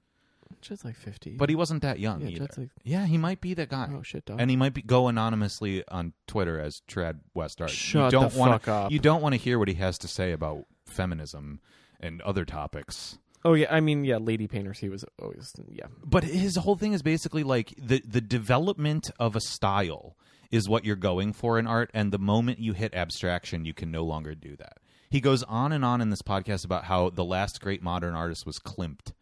Jed's 0.61 0.83
like 0.83 0.95
fifty. 0.95 1.35
but 1.37 1.49
he 1.49 1.55
wasn't 1.55 1.81
that 1.83 1.99
young 1.99 2.21
Yeah, 2.21 2.29
either. 2.29 2.47
Like- 2.57 2.69
yeah, 2.83 3.05
he 3.05 3.17
might 3.17 3.39
be 3.41 3.53
that 3.53 3.69
guy. 3.69 3.89
oh 3.95 4.01
shit, 4.03 4.25
dog. 4.25 4.41
And 4.41 4.49
he 4.49 4.55
might 4.55 4.73
be 4.73 4.81
go 4.81 5.07
anonymously 5.07 5.87
on 5.87 6.13
Twitter 6.25 6.59
as 6.59 6.81
Trad 6.87 7.19
West 7.33 7.61
Art. 7.61 7.69
Shut 7.69 8.05
you 8.11 8.19
don't 8.19 8.33
the 8.33 8.39
wanna, 8.39 8.53
fuck 8.53 8.67
up. 8.67 8.91
You 8.91 8.99
don't 8.99 9.21
want 9.21 9.33
to 9.33 9.37
hear 9.39 9.57
what 9.59 9.67
he 9.67 9.75
has 9.75 9.97
to 9.99 10.07
say 10.07 10.31
about 10.31 10.65
feminism 10.85 11.59
and 11.99 12.21
other 12.23 12.43
topics. 12.45 13.17
Oh 13.45 13.53
yeah, 13.53 13.67
I 13.69 13.79
mean 13.79 14.03
yeah, 14.03 14.17
lady 14.17 14.47
painters. 14.47 14.79
He 14.79 14.89
was 14.89 15.05
always 15.21 15.53
yeah. 15.69 15.87
But 16.03 16.23
his 16.23 16.55
whole 16.55 16.75
thing 16.75 16.93
is 16.93 17.01
basically 17.01 17.43
like 17.43 17.73
the 17.77 18.01
the 18.05 18.21
development 18.21 19.09
of 19.19 19.35
a 19.35 19.41
style 19.41 20.15
is 20.51 20.69
what 20.69 20.85
you're 20.85 20.95
going 20.95 21.33
for 21.33 21.59
in 21.59 21.67
art, 21.67 21.89
and 21.93 22.11
the 22.11 22.19
moment 22.19 22.59
you 22.59 22.73
hit 22.73 22.93
abstraction, 22.93 23.65
you 23.65 23.73
can 23.73 23.91
no 23.91 24.03
longer 24.03 24.33
do 24.33 24.55
that. 24.57 24.77
He 25.09 25.21
goes 25.21 25.43
on 25.43 25.71
and 25.71 25.85
on 25.85 26.01
in 26.01 26.09
this 26.09 26.21
podcast 26.21 26.65
about 26.65 26.85
how 26.85 27.09
the 27.09 27.23
last 27.23 27.61
great 27.61 27.81
modern 27.81 28.15
artist 28.15 28.45
was 28.45 28.59
Klimt, 28.59 29.13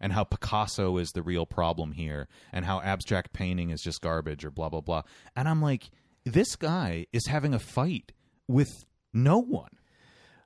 and 0.00 0.12
how 0.12 0.24
Picasso 0.24 0.96
is 0.98 1.10
the 1.10 1.22
real 1.22 1.46
problem 1.46 1.92
here, 1.92 2.28
and 2.52 2.64
how 2.64 2.80
abstract 2.80 3.32
painting 3.32 3.70
is 3.70 3.82
just 3.82 4.00
garbage 4.00 4.44
or 4.44 4.50
blah 4.50 4.68
blah 4.68 4.80
blah. 4.80 5.02
And 5.36 5.48
I'm 5.48 5.62
like, 5.62 5.90
this 6.24 6.56
guy 6.56 7.06
is 7.12 7.26
having 7.26 7.54
a 7.54 7.58
fight 7.58 8.12
with 8.48 8.84
no 9.12 9.38
one. 9.38 9.70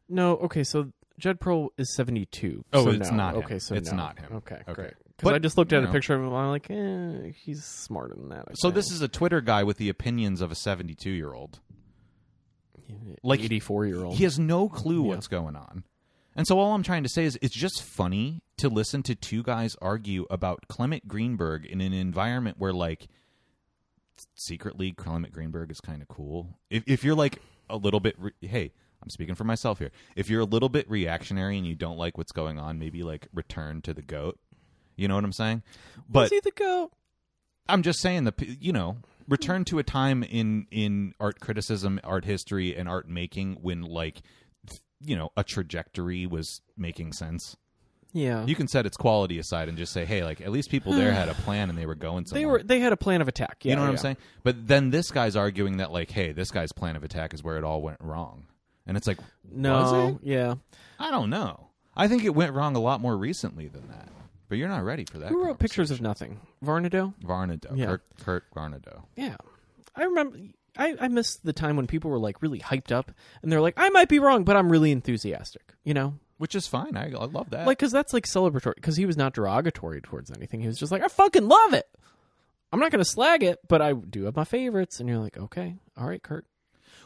No, 0.09 0.33
okay, 0.37 0.65
so 0.65 0.93
Jed 1.19 1.41
Perl 1.41 1.71
is 1.79 1.95
seventy 1.95 2.27
two. 2.27 2.65
Oh, 2.73 2.85
so 2.85 2.91
it's 2.91 3.11
no. 3.11 3.17
not 3.17 3.35
him. 3.37 3.43
Okay, 3.45 3.59
so 3.59 3.75
It's 3.75 3.91
no. 3.91 3.97
not 3.97 4.19
him. 4.19 4.33
Okay, 4.37 4.57
Okay. 4.69 4.73
great. 4.75 4.93
Because 5.17 5.33
I 5.33 5.39
just 5.39 5.57
looked 5.57 5.73
at 5.73 5.83
a 5.83 5.87
know. 5.87 5.93
picture 5.93 6.15
of 6.15 6.21
him. 6.23 6.33
I'm 6.35 6.49
like, 6.49 6.69
eh, 6.71 7.31
he's 7.37 7.65
smarter 7.65 8.15
than 8.17 8.31
that. 8.31 8.47
I 8.49 8.55
So 8.55 8.71
this 8.73 8.91
is 8.91 9.01
a 9.01 9.07
Twitter 9.07 9.41
guy 9.41 9.63
with 9.63 9.77
the 9.77 9.89
opinions 9.89 10.41
of 10.41 10.51
a 10.51 10.57
72 10.57 11.11
year 11.11 11.33
old. 11.33 11.61
like- 13.23 13.41
84 13.41 13.87
year 13.87 14.05
old. 14.05 14.17
He 14.17 14.25
has 14.25 14.39
no 14.39 14.69
clue 14.69 15.03
Yeah. 15.03 15.09
what's 15.15 15.27
going 15.29 15.57
on. 15.57 15.85
And 16.37 16.47
so 16.47 16.59
all 16.59 16.75
I'm 16.75 16.83
trying 16.83 17.03
to 17.05 17.09
say 17.09 17.25
is 17.25 17.39
it's 17.41 17.55
just 17.55 17.83
funny 17.83 18.43
to 18.59 18.69
listen 18.69 19.03
to 19.05 19.15
two 19.15 19.43
guys 19.43 19.77
argue 19.81 20.27
about 20.31 20.67
Clement 20.69 21.07
Greenberg 21.09 21.65
in 21.65 21.81
an 21.81 21.93
environment 21.93 22.57
where 22.59 22.73
like 22.73 23.07
secretly 24.35 24.93
Clement 24.93 25.33
Greenberg 25.33 25.71
is 25.71 25.81
kind 25.81 26.03
of 26.03 26.09
cool. 26.09 26.59
If 26.71 26.85
if 26.87 27.05
you're 27.05 27.15
like 27.15 27.41
a 27.71 27.77
little 27.77 28.01
bit 28.01 28.17
re- 28.19 28.33
hey, 28.43 28.73
I'm 29.05 29.11
speaking 29.11 29.35
for 29.35 29.45
myself 29.45 29.79
here. 29.79 29.91
If 30.17 30.31
you're 30.31 30.41
a 30.41 30.47
little 30.47 30.69
bit 30.71 30.89
reactionary 30.91 31.59
and 31.59 31.67
you 31.67 31.75
don't 31.75 31.99
like 31.99 32.17
what's 32.17 32.33
going 32.33 32.59
on, 32.59 32.79
maybe 32.79 33.03
like 33.03 33.29
return 33.35 33.83
to 33.83 33.95
the 33.95 34.03
goat. 34.03 34.39
You 34.97 35.09
know 35.09 35.15
what 35.15 35.25
I'm 35.25 35.33
saying? 35.33 35.63
But 36.09 36.23
Was 36.23 36.31
he 36.31 36.41
the 36.41 36.51
goat? 36.53 36.91
I'm 37.69 37.83
just 37.83 38.01
saying 38.01 38.25
the 38.25 38.35
you 38.61 38.73
know 38.73 38.97
return 39.29 39.65
to 39.67 39.79
a 39.79 39.83
time 39.83 40.23
in 40.23 40.67
in 40.71 41.15
art 41.21 41.41
criticism, 41.41 42.01
art 42.05 42.25
history, 42.25 42.77
and 42.77 42.89
art 42.89 43.09
making 43.09 43.59
when 43.61 43.83
like 43.83 44.23
you 45.05 45.17
know 45.17 45.31
a 45.37 45.45
trajectory 45.45 46.27
was 46.27 46.61
making 46.77 47.13
sense. 47.13 47.57
Yeah. 48.13 48.47
You 48.47 48.55
can 48.55 48.69
set 48.69 48.87
its 48.87 48.97
quality 48.97 49.41
aside 49.41 49.69
and 49.69 49.77
just 49.77 49.93
say, 49.93 50.05
hey, 50.05 50.23
like 50.23 50.41
at 50.41 50.53
least 50.53 50.71
people 50.71 50.93
there 50.93 51.13
had 51.13 51.29
a 51.29 51.35
plan 51.45 51.69
and 51.69 51.77
they 51.77 51.85
were 51.85 51.97
going 51.97 52.27
somewhere. 52.27 52.41
they 52.41 52.47
were 52.47 52.63
they 52.63 52.81
had 52.81 52.93
a 52.93 52.97
plan 52.97 53.21
of 53.21 53.29
attack. 53.29 53.59
Yeah, 53.63 53.71
you 53.71 53.77
know 53.77 53.83
what 53.83 53.91
I'm 53.91 53.97
saying? 53.97 54.19
But 54.45 54.69
then 54.69 54.91
this 54.91 55.11
guy's 55.11 55.35
arguing 55.37 55.79
that 55.79 55.91
like, 55.91 56.11
hey, 56.11 56.31
this 56.33 56.51
guy's 56.53 56.71
plan 56.71 56.95
of 56.97 57.03
attack 57.03 57.35
is 57.35 57.43
where 57.43 57.57
it 57.59 57.65
all 57.65 57.83
went 57.83 57.99
wrong, 58.01 58.47
and 58.87 58.97
it's 58.97 59.07
like, 59.07 59.19
No, 59.51 60.19
it? 60.23 60.27
yeah. 60.29 60.55
I 60.99 61.11
don't 61.11 61.31
know. 61.31 61.69
I 61.97 62.09
think 62.09 62.25
it 62.25 62.35
went 62.35 62.53
wrong 62.55 62.77
a 62.77 62.81
lot 62.81 63.01
more 63.01 63.17
recently 63.17 63.69
than 63.69 63.89
that. 63.89 64.09
But 64.49 64.59
you're 64.59 64.69
not 64.69 64.85
ready 64.85 65.05
for 65.05 65.19
that. 65.19 65.31
Who 65.31 65.45
wrote 65.45 65.59
Pictures 65.59 65.91
of. 65.91 66.01
Nothing? 66.01 66.41
Varnedoe? 66.65 67.15
Varnedoe? 67.25 67.77
Yeah. 67.77 67.87
Kurt, 67.87 68.03
Kurt 68.21 68.45
Varnedoe. 68.55 69.03
Yeah. 69.17 69.37
I 69.97 70.05
remember 70.05 70.39
I, 70.77 70.97
I 71.01 71.09
miss 71.09 71.37
the 71.37 71.53
time 71.53 71.77
when 71.77 71.87
people 71.87 72.11
were 72.11 72.19
like 72.19 72.43
really 72.43 72.59
hyped 72.59 72.93
up 72.93 73.13
and 73.43 73.51
they're 73.51 73.61
like, 73.61 73.75
I 73.77 73.89
might 73.91 74.09
be 74.09 74.19
wrong, 74.19 74.45
but 74.45 74.57
I'm 74.57 74.71
really 74.71 74.91
enthusiastic. 74.93 75.75
You 75.85 75.95
know? 75.95 76.15
Which 76.39 76.55
is 76.55 76.67
fine. 76.67 76.97
I, 76.97 77.07
I 77.13 77.25
love 77.27 77.51
that. 77.51 77.67
Like, 77.67 77.79
because 77.79 77.93
that's 77.93 78.13
like 78.13 78.27
celebratory. 78.27 78.75
Because 78.75 78.97
he 78.97 79.07
was 79.07 79.17
not 79.17 79.35
derogatory 79.35 80.01
towards 80.01 80.31
anything. 80.33 80.61
He 80.61 80.67
was 80.67 80.79
just 80.79 80.91
like, 80.93 81.03
I 81.03 81.09
fucking 81.09 81.47
love 81.49 81.75
it. 81.75 81.87
I'm 82.73 82.81
not 82.81 82.91
going 82.91 82.99
to 83.05 83.09
slag 83.09 83.45
it, 83.45 83.61
but 83.69 83.81
I 83.81 83.93
do 83.93 84.25
have 84.25 84.35
my 84.35 84.45
favorites. 84.45 84.99
And 84.99 85.09
you're 85.09 85.19
like, 85.19 85.39
okay, 85.39 85.77
all 85.97 86.09
right, 86.09 86.23
Kurt. 86.23 86.45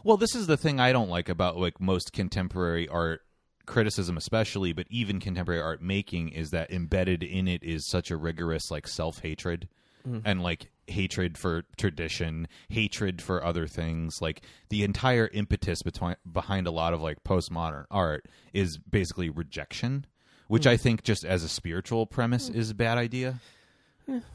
Well, 0.05 0.17
this 0.17 0.35
is 0.35 0.47
the 0.47 0.57
thing 0.57 0.81
I 0.81 0.93
don't 0.93 1.09
like 1.09 1.29
about 1.29 1.59
like 1.59 1.81
most 1.81 2.13
contemporary 2.13 2.89
art 2.89 3.23
criticism 3.67 4.17
especially, 4.17 4.73
but 4.73 4.87
even 4.91 5.21
contemporary 5.21 5.61
art 5.61 5.83
making 5.83 6.31
is 6.31 6.51
that 6.51 6.71
embedded 6.71 7.23
in 7.23 7.47
it 7.47 7.63
is 7.63 7.89
such 7.89 8.11
a 8.11 8.17
rigorous 8.17 8.71
like 8.71 8.89
self-hatred 8.89 9.69
mm-hmm. 10.07 10.21
and 10.25 10.43
like 10.43 10.71
hatred 10.87 11.39
for 11.39 11.65
tradition, 11.77 12.49
hatred 12.69 13.23
for 13.23 13.45
other 13.45 13.67
things. 13.67 14.21
Like 14.21 14.43
the 14.71 14.83
entire 14.83 15.29
impetus 15.33 15.83
between 15.83 16.17
behind 16.31 16.67
a 16.67 16.73
lot 16.73 16.95
of 16.95 17.01
like 17.01 17.23
postmodern 17.25 17.85
art 17.91 18.27
is 18.53 18.79
basically 18.79 19.29
rejection, 19.29 20.07
which 20.49 20.65
hmm. 20.65 20.71
I 20.71 20.77
think 20.77 21.03
just 21.03 21.25
as 21.25 21.45
a 21.45 21.49
spiritual 21.49 22.07
premise 22.07 22.49
hmm. 22.49 22.59
is 22.59 22.71
a 22.71 22.75
bad 22.75 22.99
idea. 22.99 23.41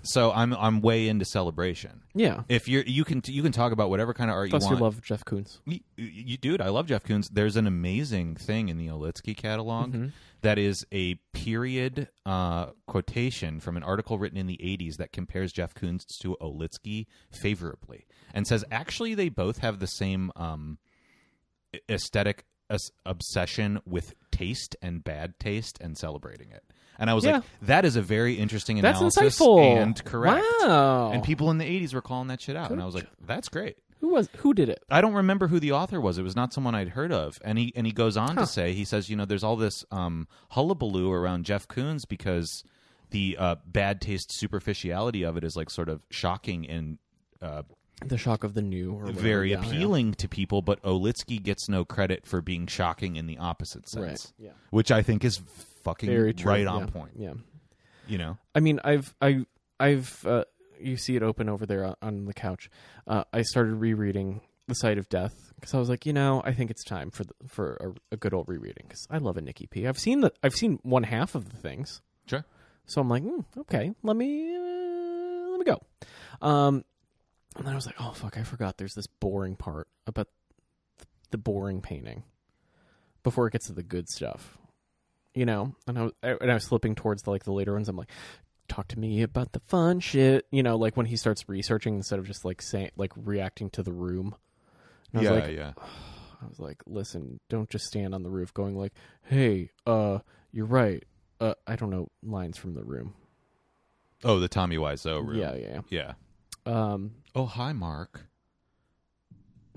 So 0.04 0.32
I'm 0.32 0.54
I'm 0.54 0.82
way 0.82 1.08
into 1.08 1.26
celebration. 1.26 2.04
Yeah. 2.14 2.44
If 2.50 2.68
you're 2.68 2.84
you 2.84 3.04
can 3.04 3.22
you 3.26 3.42
can 3.42 3.52
talk 3.52 3.72
about 3.72 3.90
whatever 3.90 4.14
kind 4.14 4.30
of 4.30 4.36
art 4.36 4.50
Plus, 4.50 4.64
you 4.64 4.70
you 4.70 4.74
want. 4.74 4.84
love 4.84 5.02
Jeff 5.02 5.26
Koons. 5.26 5.60
You, 5.66 5.80
you, 5.98 6.38
dude, 6.38 6.62
I 6.62 6.70
love 6.70 6.88
Jeff 6.88 7.04
Koons. 7.04 7.30
There's 7.32 7.56
an 7.56 7.68
amazing 7.68 8.36
thing 8.36 8.70
in 8.70 8.78
the 8.78 8.88
Olitski 8.88 9.36
catalog 9.36 9.96
that 10.42 10.58
is 10.60 10.86
a 10.92 11.16
period 11.34 12.10
uh, 12.26 12.68
quotation 12.86 13.60
from 13.60 13.78
an 13.78 13.84
article 13.84 14.18
written 14.20 14.38
in 14.38 14.46
the 14.46 14.58
80s 14.58 14.98
that 14.98 15.12
compares 15.14 15.52
Jeff 15.52 15.74
Koons 15.74 16.04
to 16.22 16.36
Olitski 16.42 17.06
favorably 17.32 18.06
and 18.34 18.46
says 18.46 18.64
actually 18.70 19.16
they 19.16 19.30
both 19.30 19.60
have 19.60 19.80
the 19.80 19.88
same 19.88 20.32
um, 20.36 20.78
aesthetic 21.90 22.46
obsession 23.06 23.80
with 23.86 24.14
taste 24.32 24.76
and 24.82 25.04
bad 25.04 25.40
taste 25.40 25.78
and 25.82 25.98
celebrating 25.98 26.52
it. 26.52 26.64
And 27.04 27.10
I 27.10 27.14
was 27.16 27.26
Yeah. 27.26 27.34
like, 27.34 27.44
that 27.64 27.84
is 27.84 27.98
a 27.98 28.02
very 28.02 28.36
interesting 28.36 28.80
analysis 28.80 29.16
That's 29.16 29.38
insightful. 29.40 29.60
and 29.82 30.06
correct. 30.06 30.46
Wow. 30.62 31.12
And 31.12 31.22
people 31.22 31.52
in 31.52 31.58
the 31.58 31.66
80s 31.66 31.94
were 31.94 32.02
calling 32.02 32.30
that 32.30 32.40
shit 32.40 32.56
out. 32.56 32.72
and 32.72 32.82
I 32.82 32.86
was 32.86 32.96
like, 32.96 33.08
that's 33.26 33.50
great. 33.50 33.76
who 34.00 34.10
was 34.14 34.30
who 34.38 34.54
did 34.54 34.70
it? 34.70 34.82
I 34.90 35.02
don't 35.02 35.14
remember 35.14 35.48
who 35.50 35.60
the 35.60 35.74
author 35.74 36.00
was. 36.00 36.18
It 36.18 36.24
was 36.24 36.36
not 36.36 36.54
someone 36.54 36.76
I'd 36.76 36.90
heard 36.90 37.12
of. 37.12 37.38
And 37.44 37.58
he 37.58 37.74
and 37.76 37.86
he 37.86 37.92
goes 37.92 38.16
on 38.18 38.36
Huh. 38.36 38.42
to 38.42 38.48
say, 38.48 38.74
he 38.74 38.86
says, 38.86 39.10
you 39.10 39.16
know, 39.18 39.26
there's 39.26 39.44
all 39.44 39.56
this 39.58 39.84
um, 39.92 40.28
hullabaloo 40.52 41.12
around 41.12 41.44
Jeff 41.46 41.68
Koons 41.68 42.08
because 42.08 42.64
the 43.12 43.36
uh, 43.38 43.56
bad 43.66 44.00
taste 44.02 44.32
superficiality 44.38 45.24
of 45.24 45.36
it 45.38 45.44
is 45.44 45.56
like 45.58 45.70
sort 45.70 45.88
of 45.90 46.02
shocking 46.10 46.68
and 46.70 46.98
uh, 47.42 47.64
The 48.06 48.18
shock 48.18 48.44
of 48.44 48.54
the 48.56 48.62
new, 48.62 48.94
or 48.94 49.06
very 49.12 49.52
Yeah, 49.52 49.62
yeah. 49.62 49.68
appealing 49.70 50.14
to 50.16 50.28
people. 50.28 50.62
But 50.62 50.82
Olitski 50.84 51.42
gets 51.42 51.70
no 51.70 51.86
credit 51.86 52.26
for 52.26 52.42
being 52.42 52.66
shocking 52.68 53.16
in 53.18 53.28
the 53.28 53.38
opposite 53.38 53.88
sense, 53.90 54.04
Right. 54.40 54.48
Yeah. 54.48 54.52
which 54.72 54.92
I 54.92 55.02
think 55.04 55.24
is 55.24 55.42
fucking 55.84 56.10
Very 56.10 56.34
true. 56.34 56.52
right 56.52 56.64
yeah. 56.64 56.70
on 56.70 56.88
point. 56.90 57.12
Yeah. 57.18 57.34
You 58.08 58.18
know, 58.18 58.38
I 58.54 58.60
mean, 58.60 58.80
I've 58.84 59.14
I 59.22 59.46
I've 59.80 60.26
uh, 60.26 60.44
you 60.80 60.98
see 60.98 61.16
it 61.16 61.24
open 61.24 61.48
over 61.48 61.66
there 61.66 61.86
on, 61.86 61.96
on 62.02 62.26
the 62.26 62.34
couch. 62.34 62.70
Uh, 63.08 63.24
I 63.32 63.44
started 63.44 63.76
rereading 63.76 64.42
The 64.68 64.74
Sight 64.76 64.98
of 64.98 65.08
Death 65.08 65.54
because 65.56 65.74
I 65.74 65.80
was 65.80 65.90
like, 65.90 66.06
you 66.06 66.12
know, 66.12 66.42
I 66.44 66.52
think 66.54 66.70
it's 66.70 66.84
time 66.84 67.12
for 67.12 67.24
the, 67.24 67.34
for 67.48 67.96
a, 68.12 68.16
a 68.16 68.18
good 68.18 68.34
old 68.34 68.50
rereading 68.50 68.86
because 68.88 69.08
I 69.10 69.20
love 69.20 69.38
a 69.38 69.42
Nikki 69.42 69.68
P. 69.68 69.88
I've 69.88 69.98
seen 70.00 70.20
the 70.20 70.34
I've 70.44 70.54
seen 70.54 70.80
one 70.84 71.04
half 71.04 71.34
of 71.34 71.50
the 71.50 71.56
things, 71.56 72.02
sure. 72.26 72.46
so 72.86 73.00
I'm 73.00 73.08
like, 73.10 73.24
mm, 73.24 73.46
okay, 73.60 73.94
let 74.04 74.18
me 74.18 74.54
uh, 74.54 75.50
let 75.52 75.60
me 75.60 75.66
go. 75.66 75.82
Um, 76.46 76.84
and 77.56 77.66
then 77.66 77.72
I 77.72 77.76
was 77.76 77.86
like, 77.86 77.96
oh 78.00 78.12
fuck, 78.12 78.38
I 78.38 78.44
forgot. 78.44 78.78
There's 78.78 78.96
this 78.96 79.08
boring 79.08 79.56
part 79.56 79.88
about 80.08 80.28
the 81.32 81.38
boring 81.38 81.82
painting 81.82 82.24
before 83.24 83.48
it 83.48 83.52
gets 83.52 83.68
to 83.68 83.74
the 83.74 83.84
good 83.84 84.10
stuff, 84.10 84.58
you 85.34 85.46
know. 85.46 85.76
And 85.88 85.98
I 86.00 86.02
was 86.04 86.12
and 86.24 86.52
I 86.52 86.54
was 86.56 86.64
slipping 86.64 86.96
towards 86.96 87.24
the 87.24 87.32
like 87.32 87.44
the 87.44 87.54
later 87.54 87.74
ones. 87.74 87.90
I'm 87.90 87.96
like, 87.98 88.10
talk 88.68 88.88
to 88.90 89.00
me 89.00 89.22
about 89.22 89.52
the 89.52 89.60
fun 89.62 90.00
shit, 90.00 90.46
you 90.52 90.64
know, 90.64 90.76
like 90.78 90.96
when 90.98 91.06
he 91.06 91.16
starts 91.16 91.48
researching 91.50 91.96
instead 91.96 92.20
of 92.20 92.26
just 92.26 92.46
like 92.46 92.62
saying 92.62 92.92
like 92.96 93.12
reacting 93.16 93.70
to 93.72 93.84
the 93.84 93.92
room. 93.94 94.36
And 95.12 95.20
I 95.20 95.32
was 95.32 95.40
Yeah, 95.40 95.46
like, 95.46 95.56
yeah. 95.56 95.74
I 96.42 96.48
was 96.48 96.60
like, 96.60 96.82
listen, 96.86 97.40
don't 97.50 97.70
just 97.70 97.86
stand 97.86 98.14
on 98.14 98.24
the 98.24 98.30
roof 98.30 98.54
going 98.54 98.76
like, 98.76 98.94
hey, 99.24 99.70
uh, 99.88 100.20
you're 100.52 100.66
right. 100.66 101.04
Uh, 101.40 101.54
I 101.66 101.76
don't 101.78 101.90
know 101.90 102.10
lines 102.22 102.58
from 102.58 102.74
the 102.74 102.84
room. 102.84 103.14
Oh, 104.26 104.40
the 104.40 104.48
Tommy 104.48 104.78
Wiseau 104.78 105.26
room. 105.26 105.38
Yeah, 105.40 105.56
yeah. 105.56 105.82
yeah. 105.90 106.14
Um, 106.66 107.12
Oh, 107.36 107.46
hi, 107.46 107.74
Mark. 107.74 108.28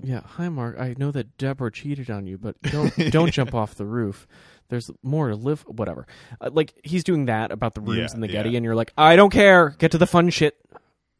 Yeah. 0.01 0.21
Hi, 0.25 0.49
Mark. 0.49 0.79
I 0.79 0.95
know 0.97 1.11
that 1.11 1.37
Deborah 1.37 1.71
cheated 1.71 2.09
on 2.09 2.27
you, 2.27 2.37
but 2.37 2.61
don't 2.63 2.93
don't 3.11 3.31
jump 3.31 3.53
off 3.53 3.75
the 3.75 3.85
roof. 3.85 4.27
There's 4.69 4.91
more 5.03 5.29
to 5.29 5.35
live. 5.35 5.61
Whatever. 5.61 6.07
Uh, 6.41 6.49
like 6.53 6.73
he's 6.83 7.03
doing 7.03 7.25
that 7.25 7.51
about 7.51 7.73
the 7.73 7.81
rooms 7.81 8.11
Yeah, 8.11 8.15
in 8.15 8.21
the 8.21 8.27
Getty, 8.27 8.49
yeah. 8.51 8.57
and 8.57 8.63
you're 8.65 8.75
like, 8.75 8.91
I 8.97 9.15
don't 9.15 9.29
care. 9.31 9.69
Get 9.77 9.91
to 9.91 9.97
the 9.97 10.07
fun 10.07 10.29
shit. 10.29 10.57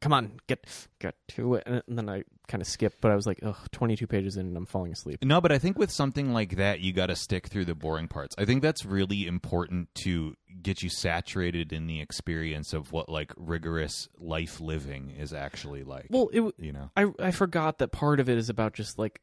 Come 0.02 0.13
on, 0.13 0.40
get 0.48 0.66
get 1.00 1.16
to 1.30 1.56
it. 1.56 1.63
And, 1.66 1.82
and 1.88 1.98
then 1.98 2.10
I 2.10 2.24
kind 2.48 2.62
of 2.62 2.68
skip, 2.68 2.96
but 3.02 3.12
I 3.12 3.16
was 3.16 3.26
like, 3.26 3.40
ugh, 3.44 3.58
22 3.72 4.08
pages 4.08 4.38
in, 4.38 4.48
and 4.48 4.58
I'm 4.58 4.66
falling 4.66 4.92
asleep. 4.92 5.24
No, 5.24 5.42
but 5.42 5.52
I 5.52 5.60
think 5.60 5.78
with 5.78 5.92
something 5.92 6.34
like 6.34 6.56
that, 6.56 6.80
you 6.80 6.94
got 6.94 7.08
to 7.08 7.16
stick 7.16 7.48
through 7.48 7.66
the 7.66 7.76
boring 7.76 8.08
parts. 8.08 8.36
I 8.38 8.46
think 8.46 8.62
that's 8.62 8.86
really 8.86 9.28
important 9.28 9.94
to 10.04 10.36
get 10.62 10.82
you 10.82 10.90
saturated 10.90 11.72
in 11.72 11.88
the 11.88 12.02
experience 12.02 12.74
of 12.74 12.92
what 12.92 13.10
like 13.10 13.34
rigorous 13.38 14.08
life 14.18 14.60
living 14.60 15.12
is 15.12 15.34
actually 15.34 15.84
like. 15.84 16.08
Well, 16.10 16.30
it. 16.34 16.42
you 16.58 16.72
know, 16.72 16.90
I 16.96 17.08
I 17.20 17.32
forgot 17.32 17.80
that 17.80 17.92
part 17.92 18.20
of 18.20 18.30
it 18.30 18.38
is 18.38 18.50
about 18.50 18.74
just 18.74 18.98
like 18.98 19.22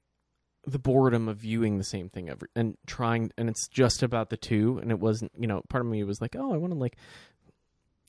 the 0.66 0.78
boredom 0.78 1.28
of 1.28 1.38
viewing 1.38 1.78
the 1.78 1.84
same 1.84 2.08
thing 2.08 2.30
every 2.30 2.48
and 2.56 2.76
trying 2.86 3.30
and 3.36 3.48
it's 3.48 3.68
just 3.68 4.02
about 4.02 4.30
the 4.30 4.36
two 4.36 4.78
and 4.80 4.90
it 4.90 4.98
wasn't 4.98 5.30
you 5.38 5.46
know 5.46 5.62
part 5.68 5.84
of 5.84 5.90
me 5.90 6.02
was 6.04 6.20
like 6.22 6.34
oh 6.36 6.54
I 6.54 6.56
want 6.56 6.72
to 6.72 6.78
like 6.78 6.96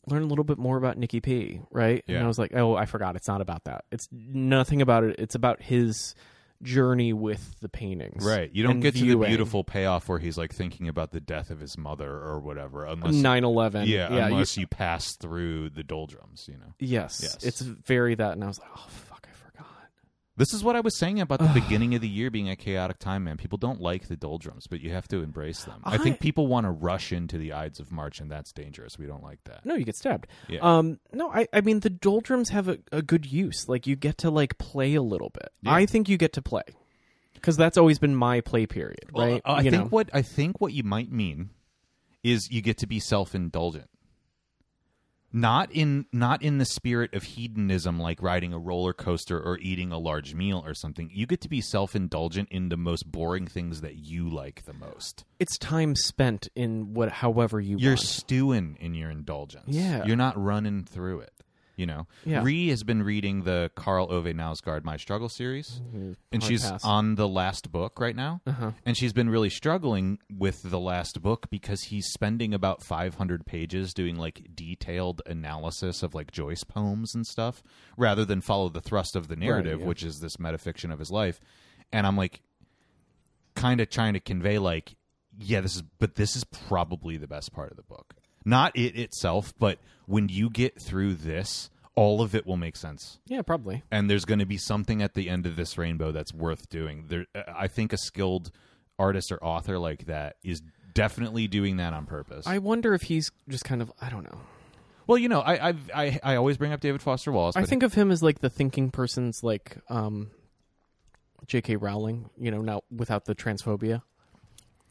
learn 0.08 0.24
a 0.24 0.28
little 0.28 0.44
bit 0.44 0.58
more 0.58 0.78
about 0.78 0.98
Nikki 0.98 1.20
P 1.22 1.62
right? 1.72 2.04
And 2.08 2.18
I 2.18 2.28
was 2.28 2.40
like 2.40 2.54
oh 2.56 2.76
I 2.76 2.86
forgot. 2.86 3.16
It's 3.16 3.28
not 3.28 3.42
about 3.42 3.64
that. 3.66 3.86
It's 3.92 4.08
nothing 4.12 4.82
about 4.82 5.04
it. 5.04 5.16
It's 5.20 5.36
about 5.36 5.62
his 5.62 6.16
journey 6.64 7.12
with 7.14 7.60
the 7.60 7.68
paintings 7.70 8.26
right? 8.26 8.50
You 8.54 8.64
don't 8.64 8.80
get 8.80 8.96
to 8.96 9.06
the 9.06 9.26
beautiful 9.26 9.64
payoff 9.64 10.08
where 10.08 10.20
he's 10.20 10.38
like 10.38 10.54
thinking 10.54 10.88
about 10.88 11.12
the 11.12 11.20
death 11.20 11.50
of 11.50 11.60
his 11.60 11.78
mother 11.78 12.10
or 12.10 12.40
whatever, 12.40 12.86
unless 12.86 13.14
9/11 13.16 13.88
yeah, 13.88 14.14
yeah 14.14 14.28
unless 14.28 14.58
you 14.58 14.66
pass 14.66 15.16
through 15.18 15.70
the 15.72 15.84
doldrums. 15.84 16.48
You 16.48 16.58
know, 16.58 16.74
yes, 16.80 17.20
Yes. 17.22 17.44
it's 17.44 17.62
very 17.62 18.16
that. 18.16 18.32
And 18.34 18.44
I 18.44 18.48
was 18.48 18.58
like 18.60 18.70
oh 18.76 18.86
fuck 18.88 18.90
I 18.90 18.90
forgot 18.92 19.05
this 20.38 20.54
is 20.54 20.64
what 20.64 20.76
I 20.76 20.82
was 20.82 20.98
saying 20.98 21.20
about 21.22 21.40
the 21.40 21.48
beginning 21.60 21.96
of 21.96 22.02
the 22.02 22.08
year 22.10 22.30
being 22.30 22.50
a 22.50 22.56
chaotic 22.56 23.00
time, 23.00 23.24
man. 23.24 23.38
People 23.38 23.58
don't 23.58 23.80
like 23.80 24.08
the 24.08 24.16
doldrums, 24.16 24.68
but 24.68 24.82
you 24.82 24.92
have 24.92 25.08
to 25.10 25.22
embrace 25.24 25.64
them. 25.64 25.80
I, 25.84 25.96
I- 25.96 25.98
think 25.98 26.20
people 26.20 26.48
want 26.48 26.66
to 26.66 26.72
rush 26.72 27.12
into 27.12 27.38
the 27.38 27.54
Ides 27.54 27.80
of 27.80 27.92
March, 27.92 28.20
and 28.20 28.30
that's 28.32 28.52
dangerous. 28.52 28.98
We 29.00 29.06
don't 29.06 29.24
like 29.24 29.44
that. 29.46 29.66
No, 29.66 29.76
you 29.76 29.86
get 29.86 29.96
stabbed. 29.96 30.28
Yeah. 30.50 30.60
Um, 30.62 31.00
no, 31.14 31.30
I, 31.32 31.48
I 31.54 31.62
mean 31.62 31.80
the 31.80 31.90
doldrums 31.90 32.50
have 32.50 32.68
a, 32.68 32.80
a 32.92 33.02
good 33.02 33.26
use. 33.26 33.70
Like 33.70 33.88
you 33.88 33.96
get 33.96 34.18
to 34.20 34.30
like 34.30 34.58
play 34.58 34.96
a 34.96 35.02
little 35.02 35.30
bit. 35.30 35.50
Yeah. 35.62 35.74
I 35.74 35.86
think 35.86 36.10
you 36.10 36.18
get 36.18 36.34
to 36.34 36.42
play 36.42 36.64
because 37.34 37.56
that's 37.58 37.78
always 37.78 38.00
been 38.00 38.16
my 38.16 38.42
play 38.42 38.66
period, 38.66 39.12
Well, 39.14 39.32
right? 39.34 39.42
uh, 39.46 39.52
I 39.54 39.62
you 39.62 39.72
think 39.72 39.84
know? 39.84 39.90
what 39.90 40.10
I 40.14 40.22
think 40.22 40.60
what 40.60 40.74
you 40.74 40.84
might 40.84 41.12
mean 41.12 41.52
is 42.24 42.50
you 42.52 42.62
get 42.62 42.78
to 42.80 42.88
be 42.88 43.00
self 43.00 43.36
indulgent. 43.36 43.90
Not 45.36 45.70
in 45.74 46.06
not 46.14 46.42
in 46.42 46.60
the 46.60 46.66
spirit 46.66 47.14
of 47.14 47.24
hedonism 47.24 48.00
like 48.00 48.22
riding 48.22 48.54
a 48.54 48.58
roller 48.58 48.94
coaster 48.94 49.38
or 49.40 49.58
eating 49.60 49.92
a 49.92 49.98
large 49.98 50.34
meal 50.34 50.64
or 50.66 50.74
something 50.74 51.10
you 51.14 51.26
get 51.28 51.42
to 51.42 51.50
be 51.50 51.60
self-indulgent 51.60 52.48
in 52.50 52.70
the 52.70 52.78
most 52.78 53.12
boring 53.12 53.46
things 53.46 53.82
that 53.82 53.96
you 53.98 54.30
like 54.30 54.64
the 54.66 54.74
most 54.74 55.26
It's 55.38 55.58
time 55.58 55.94
spent 55.96 56.48
in 56.56 56.94
what, 56.94 57.12
however 57.12 57.60
you 57.60 57.76
you're 57.78 57.92
want. 57.92 58.00
stewing 58.00 58.78
in 58.80 58.94
your 58.94 59.10
indulgence 59.12 59.66
Yeah. 59.68 60.06
you're 60.06 60.16
not 60.16 60.42
running 60.42 60.86
through 60.86 61.20
it 61.20 61.34
you 61.78 61.86
know 61.86 62.08
Yeah. 62.26 62.44
Ree 62.44 62.70
has 62.70 62.84
been 62.84 63.04
reading 63.04 63.44
the 63.44 63.72
Karl 63.76 64.08
Ove 64.12 64.26
Knausgaard 64.26 64.84
My 64.84 64.98
Struggle 64.98 65.30
series 65.30 65.82
and 66.32 66.44
she's 66.44 66.64
pass. 66.70 66.84
on 66.86 67.16
the 67.16 67.28
last 67.28 67.72
book 67.72 68.00
right 68.00 68.16
now 68.16 68.42
Uh-huh. 68.48 68.72
and 68.86 68.96
she's 68.98 69.14
been 69.14 69.30
really 69.30 69.50
struggling 69.50 70.20
with 70.32 70.62
the 70.64 70.80
last 70.80 71.22
book 71.22 71.48
because 71.50 71.82
he's 71.84 72.08
spending 72.08 72.54
about 72.54 72.84
500 72.84 73.46
pages 73.46 73.94
doing 73.94 74.16
like 74.18 74.48
detailed 74.56 75.22
analysis 75.26 76.04
of 76.04 76.14
like 76.16 76.32
Joyce 76.32 76.64
poems 76.64 77.14
and 77.16 77.26
stuff 77.26 77.62
rather 77.98 78.26
than 78.26 78.42
follow 78.42 78.70
the 78.70 78.82
thrust 78.82 79.16
of 79.16 79.28
the 79.28 79.36
narrative 79.36 79.80
yeah. 79.82 79.86
which 79.86 80.04
is 80.04 80.20
this 80.20 80.38
metafiction 80.38 80.92
of 80.94 81.00
his 81.00 81.12
life 81.12 81.40
and 81.92 82.08
I'm 82.08 82.18
like 82.18 82.42
kind 83.56 83.80
of 83.82 83.90
trying 83.90 84.14
to 84.14 84.20
convey 84.20 84.60
like 84.60 84.96
yeah 85.40 85.62
this 85.62 85.76
is 85.76 85.84
but 86.00 86.16
this 86.16 86.36
is 86.36 86.44
probably 86.44 87.18
the 87.18 87.28
best 87.28 87.52
part 87.54 87.72
of 87.72 87.78
the 87.78 87.84
book 87.84 88.14
not 88.46 88.76
it 88.76 88.96
itself 88.96 89.54
but 89.60 89.80
when 90.06 90.30
you 90.30 90.50
get 90.50 90.80
through 90.82 91.14
this 91.16 91.70
all 91.96 92.22
of 92.22 92.36
it 92.36 92.46
will 92.46 92.58
make 92.58 92.76
sense 92.76 93.20
Yeah, 93.26 93.42
probably. 93.42 93.84
and 93.92 94.10
there's 94.10 94.26
going 94.26 94.40
to 94.40 94.46
be 94.46 94.58
something 94.58 95.02
at 95.02 95.14
the 95.14 95.30
end 95.30 95.46
of 95.46 95.56
this 95.56 95.78
rainbow 95.78 96.12
that's 96.12 96.34
worth 96.34 96.70
doing. 96.70 97.06
There, 97.08 97.26
I 97.48 97.68
think 97.68 97.94
a 97.94 97.98
skilled 97.98 98.52
artist 99.00 99.32
or 99.32 99.42
author 99.44 99.80
like 99.80 100.06
that 100.08 100.36
is 100.44 100.62
definitely 100.94 101.48
doing 101.48 101.78
that 101.78 101.94
on 101.94 102.06
purpose. 102.06 102.46
I 102.48 102.58
wonder 102.58 102.94
if 102.94 103.04
he's 103.04 103.32
just 103.48 103.64
kind 103.64 103.82
of 103.82 103.92
I 104.02 104.10
don't 104.10 104.24
know. 104.26 104.40
well, 105.08 105.18
you 105.18 105.30
know, 105.30 105.40
I, 105.40 105.70
I've, 105.70 105.90
I 105.96 106.20
I 106.22 106.36
always 106.36 106.58
bring 106.58 106.74
up 106.74 106.82
David 106.82 107.02
Foster 107.02 107.32
Wallace. 107.32 107.56
I 107.56 107.64
think 107.64 107.82
of 107.82 107.94
him 107.94 108.12
as 108.12 108.22
like 108.22 108.40
the 108.40 108.50
thinking 108.50 108.92
person's 108.92 109.42
like 109.42 109.78
um 109.90 110.32
J.K. 111.48 111.78
Rowling, 111.78 112.30
you 112.38 112.52
know, 112.52 112.62
now 112.62 112.82
without 112.92 113.24
the 113.26 113.36
transphobia. 113.36 114.02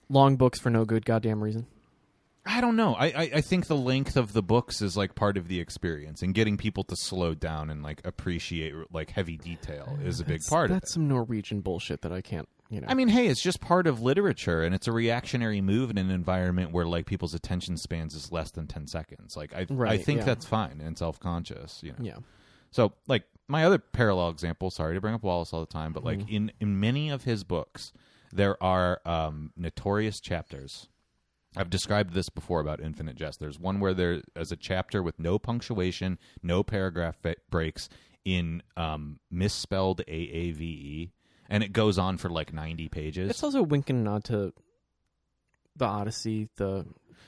Long 0.09 0.37
books 0.37 0.59
for 0.59 0.71
no 0.71 0.85
good 0.87 1.05
goddamn 1.05 1.43
reason. 1.45 1.67
I 2.47 2.61
don't 2.61 2.77
know. 2.77 2.95
I, 2.95 3.07
I 3.07 3.31
I 3.37 3.41
think 3.41 3.67
the 3.69 3.77
length 3.77 4.17
of 4.17 4.33
the 4.35 4.43
books 4.43 4.83
is 4.83 4.97
like 4.97 5.15
part 5.15 5.37
of 5.39 5.49
the 5.49 5.61
experience, 5.61 6.21
and 6.23 6.35
getting 6.35 6.57
people 6.59 6.85
to 6.85 6.97
slow 6.97 7.35
down 7.35 7.71
and 7.71 7.83
like 7.83 8.01
appreciate 8.05 8.75
like 8.93 9.11
heavy 9.11 9.37
detail 9.37 9.99
is 10.05 10.21
a 10.21 10.25
big 10.25 10.41
That's- 10.41 10.49
part 10.51 10.71
of 10.71 10.77
it. 10.77 10.81
That's 10.81 10.93
some 10.93 11.09
Norwegian 11.09 11.61
bullshit 11.63 12.03
that 12.03 12.13
I 12.13 12.21
can't, 12.21 12.47
you 12.69 12.81
know. 12.83 12.87
I 12.91 12.95
mean, 12.95 13.09
hey, 13.09 13.29
it's 13.29 13.41
just 13.43 13.61
part 13.63 13.87
of 13.87 14.03
literature, 14.03 14.63
and 14.63 14.75
it's 14.75 14.87
a 14.87 14.93
reactionary 14.93 15.63
move 15.63 15.91
in 15.91 15.97
an 15.97 16.11
environment 16.11 16.71
where 16.73 16.85
like 16.87 17.07
people's 17.07 17.33
attention 17.35 17.79
spans 17.79 18.15
is 18.15 18.31
less 18.31 18.51
than 18.51 18.67
ten 18.67 18.87
seconds. 18.89 19.37
Like 19.37 19.55
I, 19.55 19.67
I 19.87 19.97
think 19.97 20.21
yeah. 20.21 20.25
that's 20.27 20.45
fine 20.45 20.83
and 20.85 20.99
self 20.99 21.19
conscious. 21.19 21.81
You 21.83 21.93
know. 21.93 21.99
yeah. 22.03 22.17
So, 22.71 22.93
like 23.09 23.25
my 23.49 23.65
other 23.65 23.79
parallel 23.79 24.29
example, 24.31 24.71
sorry 24.71 24.95
to 24.97 25.01
bring 25.01 25.15
up 25.15 25.23
Wallace 25.23 25.53
all 25.55 25.61
the 25.61 25.67
time, 25.67 25.93
but 25.95 26.05
like 26.05 26.19
Mm-hmm. 26.19 26.35
in 26.37 26.53
in 26.61 26.79
many 26.81 27.09
of 27.09 27.25
his 27.25 27.43
books, 27.43 27.93
there 28.33 28.63
are 28.63 29.01
um, 29.07 29.53
notorious 29.57 30.21
chapters. 30.21 30.89
I've 31.57 31.71
described 31.71 32.15
this 32.15 32.29
before 32.29 32.61
about 32.61 32.81
Infinite 32.81 33.17
Jest. 33.17 33.39
There's 33.41 33.59
one 33.59 33.81
where 33.81 33.95
there 33.95 34.23
is 34.37 34.51
a 34.51 34.57
chapter 34.57 35.03
with 35.03 35.19
no 35.19 35.39
punctuation, 35.39 36.19
no 36.43 36.63
paragraph 36.63 37.17
ba- 37.23 37.37
breaks 37.51 37.89
in 38.25 38.63
um, 38.77 39.21
misspelled 39.31 40.03
AAVE, 40.09 41.11
and 41.49 41.63
it 41.63 41.73
goes 41.73 41.99
on 41.99 42.17
for 42.17 42.29
like 42.29 42.53
90 42.53 42.89
pages. 42.89 43.31
It's 43.31 43.43
also 43.43 43.63
winking 43.63 44.03
nod 44.03 44.25
to 44.25 44.53
the 45.77 45.85
Odyssey, 45.85 46.49
the 46.57 46.87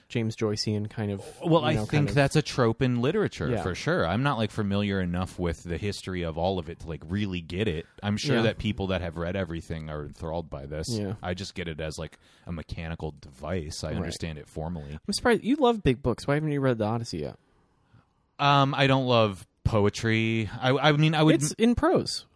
James 0.09 0.37
Joycean 0.37 0.89
kind 0.91 1.11
of. 1.11 1.23
Well, 1.45 1.65
I 1.65 1.73
know, 1.75 1.81
think 1.81 1.91
kind 1.91 2.09
of- 2.09 2.15
that's 2.15 2.37
a 2.37 2.43
trope 2.43 2.83
in 2.83 3.01
literature 3.01 3.49
Yeah. 3.51 3.63
for 3.63 3.75
sure. 3.75 4.07
I'm 4.07 4.23
not 4.23 4.39
like 4.39 4.51
familiar 4.51 5.01
enough 5.01 5.39
with 5.39 5.63
the 5.65 5.77
history 5.79 6.23
of 6.23 6.37
all 6.39 6.59
of 6.59 6.69
it 6.71 6.81
to 6.81 6.89
like 6.89 7.03
really 7.09 7.41
get 7.41 7.69
it. 7.69 7.87
I'm 8.03 8.17
sure 8.17 8.37
Yeah. 8.37 8.43
that 8.43 8.59
people 8.59 8.89
that 8.89 9.01
have 9.01 9.17
read 9.17 9.37
everything 9.37 9.89
are 9.91 10.05
enthralled 10.05 10.49
by 10.51 10.67
this. 10.67 10.89
Yeah. 10.91 11.15
I 11.23 11.35
just 11.35 11.55
get 11.55 11.69
it 11.69 11.81
as 11.81 11.99
like 11.99 12.19
a 12.47 12.53
mechanical 12.53 13.15
device. 13.21 13.83
I 13.85 13.89
Right. 13.89 13.97
understand 13.97 14.39
it 14.39 14.49
formally. 14.49 14.93
I'm 14.93 15.13
surprised 15.13 15.45
you 15.45 15.57
love 15.57 15.83
big 15.83 16.03
books. 16.03 16.27
Why 16.27 16.35
haven't 16.35 16.53
you 16.53 16.61
read 16.61 16.79
the 16.79 16.85
Odyssey 16.85 17.19
yet? 17.19 17.37
Um, 18.39 18.75
I 18.75 18.87
don't 18.87 19.07
love 19.07 19.47
poetry. 19.65 20.51
I, 20.61 20.71
I 20.71 20.93
mean, 20.93 21.15
I 21.15 21.23
would. 21.23 21.37
It's 21.37 21.53
in 21.53 21.75
prose. 21.75 22.27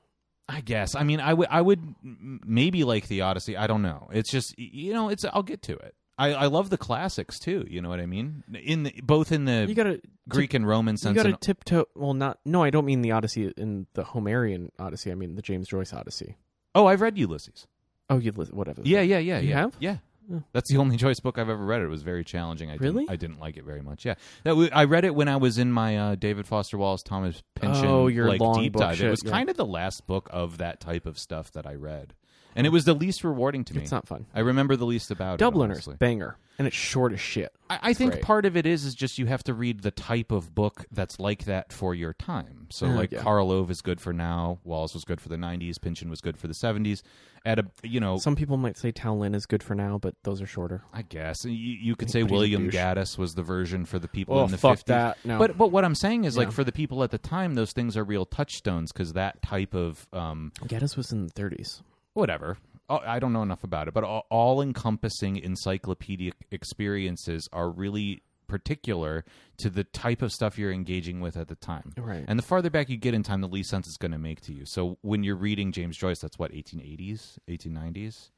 I 0.48 0.62
guess. 0.62 0.96
I 0.96 1.04
mean, 1.04 1.20
I 1.20 1.32
would. 1.32 1.46
I 1.48 1.60
would 1.60 1.94
maybe 2.02 2.82
like 2.82 3.06
the 3.06 3.20
Odyssey. 3.20 3.56
I 3.56 3.68
don't 3.68 3.82
know. 3.82 4.08
It's 4.12 4.30
just 4.32 4.58
you 4.58 4.92
know. 4.92 5.08
It's. 5.08 5.24
I'll 5.24 5.44
get 5.44 5.62
to 5.62 5.74
it. 5.76 5.94
I, 6.20 6.32
I 6.32 6.46
love 6.46 6.70
the 6.70 6.78
classics 6.78 7.38
too. 7.38 7.66
You 7.68 7.80
know 7.82 7.88
what 7.88 8.00
I 8.00 8.06
mean? 8.06 8.44
In 8.52 8.82
the, 8.84 8.94
both 9.02 9.32
in 9.32 9.44
the 9.46 9.66
You 9.68 9.74
gotta 9.74 10.00
Greek 10.28 10.54
and 10.54 10.66
Roman 10.66 10.96
sense. 10.96 11.16
You 11.16 11.22
got 11.22 11.30
to 11.30 11.36
tiptoe. 11.46 11.86
Well, 11.94 12.14
not. 12.14 12.38
No, 12.44 12.62
I 12.62 12.70
don't 12.70 12.84
mean 12.84 13.02
the 13.02 13.12
Odyssey 13.12 13.52
in 13.56 13.86
the 13.94 14.02
Homerian 14.04 14.68
Odyssey. 14.78 15.10
I 15.10 15.14
mean 15.14 15.34
the 15.34 15.42
James 15.42 15.68
Joyce 15.68 15.92
Odyssey. 15.92 16.36
oh, 16.74 16.86
I've 16.86 17.00
read 17.00 17.16
Ulysses. 17.18 17.66
Oh, 18.08 18.18
you 18.18 18.32
li- 18.32 18.46
whatever. 18.50 18.82
Yeah, 18.84 19.00
yeah, 19.02 19.18
yeah. 19.18 19.38
You 19.38 19.48
yeah. 19.50 19.56
have? 19.60 19.76
Yeah. 19.78 19.96
Oh. 20.32 20.42
That's 20.52 20.70
the 20.70 20.76
only 20.78 20.96
Joyce 21.04 21.18
book 21.20 21.38
I've 21.38 21.48
ever 21.48 21.64
read. 21.64 21.80
It 21.80 21.88
was 21.88 22.02
very 22.02 22.22
challenging. 22.24 22.70
I 22.70 22.74
Really? 22.76 23.04
Didn't, 23.04 23.10
I 23.10 23.16
didn't 23.16 23.40
like 23.40 23.56
it 23.56 23.64
very 23.64 23.82
much. 23.82 24.04
Yeah, 24.04 24.14
that 24.44 24.50
w- 24.50 24.68
I 24.72 24.84
read 24.84 25.04
it 25.04 25.14
when 25.14 25.26
I 25.28 25.36
was 25.36 25.58
in 25.58 25.72
my 25.72 25.96
uh, 25.96 26.14
David 26.16 26.46
Foster 26.46 26.76
Wallace 26.78 27.02
Thomas 27.02 27.42
Pynchon 27.56 27.86
Oh, 27.86 28.06
your 28.08 28.28
like 28.28 28.40
long 28.40 28.60
deep 28.62 28.74
book 28.74 28.82
dive. 28.82 28.96
shit, 28.96 29.06
it 29.06 29.10
was 29.10 29.22
yeah. 29.24 29.30
kind 29.32 29.48
of 29.50 29.56
the 29.56 29.64
last 29.66 30.06
book 30.06 30.28
of 30.32 30.58
that 30.58 30.80
type 30.80 31.06
of 31.06 31.18
stuff 31.18 31.50
that 31.52 31.66
I 31.66 31.74
read, 31.74 32.14
and 32.56 32.66
it 32.66 32.70
was 32.70 32.84
the 32.84 32.94
least 32.94 33.24
rewarding 33.24 33.64
to 33.64 33.74
me. 33.74 33.82
It's 33.82 33.92
not 33.92 34.06
fun. 34.06 34.26
I 34.34 34.40
remember 34.40 34.76
the 34.76 34.86
least 34.86 35.10
about 35.10 35.34
it. 35.34 35.38
Dubliners, 35.38 35.86
banger, 35.98 36.36
and 36.58 36.66
it's 36.66 36.76
short 36.76 37.12
as 37.12 37.20
shit. 37.20 37.52
I, 37.68 37.78
I 37.82 37.92
think 37.94 38.12
great. 38.12 38.22
part 38.24 38.46
of 38.46 38.56
it 38.56 38.66
is 38.66 38.84
is 38.84 38.94
just 38.94 39.18
you 39.18 39.26
have 39.26 39.42
to 39.44 39.54
read 39.54 39.82
the 39.82 39.90
type 39.90 40.30
of 40.32 40.54
book 40.54 40.84
that's 40.90 41.18
like 41.20 41.44
that 41.44 41.72
for 41.72 41.94
your 41.94 42.12
time. 42.12 42.66
So 42.70 42.86
Uh, 42.86 42.94
like 42.94 43.12
yeah. 43.12 43.22
Karl 43.22 43.50
Ove 43.52 43.70
is 43.70 43.80
good 43.82 44.00
for 44.00 44.12
now. 44.12 44.58
Wallace 44.64 44.94
was 44.94 45.04
good 45.04 45.20
for 45.20 45.28
the 45.28 45.36
'90s. 45.36 45.80
Pynchon 45.80 46.10
was 46.10 46.20
good 46.20 46.36
for 46.36 46.48
the 46.48 46.54
'70s. 46.54 47.02
At 47.46 47.58
a 47.58 47.64
you 47.82 48.00
know, 48.00 48.18
Some 48.18 48.36
people 48.36 48.58
might 48.58 48.76
say 48.76 48.92
Tao 48.92 49.14
Lin 49.14 49.34
is 49.34 49.46
good 49.46 49.62
for 49.62 49.74
now, 49.74 49.96
but 49.96 50.14
those 50.24 50.42
are 50.42 50.46
shorter. 50.46 50.82
I 50.92 51.00
guess 51.00 51.42
you, 51.46 51.52
you 51.52 51.96
could 51.96 52.10
say 52.10 52.20
But 52.20 52.26
he's 52.26 52.32
a 52.32 52.34
William. 52.34 52.70
Gaddis 52.70 53.16
was 53.16 53.34
the 53.34 53.42
version 53.42 53.86
for 53.86 53.98
the 53.98 54.08
people 54.08 54.38
Oh, 54.38 54.44
in 54.44 54.50
the 54.50 54.58
fuck 54.58 54.80
50s. 54.80 54.84
that. 54.86 55.18
No. 55.24 55.38
But 55.38 55.56
but 55.56 55.68
what 55.72 55.82
I'm 55.84 55.94
saying 55.94 56.24
is 56.24 56.36
like 56.36 56.52
for 56.52 56.64
the 56.64 56.72
people 56.72 57.02
at 57.02 57.10
the 57.12 57.16
time, 57.18 57.54
those 57.54 57.72
things 57.72 57.96
are 57.96 58.04
real 58.04 58.26
touchstones 58.26 58.92
because 58.92 59.14
that 59.14 59.40
type 59.40 59.72
of 59.74 60.06
um, 60.12 60.52
Geddes 60.66 60.98
was 60.98 61.12
in 61.12 61.26
the 61.28 61.32
30s. 61.32 61.80
Whatever. 62.20 62.56
I 62.88 63.18
don't 63.20 63.32
know 63.32 63.42
enough 63.42 63.62
about 63.64 63.86
it, 63.88 63.94
but 63.94 64.02
all 64.04 64.60
encompassing 64.60 65.36
encyclopedic 65.36 66.34
experiences 66.50 67.48
are 67.52 67.70
really 67.70 68.22
particular 68.48 69.24
to 69.58 69.70
the 69.70 69.84
type 69.84 70.22
of 70.22 70.32
stuff 70.32 70.58
you're 70.58 70.72
engaging 70.72 71.20
with 71.20 71.36
at 71.36 71.46
the 71.46 71.54
time. 71.54 71.92
Right. 71.96 72.24
And 72.26 72.36
the 72.36 72.42
farther 72.42 72.68
back 72.68 72.88
you 72.88 72.96
get 72.96 73.14
in 73.14 73.22
time, 73.22 73.42
the 73.42 73.46
least 73.48 73.70
sense 73.70 73.86
it's 73.86 73.96
going 73.96 74.10
to 74.10 74.18
make 74.18 74.40
to 74.42 74.52
you. 74.52 74.64
So 74.66 74.98
when 75.02 75.22
you're 75.22 75.36
reading 75.36 75.70
James 75.70 75.96
Joyce, 75.96 76.18
that's 76.18 76.36
what 76.36 76.50
1880s, 76.52 77.38
1890s. 77.48 78.30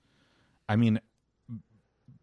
I 0.69 0.77
mean, 0.77 1.01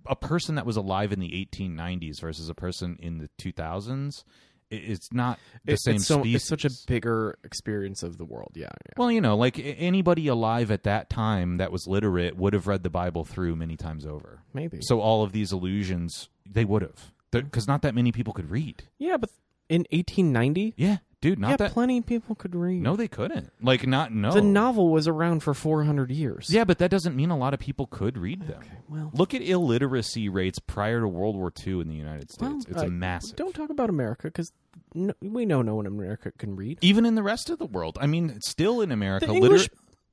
a 0.06 0.16
person 0.16 0.54
that 0.54 0.68
was 0.68 0.78
alive 0.78 1.12
in 1.12 1.20
the 1.20 1.32
1890s 1.52 2.22
versus 2.22 2.48
a 2.48 2.54
person 2.56 2.96
in 3.00 3.18
the 3.18 3.30
2000s, 3.40 4.24
i- 4.24 4.59
it's 4.72 5.12
not 5.12 5.40
the 5.66 5.74
It- 5.74 5.82
same 5.82 5.96
it's, 5.96 6.06
so, 6.06 6.20
species. 6.20 6.36
it's 6.36 6.46
such 6.46 6.66
a 6.66 6.70
bigger 6.88 7.38
experience 7.44 8.04
of 8.04 8.18
the 8.18 8.26
world. 8.26 8.52
Yeah. 8.56 8.66
yeah. 8.86 8.94
Well, 8.98 9.12
you 9.12 9.22
know, 9.22 9.36
like 9.36 9.60
anybody 9.60 10.28
alive 10.28 10.70
at 10.72 10.84
that 10.84 11.10
time 11.10 11.58
that 11.58 11.72
was 11.72 11.88
literate 11.88 12.38
would 12.38 12.54
have 12.54 12.68
read 12.68 12.84
the 12.84 12.90
Bible 12.90 13.26
through 13.26 13.56
many 13.56 13.76
times 13.78 14.06
over. 14.06 14.42
Maybe. 14.54 14.80
So 14.82 15.00
all 15.02 15.24
of 15.24 15.32
these 15.32 15.52
illusions, 15.52 16.30
they 16.46 16.66
would 16.66 16.82
have, 16.84 17.12
because 17.32 17.68
not 17.68 17.82
that 17.82 17.96
many 17.96 18.12
people 18.12 18.34
could 18.34 18.50
read. 18.52 18.84
yeah, 18.98 19.18
but 19.18 19.30
in 19.70 19.86
1890, 19.92 20.74
Yeah, 20.78 20.98
dude, 21.22 21.40
not 21.40 21.52
yeah, 21.52 21.58
that. 21.58 21.72
plenty 21.72 21.98
of 21.98 22.06
people 22.06 22.36
could 22.36 22.56
read. 22.56 22.82
no, 22.82 22.96
they 22.96 23.08
couldn't. 23.08 23.52
Like, 23.62 23.86
not 23.86 24.12
no. 24.14 24.32
The 24.32 24.42
novel 24.42 24.90
was 24.90 25.08
around 25.08 25.42
for 25.42 25.54
400 25.54 26.12
years. 26.12 26.50
Yeah, 26.50 26.64
but 26.64 26.78
that 26.80 26.90
doesn't 26.92 27.16
mean 27.16 27.30
a 27.30 27.38
lot 27.38 27.54
of 27.54 27.60
people 27.60 27.88
could 27.88 28.18
read 28.18 28.48
them. 28.48 28.60
Okay, 28.60 28.78
well, 28.88 29.12
Look 29.14 29.34
at 29.34 29.42
illiteracy 29.42 30.30
rates 30.30 30.60
prior 30.60 31.02
to 31.02 31.08
World 31.08 31.36
War 31.36 31.52
II 31.66 31.82
in 31.82 31.88
the 31.90 31.96
United 31.96 32.32
States. 32.32 32.42
well, 32.42 32.58
it's 32.68 32.82
uh, 32.84 32.86
a 32.86 32.90
massive. 32.90 33.36
Don't 33.36 33.54
talk 33.56 33.70
about 33.70 33.90
America 33.90 34.28
because 34.28 34.52
no, 34.94 35.14
we 35.22 35.46
know 35.46 35.62
no 35.62 35.76
one 35.76 35.86
in 35.86 35.94
America 35.94 36.32
can 36.38 36.56
read. 36.56 36.80
Even 36.82 37.06
in 37.06 37.16
the 37.16 37.24
rest 37.24 37.50
of 37.50 37.60
the 37.60 37.66
world. 37.66 37.98
I 38.02 38.08
mean, 38.08 38.40
still 38.42 38.82
in 38.82 38.92
America, 38.92 39.26
The 39.28 39.34
liter- 39.34 39.46
English, 39.46 39.70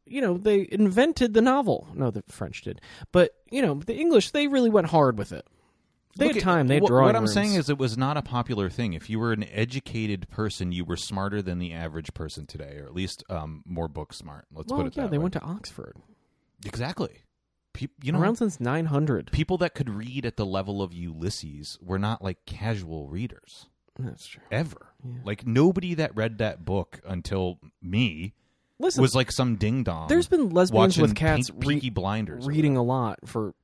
you 0.06 0.20
know, 0.20 0.36
they 0.36 0.68
invented 0.70 1.34
the 1.34 1.42
novel. 1.42 1.88
No, 1.94 2.10
the 2.10 2.22
French 2.28 2.62
did, 2.62 2.80
but 3.12 3.32
you 3.50 3.62
know, 3.62 3.74
the 3.74 3.96
English 3.96 4.30
they 4.30 4.46
really 4.48 4.70
went 4.70 4.88
hard 4.88 5.18
with 5.18 5.32
it. 5.32 5.46
They 6.16 6.28
had 6.28 6.40
time. 6.40 6.66
They 6.66 6.74
had 6.74 6.82
what, 6.82 6.88
drawing 6.88 7.06
what 7.06 7.16
I'm 7.16 7.22
rooms. 7.22 7.34
saying 7.34 7.54
is, 7.54 7.68
it 7.70 7.78
was 7.78 7.96
not 7.98 8.16
a 8.16 8.22
popular 8.22 8.68
thing. 8.70 8.94
If 8.94 9.08
you 9.10 9.18
were 9.18 9.32
an 9.32 9.44
educated 9.52 10.28
person, 10.28 10.72
you 10.72 10.84
were 10.84 10.96
smarter 10.96 11.42
than 11.42 11.58
the 11.58 11.72
average 11.72 12.14
person 12.14 12.46
today, 12.46 12.78
or 12.80 12.86
at 12.86 12.94
least 12.94 13.22
um, 13.28 13.62
more 13.66 13.88
book 13.88 14.12
smart. 14.12 14.46
Let's 14.52 14.70
well, 14.70 14.80
put 14.82 14.86
it 14.88 14.94
that 14.94 14.98
way. 14.98 15.02
yeah, 15.02 15.06
that 15.06 15.10
they 15.12 15.18
way. 15.18 15.22
went 15.22 15.32
to 15.34 15.42
Oxford. 15.42 15.96
exactly. 16.64 17.22
Pe- 17.74 17.88
you 18.02 18.12
know, 18.12 18.20
around 18.20 18.36
since 18.36 18.58
900. 18.58 19.30
people 19.32 19.58
that 19.58 19.74
could 19.74 19.90
read 19.90 20.24
at 20.24 20.36
the 20.36 20.46
level 20.46 20.80
of 20.80 20.94
Ulysses 20.94 21.78
were 21.82 21.98
not 21.98 22.22
like 22.24 22.38
casual 22.46 23.08
readers 23.08 23.66
That's 23.98 24.26
true. 24.26 24.42
ever. 24.50 24.86
Yeah. 25.04 25.18
Like 25.24 25.46
nobody 25.46 25.92
that 25.94 26.16
read 26.16 26.38
that 26.38 26.64
book 26.64 27.00
until 27.06 27.58
me 27.82 28.32
Listen, 28.78 29.02
was 29.02 29.14
like 29.14 29.30
some 29.30 29.56
ding 29.56 29.84
dong. 29.84 30.08
there's 30.08 30.26
been 30.28 30.48
lesbians 30.48 30.96
with 30.98 31.14
cats 31.14 31.50
Pink- 31.50 31.82
re- 31.82 31.90
Blinders, 31.90 32.46
reading 32.46 32.78
a 32.78 32.82
lot 32.82 33.18
for 33.26 33.54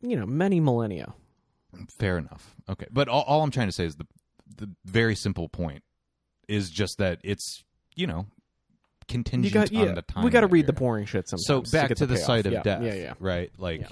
you 0.00 0.14
know 0.16 0.26
many 0.26 0.60
millennia. 0.60 1.14
Fair 1.98 2.18
enough. 2.18 2.54
Okay, 2.68 2.86
but 2.90 3.08
all, 3.08 3.22
all 3.22 3.42
I'm 3.42 3.50
trying 3.50 3.68
to 3.68 3.72
say 3.72 3.84
is 3.84 3.96
the 3.96 4.06
the 4.56 4.70
very 4.84 5.14
simple 5.14 5.48
point 5.48 5.82
is 6.48 6.70
just 6.70 6.98
that 6.98 7.20
it's 7.22 7.62
you 7.94 8.06
know 8.06 8.26
contingent 9.06 9.52
got 9.54 9.72
on 9.74 9.86
yeah. 9.88 9.92
the 9.94 10.02
time. 10.02 10.24
we 10.24 10.30
got 10.30 10.40
to 10.40 10.46
read 10.46 10.66
the 10.66 10.72
boring 10.72 11.06
shit 11.06 11.28
sometimes. 11.28 11.46
So 11.46 11.62
back 11.78 11.88
get 11.88 11.98
to 11.98 12.06
the, 12.06 12.14
payoff. 12.14 12.26
sight 12.26 12.46
of 12.46 12.52
yeah. 12.52 12.62
death. 12.62 12.82
Yeah, 12.82 12.94
yeah. 12.94 13.14
Right. 13.20 13.50
Like, 13.58 13.80
Yeah. 13.82 13.88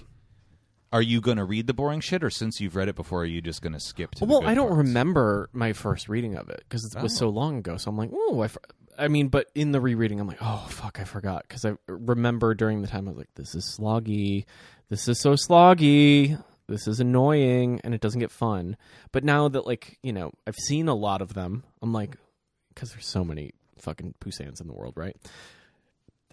are 0.92 1.00
you 1.02 1.20
going 1.20 1.38
to 1.38 1.44
read 1.44 1.66
the 1.66 1.74
boring 1.74 2.00
shit, 2.00 2.22
or 2.22 2.30
since 2.30 2.60
you've 2.60 2.76
read 2.76 2.88
it 2.88 2.96
before, 2.96 3.22
are 3.22 3.24
you 3.26 3.40
just 3.40 3.62
going 3.62 3.72
to 3.72 3.80
skip 3.80 4.14
to? 4.16 4.20
the 4.20 4.30
Well, 4.30 4.46
I 4.46 4.54
don't 4.54 4.68
parts? 4.68 4.86
remember 4.88 5.48
my 5.52 5.72
first 5.72 6.08
reading 6.08 6.36
of 6.36 6.48
it 6.50 6.62
because 6.68 6.84
it 6.84 7.00
was 7.02 7.14
Oh. 7.14 7.16
so 7.16 7.28
long 7.30 7.58
ago. 7.58 7.76
So 7.78 7.90
I'm 7.90 7.96
like, 7.96 8.10
oh, 8.12 8.42
I, 8.42 9.04
I 9.04 9.08
mean, 9.08 9.28
but 9.28 9.46
in 9.54 9.72
the 9.72 9.80
rereading, 9.80 10.20
I'm 10.20 10.26
like, 10.26 10.38
oh 10.42 10.66
fuck, 10.68 11.00
I 11.00 11.04
forgot 11.04 11.44
because 11.48 11.64
I 11.64 11.76
remember 11.88 12.54
during 12.54 12.82
the 12.82 12.88
time 12.88 13.06
I 13.08 13.10
was 13.12 13.18
like, 13.18 13.34
this 13.36 13.54
is 13.54 13.64
sloggy, 13.78 14.44
this 14.90 15.08
is 15.08 15.18
so 15.20 15.32
sloggy, 15.32 16.42
this 16.68 16.86
is 16.88 17.00
annoying, 17.00 17.80
and 17.84 17.94
it 17.94 18.00
doesn't 18.00 18.20
get 18.20 18.30
fun. 18.30 18.76
But 19.12 19.24
now 19.24 19.48
that 19.48 19.66
like 19.66 19.98
you 20.02 20.12
know, 20.12 20.32
I've 20.46 20.56
seen 20.56 20.88
a 20.88 20.94
lot 20.94 21.22
of 21.22 21.34
them, 21.34 21.64
I'm 21.82 21.92
like, 21.92 22.16
because 22.74 22.92
there's 22.92 23.06
so 23.06 23.24
many 23.24 23.52
fucking 23.80 24.14
Poussins 24.20 24.60
in 24.60 24.66
the 24.66 24.74
world, 24.74 24.94
right? 24.96 25.16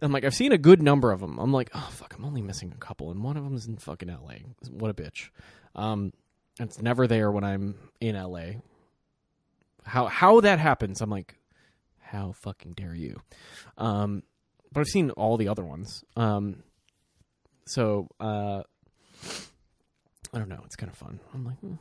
I'm 0.02 0.12
like, 0.12 0.26
I've 0.26 0.34
seen 0.34 0.52
a 0.52 0.58
good 0.58 0.82
number 0.82 1.12
of 1.12 1.22
them. 1.22 1.38
I'm 1.40 1.54
like, 1.54 1.70
oh 1.74 1.90
fuck, 1.92 2.16
I'm 2.18 2.26
only 2.26 2.42
missing 2.42 2.74
a 2.76 2.80
couple, 2.80 3.12
and 3.12 3.24
one 3.24 3.38
of 3.38 3.44
them 3.44 3.56
is 3.56 3.68
in 3.68 3.78
fucking 3.78 4.10
L.A. 4.10 4.44
What 4.70 4.92
a 4.92 4.94
bitch. 4.94 5.30
Um, 5.76 6.14
it's 6.60 6.82
never 6.82 7.08
there 7.08 7.32
when 7.32 7.44
I'm 7.44 7.76
in 8.00 8.16
LA. 8.16 8.60
How 9.86 10.08
how 10.08 10.42
that 10.42 10.60
happens, 10.60 11.02
I'm 11.02 11.10
like, 11.10 11.36
how 12.00 12.34
fucking 12.34 12.74
dare 12.74 12.96
you? 12.96 13.22
Um, 13.78 14.24
but 14.72 14.82
I've 14.82 14.88
seen 14.88 15.12
all 15.12 15.38
the 15.38 15.48
other 15.48 15.64
ones. 15.64 16.04
Um, 16.16 16.64
so 17.66 18.08
uh, 18.20 18.64
I 20.34 20.40
don't 20.40 20.50
know. 20.50 20.62
It's 20.66 20.76
kind 20.76 20.92
of 20.92 20.98
fun. 20.98 21.20
I'm 21.34 21.46
like, 21.46 21.58
hmm. 21.60 21.74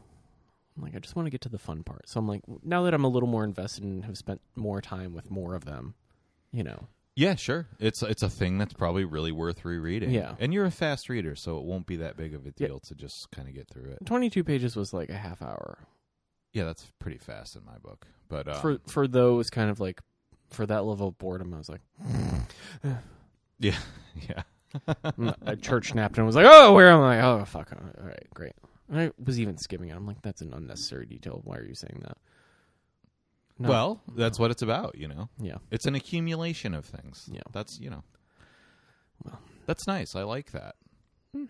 I'm 0.77 0.83
like, 0.83 0.95
I 0.95 0.99
just 0.99 1.17
want 1.17 1.27
to 1.27 1.31
get 1.31 1.41
to 1.43 1.49
the 1.49 1.59
fun 1.59 1.83
part. 1.83 2.09
So 2.09 2.19
I'm 2.21 2.27
like, 2.29 2.43
now 2.63 2.83
that 2.85 2.95
I'm 2.95 3.05
a 3.05 3.09
little 3.09 3.29
more 3.29 3.45
invested 3.45 3.85
and 3.85 4.05
have 4.05 4.17
spent 4.17 4.41
more 4.57 4.81
time 4.81 5.13
with 5.15 5.31
more 5.31 5.55
of 5.55 5.65
them, 5.65 5.95
you 6.53 6.63
know, 6.63 6.89
Yeah, 7.15 7.35
sure. 7.35 7.67
It's 7.79 8.03
it's 8.03 8.23
a 8.23 8.31
thing 8.31 8.57
that's 8.59 8.73
probably 8.73 9.05
really 9.05 9.33
worth 9.33 9.65
rereading. 9.65 10.11
Yeah. 10.11 10.35
and 10.39 10.53
you're 10.55 10.65
a 10.65 10.71
fast 10.71 11.09
reader, 11.11 11.35
so 11.37 11.59
it 11.59 11.65
won't 11.65 11.87
be 11.87 11.97
that 11.97 12.17
big 12.17 12.35
of 12.35 12.47
a 12.47 12.53
Yeah. 12.57 12.69
deal 12.69 12.81
to 12.81 12.95
just 12.95 13.31
kind 13.31 13.49
of 13.49 13.55
get 13.55 13.69
through 13.69 13.91
it. 13.91 14.07
22 14.07 14.45
pages 14.45 14.75
was 14.77 14.93
like 14.95 15.11
a 15.11 15.17
half 15.17 15.43
hour 15.43 15.79
Yeah, 16.55 16.65
that's 16.65 16.91
pretty 16.99 17.19
fast 17.19 17.55
in 17.57 17.65
my 17.67 17.77
book. 17.79 18.07
But 18.29 18.49
um, 18.49 18.61
for 18.61 18.79
for 18.87 19.07
those 19.09 19.51
kind 19.51 19.71
of 19.71 19.79
like 19.81 20.01
for 20.51 20.65
that 20.67 20.85
level 20.85 21.09
of 21.09 21.19
boredom. 21.19 21.53
I 21.55 21.59
was 21.59 21.69
like. 21.69 21.81
yeah, 23.59 23.77
yeah, 24.29 24.43
a 25.47 25.57
church 25.57 25.93
and 25.93 26.27
was 26.27 26.37
like, 26.37 26.47
"Oh, 26.49 26.73
where 26.73 26.89
am 26.89 27.01
I?" 27.01 27.21
Oh, 27.21 27.45
fuck! 27.45 27.73
All 27.73 28.07
right, 28.07 28.27
great. 28.35 28.53
I 28.93 29.11
was 29.25 29.41
even 29.41 29.57
skimming 29.59 29.91
it. 29.91 29.97
I'm 29.97 30.07
like, 30.07 30.23
"That's 30.23 30.43
an 30.43 30.53
unnecessary 30.53 31.07
detail. 31.07 31.41
Why 31.45 31.57
are 31.57 31.65
you 31.65 31.75
saying 31.75 32.03
that?" 32.07 32.17
No. 33.59 33.69
Well, 33.69 34.03
that's 34.17 34.39
what 34.39 34.51
it's 34.51 34.63
about, 34.63 34.97
you 34.99 35.07
know. 35.09 35.29
yeah, 35.39 35.59
It's 35.71 35.87
an 35.87 35.95
accumulation 35.95 36.75
of 36.75 36.85
things. 36.85 37.29
Yeah. 37.31 37.43
That's, 37.53 37.79
you 37.79 37.91
know. 37.91 38.03
Well. 39.25 39.39
That's 39.67 39.87
nice. 39.87 40.17
I 40.17 40.23
like 40.23 40.51
that. 40.53 40.75
Hmm. 41.33 41.45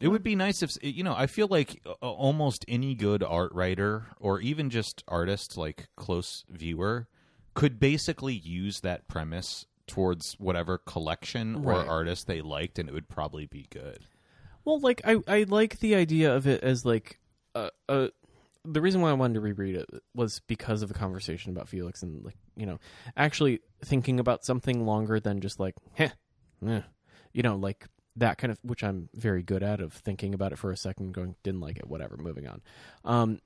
It 0.00 0.08
would 0.08 0.22
be 0.24 0.34
nice 0.34 0.62
if 0.62 0.70
you 0.82 1.04
know, 1.04 1.14
I 1.14 1.26
feel 1.26 1.46
like 1.46 1.82
uh, 1.86 1.92
almost 2.00 2.64
any 2.66 2.94
good 2.94 3.22
art 3.22 3.52
writer 3.54 4.06
or 4.18 4.40
even 4.40 4.70
just 4.70 5.04
artist 5.06 5.56
like 5.56 5.88
close 5.96 6.44
viewer 6.48 7.06
could 7.54 7.78
basically 7.78 8.34
use 8.34 8.80
that 8.80 9.06
premise 9.06 9.66
towards 9.90 10.34
whatever 10.34 10.78
collection 10.78 11.64
or 11.64 11.74
artist 11.74 12.26
they 12.26 12.40
liked 12.40 12.78
and 12.78 12.88
it 12.88 12.92
would 12.92 13.08
probably 13.08 13.46
be 13.46 13.66
good. 13.70 13.98
Well, 14.64 14.78
like 14.80 15.00
I, 15.04 15.16
I 15.26 15.42
like 15.48 15.80
the 15.80 15.94
idea 15.94 16.34
of 16.34 16.46
it 16.46 16.62
as 16.62 16.84
like 16.84 17.18
a, 17.54 17.70
a. 17.88 18.10
The 18.64 18.80
reason 18.80 19.00
why 19.00 19.10
I 19.10 19.14
wanted 19.14 19.34
to 19.34 19.40
reread 19.40 19.74
it 19.74 19.88
was 20.14 20.40
because 20.46 20.82
of 20.82 20.88
the 20.88 20.94
conversation 20.94 21.50
about 21.50 21.68
Felix 21.68 22.02
and 22.02 22.24
like 22.24 22.36
you 22.56 22.66
know 22.66 22.78
actually 23.16 23.60
thinking 23.82 24.20
about 24.20 24.44
something 24.44 24.84
longer 24.84 25.18
than 25.18 25.40
just 25.40 25.58
like, 25.58 25.74
heh, 25.94 26.10
eh, 26.66 26.82
you 27.32 27.42
know, 27.42 27.56
like 27.56 27.86
that 28.16 28.38
kind 28.38 28.50
of 28.50 28.58
which 28.62 28.84
I'm 28.84 29.08
very 29.14 29.42
good 29.42 29.62
at 29.62 29.80
of 29.80 29.94
thinking 29.94 30.34
about 30.34 30.52
it 30.52 30.58
for 30.58 30.70
a 30.70 30.76
second, 30.76 31.14
going 31.14 31.36
didn't 31.42 31.60
like 31.60 31.78
it, 31.78 31.88
whatever, 31.88 32.16
moving 32.16 32.46
on. 32.46 32.60
Um, 33.04 33.40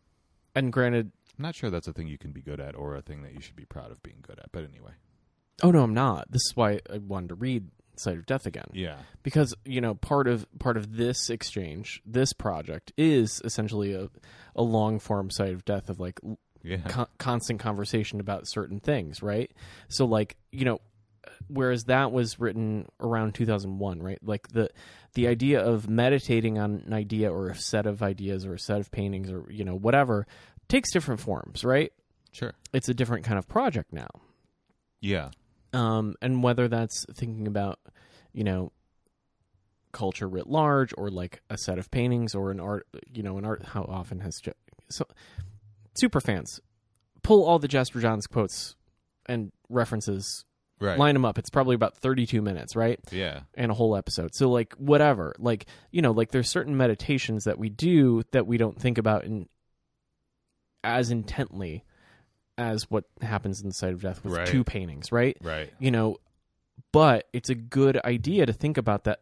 and 0.54 0.72
granted, 0.72 1.12
I'm 1.38 1.42
not 1.42 1.54
sure 1.54 1.70
that's 1.70 1.88
a 1.88 1.92
thing 1.92 2.08
you 2.08 2.18
can 2.18 2.32
be 2.32 2.42
good 2.42 2.60
at 2.60 2.74
or 2.74 2.96
a 2.96 3.02
thing 3.02 3.22
that 3.22 3.34
you 3.34 3.40
should 3.40 3.56
be 3.56 3.64
proud 3.64 3.92
of 3.92 4.02
being 4.02 4.18
good 4.22 4.38
at, 4.38 4.50
but 4.52 4.64
anyway. 4.64 4.92
Oh 5.62 5.70
no, 5.70 5.82
I'm 5.82 5.94
not. 5.94 6.30
This 6.30 6.42
is 6.46 6.52
why 6.56 6.80
I 6.92 6.98
wanted 6.98 7.28
to 7.28 7.34
read 7.36 7.68
Sight 7.96 8.18
of 8.18 8.26
Death 8.26 8.44
again. 8.46 8.66
Yeah. 8.72 8.96
because 9.22 9.54
you 9.64 9.80
know 9.80 9.94
part 9.94 10.26
of 10.26 10.46
part 10.58 10.76
of 10.76 10.96
this 10.96 11.30
exchange 11.30 12.02
this 12.04 12.32
project 12.32 12.92
is 12.96 13.40
essentially 13.44 13.92
a, 13.94 14.08
a 14.56 14.62
long 14.62 14.98
form 14.98 15.30
sight 15.30 15.52
of 15.54 15.64
death 15.64 15.88
of 15.88 16.00
like 16.00 16.18
Yeah. 16.64 16.78
con- 16.88 17.06
constant 17.18 17.60
conversation 17.60 18.18
about 18.20 18.48
certain 18.48 18.80
things 18.80 19.22
right 19.22 19.50
so 19.88 20.06
like 20.06 20.36
you 20.50 20.64
know 20.64 20.80
whereas 21.48 21.84
that 21.84 22.10
was 22.10 22.40
written 22.40 22.86
around 23.00 23.34
2001 23.34 24.02
right 24.02 24.18
like 24.24 24.48
the 24.48 24.68
the 25.14 25.28
idea 25.28 25.64
of 25.64 25.88
meditating 25.88 26.58
on 26.58 26.82
an 26.86 26.92
idea 26.92 27.32
or 27.32 27.48
a 27.48 27.54
set 27.54 27.86
of 27.86 28.02
ideas 28.02 28.44
or 28.44 28.54
a 28.54 28.58
set 28.58 28.80
of 28.80 28.90
paintings 28.90 29.30
or 29.30 29.46
you 29.50 29.64
know 29.64 29.76
whatever 29.76 30.26
takes 30.68 30.90
different 30.92 31.20
forms 31.20 31.64
right 31.64 31.92
Sure. 32.32 32.54
it's 32.72 32.88
a 32.88 32.94
different 32.94 33.24
kind 33.24 33.38
of 33.38 33.46
project 33.46 33.92
now 33.92 34.08
Yeah. 35.00 35.30
Um, 35.74 36.14
and 36.22 36.42
whether 36.42 36.68
that's 36.68 37.04
thinking 37.14 37.46
about 37.46 37.78
you 38.32 38.44
know 38.44 38.72
culture 39.92 40.28
writ 40.28 40.48
large 40.48 40.92
or 40.98 41.08
like 41.10 41.40
a 41.50 41.56
set 41.56 41.78
of 41.78 41.90
paintings 41.90 42.34
or 42.34 42.50
an 42.50 42.58
art 42.60 42.86
you 43.12 43.22
know 43.22 43.38
an 43.38 43.44
art 43.44 43.62
how 43.62 43.82
often 43.82 44.18
has 44.20 44.40
Je- 44.40 44.52
so 44.88 45.04
super 45.96 46.20
fans 46.20 46.60
pull 47.22 47.44
all 47.44 47.58
the 47.60 47.68
jasper 47.68 48.00
johns 48.00 48.26
quotes 48.26 48.74
and 49.26 49.52
references 49.68 50.44
Right. 50.80 50.98
line 50.98 51.14
them 51.14 51.24
up 51.24 51.38
it's 51.38 51.48
probably 51.50 51.76
about 51.76 51.96
32 51.96 52.42
minutes 52.42 52.74
right 52.74 52.98
yeah. 53.12 53.42
and 53.54 53.70
a 53.70 53.74
whole 53.74 53.94
episode 53.96 54.34
so 54.34 54.50
like 54.50 54.74
whatever 54.74 55.32
like 55.38 55.66
you 55.92 56.02
know 56.02 56.10
like 56.10 56.32
there's 56.32 56.50
certain 56.50 56.76
meditations 56.76 57.44
that 57.44 57.58
we 57.60 57.68
do 57.70 58.22
that 58.32 58.48
we 58.48 58.58
don't 58.58 58.78
think 58.78 58.98
about 58.98 59.24
in 59.24 59.48
as 60.82 61.10
intently 61.12 61.84
as 62.56 62.90
what 62.90 63.04
happens 63.20 63.60
in 63.60 63.68
the 63.68 63.74
sight 63.74 63.92
of 63.92 64.00
death 64.02 64.22
with 64.24 64.34
Right. 64.34 64.46
two 64.46 64.62
paintings 64.64 65.10
right 65.12 65.36
Right. 65.40 65.72
you 65.78 65.90
know 65.90 66.18
but 66.92 67.28
it's 67.32 67.50
a 67.50 67.54
good 67.54 67.96
idea 68.04 68.46
to 68.46 68.52
think 68.52 68.76
about 68.78 69.04
that 69.04 69.20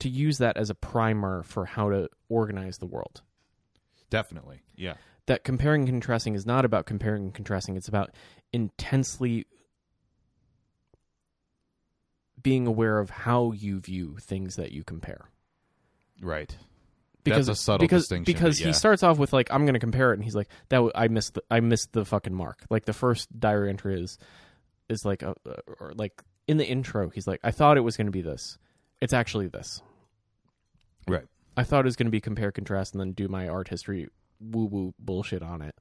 to 0.00 0.08
use 0.08 0.38
that 0.38 0.56
as 0.56 0.68
a 0.70 0.74
primer 0.74 1.42
for 1.42 1.64
how 1.64 1.88
to 1.90 2.08
organize 2.28 2.78
the 2.78 2.86
world 2.86 3.22
Definitely. 4.10 4.60
Yeah. 4.76 4.94
that 5.26 5.42
comparing 5.42 5.82
and 5.82 5.88
contrasting 6.00 6.34
is 6.34 6.46
not 6.46 6.64
about 6.64 6.86
comparing 6.86 7.24
and 7.24 7.34
contrasting 7.34 7.76
it's 7.76 7.88
about 7.88 8.10
intensely 8.52 9.46
being 12.40 12.66
aware 12.66 12.98
of 12.98 13.10
how 13.10 13.52
you 13.52 13.80
view 13.80 14.16
things 14.20 14.54
that 14.56 14.72
you 14.72 14.84
compare 14.84 15.30
Right. 16.22 16.56
Because 17.26 17.48
That's 17.48 17.58
a 17.58 17.62
subtle 17.62 17.84
because 17.84 18.04
distinction, 18.04 18.32
because 18.32 18.60
yeah. 18.60 18.68
he 18.68 18.72
starts 18.72 19.02
off 19.02 19.18
with 19.18 19.32
like 19.32 19.48
I'm 19.50 19.64
going 19.64 19.74
to 19.74 19.80
compare 19.80 20.12
it 20.12 20.14
and 20.14 20.24
he's 20.24 20.36
like 20.36 20.48
that 20.68 20.76
w- 20.76 20.92
I 20.94 21.08
missed 21.08 21.34
the, 21.34 21.42
I 21.50 21.58
missed 21.60 21.92
the 21.92 22.04
fucking 22.04 22.32
mark 22.32 22.64
like 22.70 22.84
the 22.84 22.92
first 22.92 23.28
diary 23.38 23.68
entry 23.68 24.00
is 24.00 24.16
is 24.88 25.04
like 25.04 25.22
a, 25.22 25.34
or 25.80 25.92
like 25.96 26.22
in 26.46 26.56
the 26.56 26.64
intro 26.64 27.10
he's 27.10 27.26
like 27.26 27.40
I 27.42 27.50
thought 27.50 27.76
it 27.76 27.80
was 27.80 27.96
going 27.96 28.06
to 28.06 28.12
be 28.12 28.22
this 28.22 28.58
it's 29.00 29.12
actually 29.12 29.48
this 29.48 29.82
Right. 31.08 31.26
I 31.56 31.64
thought 31.64 31.84
it 31.84 31.86
was 31.86 31.96
going 31.96 32.06
to 32.06 32.12
be 32.12 32.20
compare 32.20 32.52
contrast 32.52 32.94
and 32.94 33.00
then 33.00 33.12
do 33.12 33.28
my 33.28 33.48
art 33.48 33.68
history 33.68 34.08
woo 34.40 34.66
woo 34.66 34.94
bullshit 35.00 35.42
on 35.42 35.62
it 35.62 35.74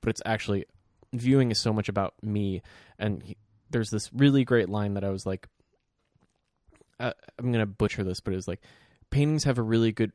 but 0.00 0.10
it's 0.10 0.22
actually 0.24 0.66
viewing 1.12 1.50
is 1.50 1.60
so 1.60 1.72
much 1.72 1.88
about 1.88 2.14
me 2.22 2.62
and 2.98 3.22
he, 3.24 3.36
there's 3.70 3.90
this 3.90 4.12
really 4.12 4.44
great 4.44 4.68
line 4.68 4.94
that 4.94 5.02
I 5.04 5.10
was 5.10 5.26
like 5.26 5.48
uh, 7.00 7.12
I'm 7.38 7.50
going 7.50 7.58
to 7.58 7.66
butcher 7.66 8.04
this 8.04 8.20
but 8.20 8.32
it 8.32 8.36
was 8.36 8.46
like 8.46 8.60
paintings 9.10 9.44
have 9.44 9.58
a 9.58 9.62
really 9.62 9.92
good 9.92 10.12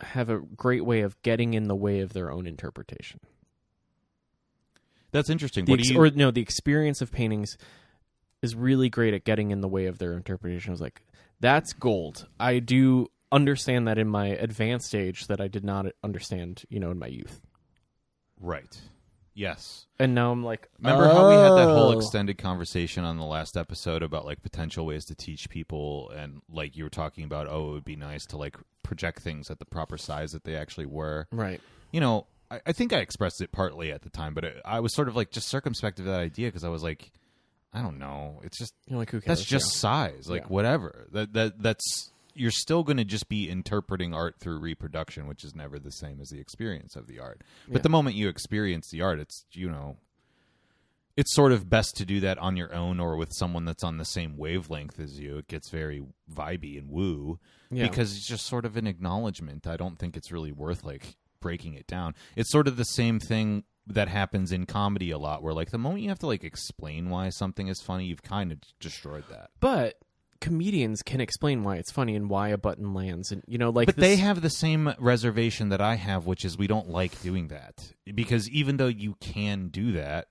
have 0.00 0.30
a 0.30 0.38
great 0.38 0.84
way 0.84 1.00
of 1.00 1.20
getting 1.22 1.54
in 1.54 1.64
the 1.68 1.74
way 1.76 2.00
of 2.00 2.12
their 2.12 2.30
own 2.30 2.46
interpretation 2.46 3.20
That's 5.10 5.30
interesting. 5.30 5.64
the 5.64 5.72
What 5.72 5.80
ex- 5.80 5.88
do 5.88 5.94
you 5.94 6.00
or 6.00 6.10
no 6.10 6.30
the 6.30 6.40
experience 6.42 7.00
of 7.00 7.10
paintings 7.12 7.56
is 8.42 8.54
really 8.54 8.88
great 8.88 9.14
at 9.14 9.24
getting 9.24 9.50
in 9.50 9.60
the 9.60 9.68
way 9.68 9.86
of 9.86 9.98
their 9.98 10.12
interpretation 10.14 10.70
I 10.70 10.72
was 10.72 10.80
like 10.80 11.02
that's 11.40 11.72
gold 11.72 12.26
i 12.40 12.58
do 12.58 13.06
understand 13.30 13.86
that 13.88 13.98
in 13.98 14.08
my 14.08 14.28
advanced 14.28 14.94
age 14.94 15.26
that 15.28 15.40
i 15.40 15.46
did 15.48 15.64
not 15.64 15.86
understand 16.02 16.62
you 16.68 16.80
know 16.80 16.90
in 16.90 16.98
my 16.98 17.06
youth 17.08 17.40
Right. 18.40 18.80
Yes. 19.38 19.86
and 19.98 20.14
now 20.14 20.32
i'm 20.32 20.44
like 20.44 20.68
Remember 20.80 21.06
how 21.08 21.28
we 21.28 21.34
had 21.34 21.52
that 21.52 21.72
whole 21.72 21.92
oh. 21.92 21.98
extended 21.98 22.38
conversation 22.38 23.04
on 23.04 23.16
the 23.16 23.24
last 23.24 23.56
episode 23.56 24.02
about 24.02 24.24
like 24.24 24.42
potential 24.42 24.84
ways 24.84 25.04
to 25.06 25.14
teach 25.14 25.48
people 25.48 26.10
and 26.10 26.42
like 26.50 26.76
you 26.76 26.84
were 26.84 26.90
talking 26.90 27.24
about 27.24 27.46
oh 27.48 27.70
it 27.70 27.72
would 27.74 27.84
be 27.84 27.96
nice 27.96 28.26
to 28.26 28.36
like 28.36 28.56
project 28.82 29.20
things 29.20 29.50
at 29.50 29.58
the 29.58 29.64
proper 29.64 29.96
size 29.98 30.32
that 30.32 30.44
they 30.44 30.56
actually 30.56 30.86
were. 30.86 31.26
right 31.30 31.60
You 31.92 32.00
know, 32.00 32.26
I, 32.50 32.60
I 32.66 32.72
think 32.72 32.92
I 32.92 32.98
expressed 32.98 33.40
it 33.42 33.52
partly 33.52 33.92
at 33.92 34.02
the 34.02 34.10
time, 34.10 34.34
but 34.34 34.44
it, 34.44 34.60
I 34.64 34.80
was 34.80 34.94
sort 34.94 35.08
of 35.08 35.14
like 35.16 35.30
just 35.30 35.48
circumspect 35.48 35.98
of 36.00 36.06
that 36.06 36.20
idea 36.20 36.48
because 36.48 36.64
I 36.64 36.68
was 36.70 36.82
like, 36.82 37.12
I 37.72 37.82
don't 37.82 37.98
know, 37.98 38.40
it's 38.42 38.58
just 38.58 38.74
you're 38.86 38.98
like 38.98 39.10
who 39.10 39.20
cares 39.20 39.38
that's 39.38 39.48
just 39.48 39.74
size, 39.76 40.28
like 40.28 40.42
Yeah. 40.42 40.48
whatever. 40.48 41.06
That 41.12 41.32
that 41.34 41.62
that's 41.62 42.10
you're 42.38 42.50
still 42.50 42.82
going 42.84 42.96
to 42.98 43.04
just 43.04 43.28
be 43.28 43.48
interpreting 43.50 44.14
art 44.14 44.36
through 44.38 44.58
reproduction, 44.58 45.26
which 45.26 45.42
is 45.44 45.54
never 45.54 45.78
the 45.78 45.90
same 45.92 46.20
as 46.20 46.28
the 46.30 46.38
experience 46.40 46.94
of 46.96 47.06
the 47.06 47.18
art. 47.18 47.42
But 47.66 47.78
Yeah. 47.78 47.82
the 47.82 47.88
moment 47.88 48.16
you 48.16 48.28
experience 48.28 48.90
the 48.90 49.02
art, 49.02 49.18
it's 49.18 49.44
you 49.52 49.68
know, 49.68 49.96
it's 51.16 51.34
sort 51.34 51.50
of 51.50 51.68
best 51.68 51.96
to 51.96 52.04
do 52.04 52.20
that 52.20 52.38
on 52.38 52.56
your 52.56 52.72
own 52.72 53.00
or 53.00 53.16
with 53.16 53.32
someone 53.32 53.64
that's 53.64 53.82
on 53.82 53.96
the 53.96 54.04
same 54.04 54.36
wavelength 54.36 55.00
as 55.00 55.18
you. 55.18 55.38
It 55.38 55.48
gets 55.48 55.68
very 55.68 56.04
vibey 56.32 56.78
and 56.78 56.88
woo 56.88 57.40
Yeah. 57.70 57.88
because 57.88 58.16
it's 58.16 58.26
just 58.26 58.46
sort 58.46 58.64
of 58.64 58.76
an 58.76 58.86
acknowledgement. 58.86 59.66
I 59.66 59.76
don't 59.76 59.98
think 59.98 60.16
it's 60.16 60.30
really 60.30 60.52
worth 60.52 60.84
like 60.84 61.16
breaking 61.40 61.74
it 61.74 61.86
down. 61.88 62.14
It's 62.36 62.50
sort 62.52 62.68
of 62.68 62.76
the 62.76 62.84
same 62.84 63.18
thing 63.18 63.64
that 63.86 64.06
happens 64.08 64.52
in 64.52 64.66
comedy 64.66 65.10
a 65.10 65.18
lot 65.18 65.42
where 65.42 65.54
like 65.54 65.70
the 65.70 65.78
moment 65.78 66.02
you 66.02 66.08
have 66.10 66.18
to 66.20 66.26
like 66.26 66.44
explain 66.44 67.08
why 67.10 67.30
something 67.30 67.66
is 67.68 67.80
funny, 67.80 68.04
you've 68.04 68.22
kind 68.22 68.52
of 68.52 68.58
destroyed 68.78 69.24
that. 69.30 69.50
but 69.58 69.98
comedians 70.40 71.02
can 71.02 71.20
explain 71.20 71.64
why 71.64 71.76
it's 71.76 71.90
funny 71.90 72.14
and 72.14 72.30
why 72.30 72.48
a 72.48 72.58
button 72.58 72.94
lands, 72.94 73.32
and 73.32 73.42
you 73.46 73.58
know, 73.58 73.70
like 73.70 73.86
But 73.86 73.96
this- 73.96 74.02
they 74.02 74.16
have 74.16 74.40
the 74.40 74.50
same 74.50 74.94
reservation 74.98 75.68
that 75.70 75.80
I 75.80 75.96
have, 75.96 76.26
which 76.26 76.44
is 76.44 76.56
we 76.56 76.66
don't 76.66 76.88
like 76.88 77.20
doing 77.22 77.48
that 77.48 77.92
because 78.14 78.48
even 78.50 78.76
though 78.76 78.86
you 78.88 79.16
can 79.20 79.68
do 79.68 79.92
that, 79.92 80.28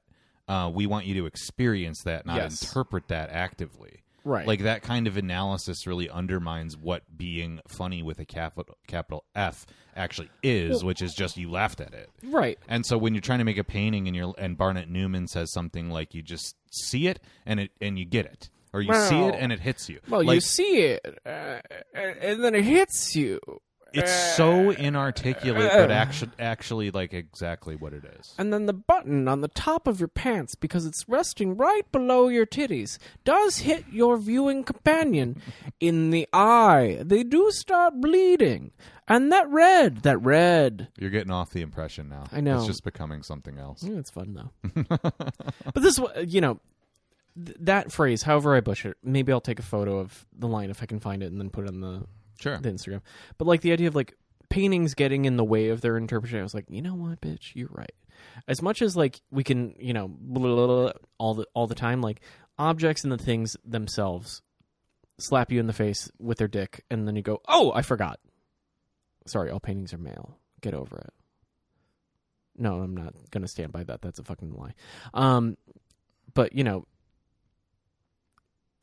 uh, 0.47 0.71
we 0.73 0.85
want 0.87 1.05
you 1.05 1.13
to 1.15 1.25
experience 1.25 2.03
that, 2.03 2.25
not 2.25 2.37
Yes. 2.37 2.61
interpret 2.63 3.07
that 3.09 3.29
actively. 3.29 4.03
right, 4.23 4.45
Like 4.45 4.63
that 4.63 4.81
kind 4.81 5.07
of 5.07 5.15
analysis 5.15 5.87
really 5.87 6.09
undermines 6.09 6.75
what 6.75 7.17
being 7.17 7.61
funny 7.65 8.03
with 8.03 8.19
a 8.19 8.25
capital 8.25 8.75
capital 8.85 9.23
F 9.35 9.65
actually 9.95 10.29
is, 10.43 10.83
which 10.83 11.01
is 11.01 11.13
just 11.13 11.37
you 11.37 11.49
laughed 11.49 11.79
at 11.79 11.93
it. 11.93 12.09
right. 12.23 12.59
And 12.67 12.85
so 12.85 12.97
when 12.97 13.13
you're 13.13 13.21
trying 13.21 13.39
to 13.39 13.45
make 13.45 13.57
a 13.57 13.63
painting 13.63 14.05
and 14.05 14.13
you're 14.15 14.33
and 14.37 14.57
Barnett 14.57 14.89
Newman 14.89 15.27
says 15.29 15.51
something 15.53 15.89
like 15.89 16.13
you 16.13 16.21
just 16.21 16.55
see 16.71 17.07
it 17.07 17.21
and 17.45 17.59
it 17.61 17.71
and 17.79 17.97
you 17.97 18.03
get 18.03 18.25
it, 18.25 18.49
or 18.77 18.81
you 18.81 18.93
see 18.93 19.19
it 19.19 19.35
and 19.35 19.51
it 19.51 19.59
hits 19.59 19.89
you. 19.89 19.99
Well, 20.07 20.23
you 20.23 20.39
see 20.39 20.81
it, 20.81 21.19
uh, 21.25 21.59
and 21.93 22.43
then 22.43 22.55
it 22.55 22.63
hits 22.63 23.15
you. 23.15 23.39
it's 23.93 24.35
so 24.35 24.69
inarticulate, 24.71 25.71
but 25.73 25.89
actually, 25.91 26.31
actually, 26.39 26.91
like 26.91 27.13
exactly 27.13 27.75
what 27.75 27.93
it 27.93 28.03
is. 28.19 28.35
And 28.37 28.53
then 28.53 28.65
the 28.67 28.73
button 28.73 29.27
on 29.27 29.41
the 29.41 29.47
top 29.47 29.87
of 29.87 29.99
your 29.99 30.09
pants, 30.09 30.53
because 30.55 30.85
it's 30.85 31.03
resting 31.07 31.57
right 31.57 31.89
below 31.91 32.27
your 32.27 32.45
titties, 32.45 32.99
does 33.23 33.59
hit 33.59 33.85
your 33.91 34.17
viewing 34.17 34.63
companion 34.63 35.41
in 35.79 36.11
the 36.11 36.27
eye. 36.33 36.99
They 37.03 37.23
do 37.23 37.49
start 37.51 37.99
bleeding. 37.99 38.71
And 39.09 39.31
that 39.31 39.49
red, 39.49 40.03
that 40.03 40.17
red. 40.21 40.89
You're 40.99 41.09
getting 41.09 41.31
off 41.31 41.51
the 41.51 41.61
impression 41.61 42.09
now. 42.09 42.25
I 42.31 42.41
know. 42.41 42.57
it's 42.57 42.67
just 42.67 42.83
becoming 42.83 43.23
something 43.23 43.57
else. 43.57 43.81
Mm, 43.81 43.97
it's 43.99 44.11
fun, 44.11 44.33
though. 44.33 44.77
but 44.89 45.75
this, 45.75 45.97
you 46.27 46.41
know, 46.41 46.59
th- 47.45 47.57
that 47.61 47.91
phrase, 47.91 48.23
however 48.23 48.55
I 48.55 48.61
butcher 48.61 48.91
it, 48.91 48.97
maybe 49.03 49.31
I'll 49.31 49.41
take 49.41 49.59
a 49.59 49.63
photo 49.63 49.99
of 49.99 50.25
the 50.37 50.47
line 50.47 50.69
if 50.69 50.81
I 50.83 50.85
can 50.85 50.99
find 50.99 51.21
it 51.23 51.31
and 51.31 51.39
then 51.39 51.49
put 51.49 51.65
it 51.65 51.69
on 51.69 51.81
the 51.81 52.03
Sure. 52.39 52.57
the 52.57 52.69
Instagram. 52.69 53.01
But 53.37 53.47
like 53.47 53.61
the 53.61 53.71
idea 53.71 53.87
of 53.87 53.95
like 53.95 54.15
paintings 54.49 54.93
getting 54.93 55.25
in 55.25 55.37
the 55.37 55.43
way 55.43 55.69
of 55.69 55.81
their 55.81 55.97
interpretation, 55.97 56.39
I 56.39 56.43
was 56.43 56.53
like, 56.53 56.65
you 56.69 56.81
know 56.81 56.95
what, 56.95 57.19
bitch, 57.21 57.51
you're 57.55 57.69
right. 57.71 57.91
As 58.47 58.61
much 58.61 58.81
as 58.81 58.95
like 58.95 59.21
we 59.31 59.43
can, 59.43 59.75
you 59.79 59.93
know, 59.93 60.07
blah, 60.07 60.41
blah, 60.41 60.55
blah, 60.55 60.67
blah, 60.83 60.91
all 61.17 61.33
the 61.35 61.45
all 61.53 61.67
the 61.67 61.75
time, 61.75 62.01
like 62.01 62.21
objects 62.57 63.03
and 63.03 63.11
the 63.11 63.17
things 63.17 63.55
themselves 63.65 64.41
slap 65.19 65.51
you 65.51 65.59
in 65.59 65.67
the 65.67 65.73
face 65.73 66.11
with 66.19 66.37
their 66.37 66.47
dick, 66.47 66.83
and 66.91 67.07
then 67.07 67.15
you 67.15 67.21
go, 67.23 67.41
oh, 67.47 67.71
I 67.73 67.81
forgot. 67.81 68.19
Sorry, 69.25 69.49
all 69.51 69.59
paintings 69.59 69.93
are 69.93 69.97
male. 69.97 70.37
Get 70.61 70.73
over 70.73 70.97
it. 70.97 71.13
No, 72.57 72.81
I'm 72.81 72.95
not 72.95 73.13
gonna 73.31 73.47
stand 73.47 73.71
by 73.71 73.83
that. 73.83 74.01
That's 74.01 74.19
a 74.19 74.23
fucking 74.23 74.53
lie. 74.53 74.73
Um, 75.13 75.57
but 76.33 76.53
you 76.53 76.63
know, 76.63 76.85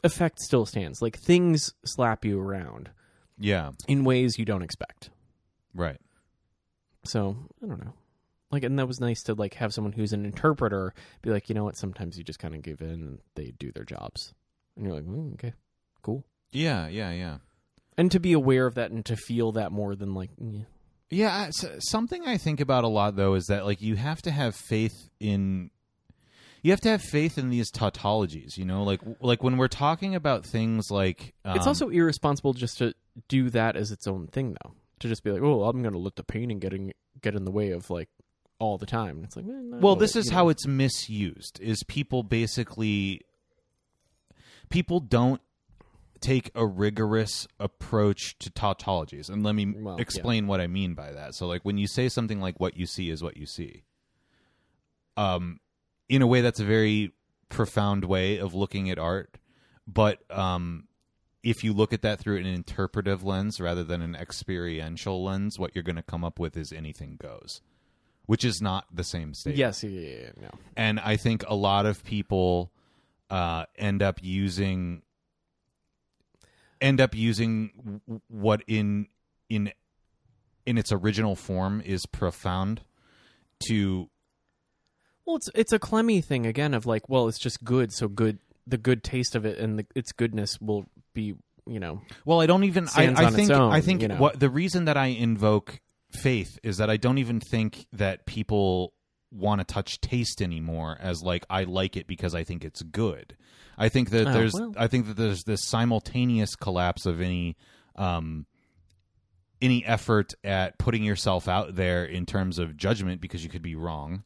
effect 0.04 0.38
still 0.40 0.66
stands. 0.66 1.02
Like 1.02 1.18
things 1.18 1.72
slap 1.84 2.24
you 2.24 2.40
around 2.40 2.90
Yeah. 3.38 3.72
in 3.88 4.04
ways 4.04 4.38
you 4.38 4.44
don't 4.44 4.62
expect. 4.62 5.10
Right. 5.74 5.98
So 7.04 7.36
I 7.62 7.66
don't 7.66 7.84
know. 7.84 7.94
Like, 8.50 8.62
and 8.62 8.78
that 8.78 8.86
was 8.86 9.00
nice 9.00 9.22
to 9.24 9.34
like 9.34 9.54
have 9.54 9.72
someone 9.74 9.92
who's 9.92 10.12
an 10.12 10.24
interpreter 10.24 10.94
be 11.22 11.30
like, 11.30 11.48
you 11.48 11.54
know 11.54 11.64
what? 11.64 11.76
Sometimes 11.76 12.16
you 12.16 12.22
just 12.24 12.38
kind 12.38 12.54
of 12.54 12.62
give 12.62 12.80
in 12.80 12.88
and 12.90 13.18
they 13.34 13.52
do 13.58 13.72
their 13.72 13.84
jobs, 13.84 14.32
and 14.76 14.86
you're 14.86 14.94
like, 14.94 15.04
mm, 15.04 15.34
okay, 15.34 15.54
cool. 16.02 16.24
Yeah. 16.52 16.86
Yeah. 16.86 17.10
Yeah. 17.10 17.38
And 17.98 18.10
to 18.12 18.20
be 18.20 18.32
aware 18.32 18.66
of 18.66 18.74
that 18.74 18.90
and 18.92 19.04
to 19.06 19.16
feel 19.16 19.52
that 19.52 19.72
more 19.72 19.96
than 19.96 20.14
like, 20.14 20.30
yeah. 20.40 20.60
Yeah, 21.10 21.34
I- 21.34 21.46
s- 21.48 21.64
something 21.90 22.26
I 22.26 22.36
think 22.38 22.60
about 22.60 22.84
a 22.84 22.88
lot 22.88 23.16
though 23.16 23.34
is 23.34 23.46
that 23.46 23.64
like 23.66 23.80
you 23.82 23.96
have 23.96 24.22
to 24.22 24.30
have 24.30 24.54
faith 24.54 25.10
in 25.20 25.70
you 26.64 26.70
have 26.72 26.80
to 26.80 26.88
have 26.88 27.02
faith 27.02 27.38
in 27.38 27.50
these 27.50 27.70
tautologies, 27.70 28.56
you 28.56 28.64
know? 28.64 28.82
Like 28.82 29.00
like 29.20 29.42
when 29.44 29.56
we're 29.56 29.68
talking 29.68 30.14
about 30.16 30.44
things 30.44 30.90
like 30.90 31.34
um, 31.44 31.54
it's 31.56 31.66
also 31.66 31.90
irresponsible 31.90 32.54
just 32.54 32.78
to 32.78 32.94
do 33.28 33.50
that 33.50 33.76
as 33.76 33.92
its 33.92 34.06
own 34.08 34.26
thing, 34.26 34.56
though. 34.64 34.72
To 35.00 35.08
just 35.08 35.22
be 35.22 35.30
like, 35.30 35.42
oh, 35.42 35.64
I'm 35.64 35.82
going 35.82 35.92
to 35.92 35.98
let 35.98 36.16
the 36.16 36.24
painting 36.24 36.58
get 36.60 36.72
in, 36.72 36.92
get 37.20 37.34
in 37.34 37.44
the 37.44 37.50
way 37.50 37.70
of 37.72 37.90
like 37.90 38.08
all 38.58 38.78
the 38.78 38.86
time. 38.86 39.22
It's 39.24 39.36
like, 39.36 39.44
eh, 39.44 39.50
no, 39.50 39.76
Well, 39.78 39.96
this 39.96 40.16
is 40.16 40.26
you 40.26 40.32
how 40.32 40.44
know. 40.44 40.48
it's 40.50 40.66
misused. 40.66 41.60
Is 41.60 41.82
people 41.82 42.22
basically 42.22 43.20
people 44.70 45.00
don't 45.00 45.40
take 46.20 46.50
a 46.54 46.64
rigorous 46.64 47.46
approach 47.60 48.38
to 48.38 48.50
tautologies. 48.50 49.28
And 49.28 49.42
let 49.42 49.54
me 49.54 49.66
Well, 49.76 49.96
yeah. 49.98 50.02
explain 50.02 50.46
what 50.46 50.60
I 50.62 50.66
mean 50.68 50.94
by 50.94 51.12
that. 51.12 51.34
So 51.34 51.46
like 51.46 51.62
when 51.64 51.76
you 51.76 51.86
say 51.86 52.08
something 52.08 52.40
like 52.40 52.58
what 52.58 52.76
you 52.78 52.86
see 52.86 53.10
is 53.10 53.22
what 53.22 53.36
you 53.36 53.44
see. 53.46 53.82
Um 55.18 55.60
in 56.08 56.22
a 56.22 56.26
way 56.26 56.40
that's 56.40 56.60
a 56.60 56.64
very 56.64 57.12
profound 57.48 58.04
way 58.04 58.38
of 58.38 58.54
looking 58.54 58.90
at 58.90 58.98
art, 58.98 59.38
but 59.86 60.18
um 60.30 60.88
if 61.42 61.62
you 61.62 61.74
look 61.74 61.92
at 61.92 62.00
that 62.00 62.18
through 62.18 62.38
an 62.38 62.46
interpretive 62.46 63.22
lens 63.22 63.60
rather 63.60 63.84
than 63.84 64.00
an 64.00 64.14
experiential 64.14 65.22
lens, 65.22 65.58
what 65.58 65.74
you're 65.74 65.84
going 65.84 65.94
to 65.96 66.02
come 66.02 66.24
up 66.24 66.38
with 66.38 66.56
is 66.56 66.72
anything 66.72 67.18
goes, 67.20 67.60
which 68.24 68.46
is 68.46 68.62
not 68.62 68.86
the 68.90 69.04
same 69.04 69.34
statement 69.34 69.58
Yes, 69.58 69.84
yeah, 69.84 69.90
yeah, 69.90 70.16
yeah, 70.22 70.30
no. 70.40 70.48
and 70.74 70.98
I 71.00 71.16
think 71.16 71.44
a 71.46 71.54
lot 71.54 71.84
of 71.84 72.02
people 72.02 72.72
uh, 73.28 73.66
end 73.76 74.02
up 74.02 74.20
using 74.22 75.02
end 76.80 77.00
up 77.00 77.14
using 77.14 78.00
what 78.28 78.62
in 78.66 79.08
in 79.48 79.70
in 80.66 80.78
its 80.78 80.92
original 80.92 81.36
form 81.36 81.82
is 81.84 82.06
profound 82.06 82.80
to 83.68 84.08
Well, 85.26 85.36
it's 85.36 85.50
it's 85.54 85.72
a 85.72 85.78
Clemmy 85.78 86.20
thing 86.20 86.46
again 86.46 86.74
of 86.74 86.86
like, 86.86 87.08
well, 87.08 87.28
it's 87.28 87.38
just 87.38 87.64
good, 87.64 87.92
so 87.92 88.08
good. 88.08 88.38
The 88.66 88.78
good 88.78 89.02
taste 89.02 89.34
of 89.34 89.44
it 89.44 89.58
and 89.58 89.78
the, 89.78 89.86
its 89.94 90.12
goodness 90.12 90.60
will 90.60 90.86
be, 91.12 91.34
you 91.66 91.80
know, 91.80 92.00
well 92.24 92.40
I 92.40 92.46
don't 92.46 92.64
even 92.64 92.88
I, 92.94 93.12
I 93.14 93.30
think 93.30 93.50
own, 93.50 93.72
I 93.72 93.80
think 93.80 94.02
you 94.02 94.08
know. 94.08 94.16
what 94.16 94.40
the 94.40 94.50
reason 94.50 94.86
that 94.86 94.96
I 94.96 95.06
invoke 95.06 95.80
faith 96.10 96.58
is 96.62 96.78
that 96.78 96.88
I 96.90 96.96
don't 96.96 97.18
even 97.18 97.40
think 97.40 97.86
that 97.92 98.24
people 98.26 98.94
want 99.30 99.60
to 99.60 99.64
touch 99.64 100.00
taste 100.00 100.40
anymore 100.40 100.96
as 101.00 101.22
like 101.22 101.44
I 101.50 101.64
like 101.64 101.96
it 101.96 102.06
because 102.06 102.34
I 102.34 102.44
think 102.44 102.64
it's 102.64 102.82
good. 102.82 103.36
I 103.76 103.88
think 103.88 104.10
that 104.10 104.28
Oh, 104.28 104.32
there's 104.32 104.54
well. 104.54 104.72
I 104.76 104.86
think 104.86 105.08
that 105.08 105.16
there's 105.16 105.44
this 105.44 105.64
simultaneous 105.64 106.54
collapse 106.56 107.04
of 107.06 107.20
any 107.20 107.56
um 107.96 108.46
any 109.60 109.84
effort 109.84 110.34
at 110.44 110.78
putting 110.78 111.02
yourself 111.02 111.48
out 111.48 111.74
there 111.74 112.04
in 112.04 112.26
terms 112.26 112.58
of 112.58 112.76
judgment 112.76 113.20
because 113.20 113.42
you 113.42 113.50
could 113.50 113.62
be 113.62 113.74
wrong 113.74 114.22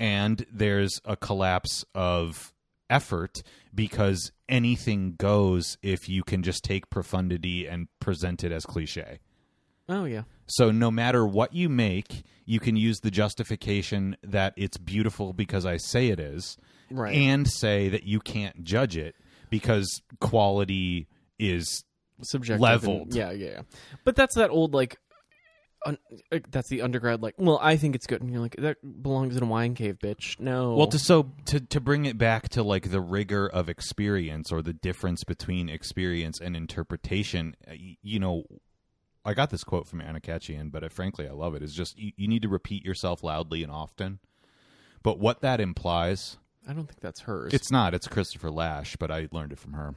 and 0.00 0.44
there's 0.50 1.00
a 1.04 1.14
collapse 1.16 1.84
of 1.94 2.52
effort 2.88 3.42
because 3.72 4.32
anything 4.48 5.14
goes 5.16 5.78
if 5.82 6.08
you 6.08 6.24
can 6.24 6.42
just 6.42 6.64
take 6.64 6.90
profundity 6.90 7.66
and 7.68 7.86
present 8.00 8.42
it 8.42 8.50
as 8.50 8.64
cliche. 8.66 9.20
oh 9.88 10.04
yeah, 10.06 10.22
So 10.46 10.72
no 10.72 10.90
matter 10.90 11.24
what 11.26 11.54
you 11.54 11.68
make, 11.68 12.24
you 12.46 12.58
can 12.58 12.74
use 12.76 12.98
the 13.00 13.10
justification 13.12 14.16
that 14.24 14.54
it's 14.56 14.76
beautiful 14.78 15.32
because 15.32 15.64
I 15.66 15.76
say 15.76 16.08
it 16.08 16.18
is, 16.18 16.56
right. 16.90 17.14
and 17.14 17.46
say 17.48 17.88
that 17.90 18.02
you 18.04 18.18
can't 18.20 18.64
judge 18.64 18.96
it 18.96 19.14
because 19.50 20.02
quality 20.20 21.06
is 21.38 21.84
subjective 22.22 22.60
leveled. 22.60 23.02
and- 23.08 23.14
yeah, 23.14 23.30
yeah, 23.30 23.50
yeah. 23.50 23.60
But 24.04 24.16
that's 24.16 24.34
that 24.36 24.50
old 24.50 24.74
like. 24.74 24.96
Un, 25.86 25.96
uh, 26.30 26.38
that's 26.50 26.68
the 26.68 26.82
undergrad 26.82 27.22
like. 27.22 27.34
Well, 27.38 27.58
I 27.62 27.76
think 27.76 27.94
it's 27.94 28.06
good, 28.06 28.20
and 28.20 28.30
you're 28.30 28.40
like 28.40 28.56
that 28.56 28.76
belongs 29.02 29.36
in 29.36 29.42
a 29.42 29.46
wine 29.46 29.74
cave, 29.74 29.98
bitch. 29.98 30.38
No. 30.38 30.74
well 30.74 30.86
to 30.88 30.98
so 30.98 31.32
to 31.46 31.58
to 31.60 31.80
bring 31.80 32.04
it 32.04 32.18
back 32.18 32.50
to 32.50 32.62
like 32.62 32.90
the 32.90 33.00
rigor 33.00 33.48
of 33.48 33.68
experience 33.70 34.52
or 34.52 34.60
the 34.60 34.74
difference 34.74 35.24
between 35.24 35.68
experience 35.70 36.38
and 36.40 36.54
interpretation. 36.56 37.54
uh, 37.66 37.70
y- 37.72 37.96
You 38.02 38.18
know, 38.20 38.44
I 39.24 39.32
got 39.34 39.48
this 39.50 39.64
quote 39.64 39.86
from 39.86 40.00
Anna 40.02 40.20
Khachiyan, 40.20 40.70
but 40.70 40.84
uh, 40.84 40.88
frankly, 40.90 41.26
I 41.26 41.32
love 41.32 41.54
it. 41.54 41.62
it. 41.62 41.64
Is 41.64 41.74
just 41.74 41.98
you, 41.98 42.12
you 42.16 42.28
need 42.28 42.42
to 42.42 42.48
repeat 42.48 42.84
yourself 42.84 43.22
loudly 43.22 43.62
and 43.62 43.72
often. 43.72 44.18
But 45.02 45.18
what 45.18 45.40
that 45.40 45.60
implies 45.60 46.36
I 46.68 46.74
don't 46.74 46.86
think 46.86 47.00
that's 47.00 47.20
hers. 47.20 47.54
It's 47.54 47.70
not. 47.70 47.94
It's 47.94 48.06
Christopher 48.06 48.50
Lasch, 48.50 48.96
but 48.96 49.10
I 49.10 49.28
learned 49.32 49.52
it 49.52 49.58
from 49.58 49.72
her. 49.72 49.94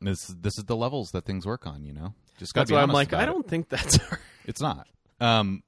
This 0.00 0.26
this 0.26 0.56
is 0.58 0.64
the 0.64 0.76
levels 0.76 1.10
that 1.12 1.24
things 1.24 1.46
work 1.46 1.66
on. 1.66 1.84
You 1.84 1.92
know, 1.92 2.14
just 2.38 2.54
got 2.54 2.62
that's 2.62 2.70
to 2.70 2.72
be 2.72 2.76
why 2.76 2.82
I'm 2.82 2.90
like, 2.90 3.12
I 3.12 3.26
don't 3.26 3.46
think 3.46 3.68
that's. 3.68 3.98
It's 4.46 4.60
not. 4.60 4.88
Um, 5.20 5.62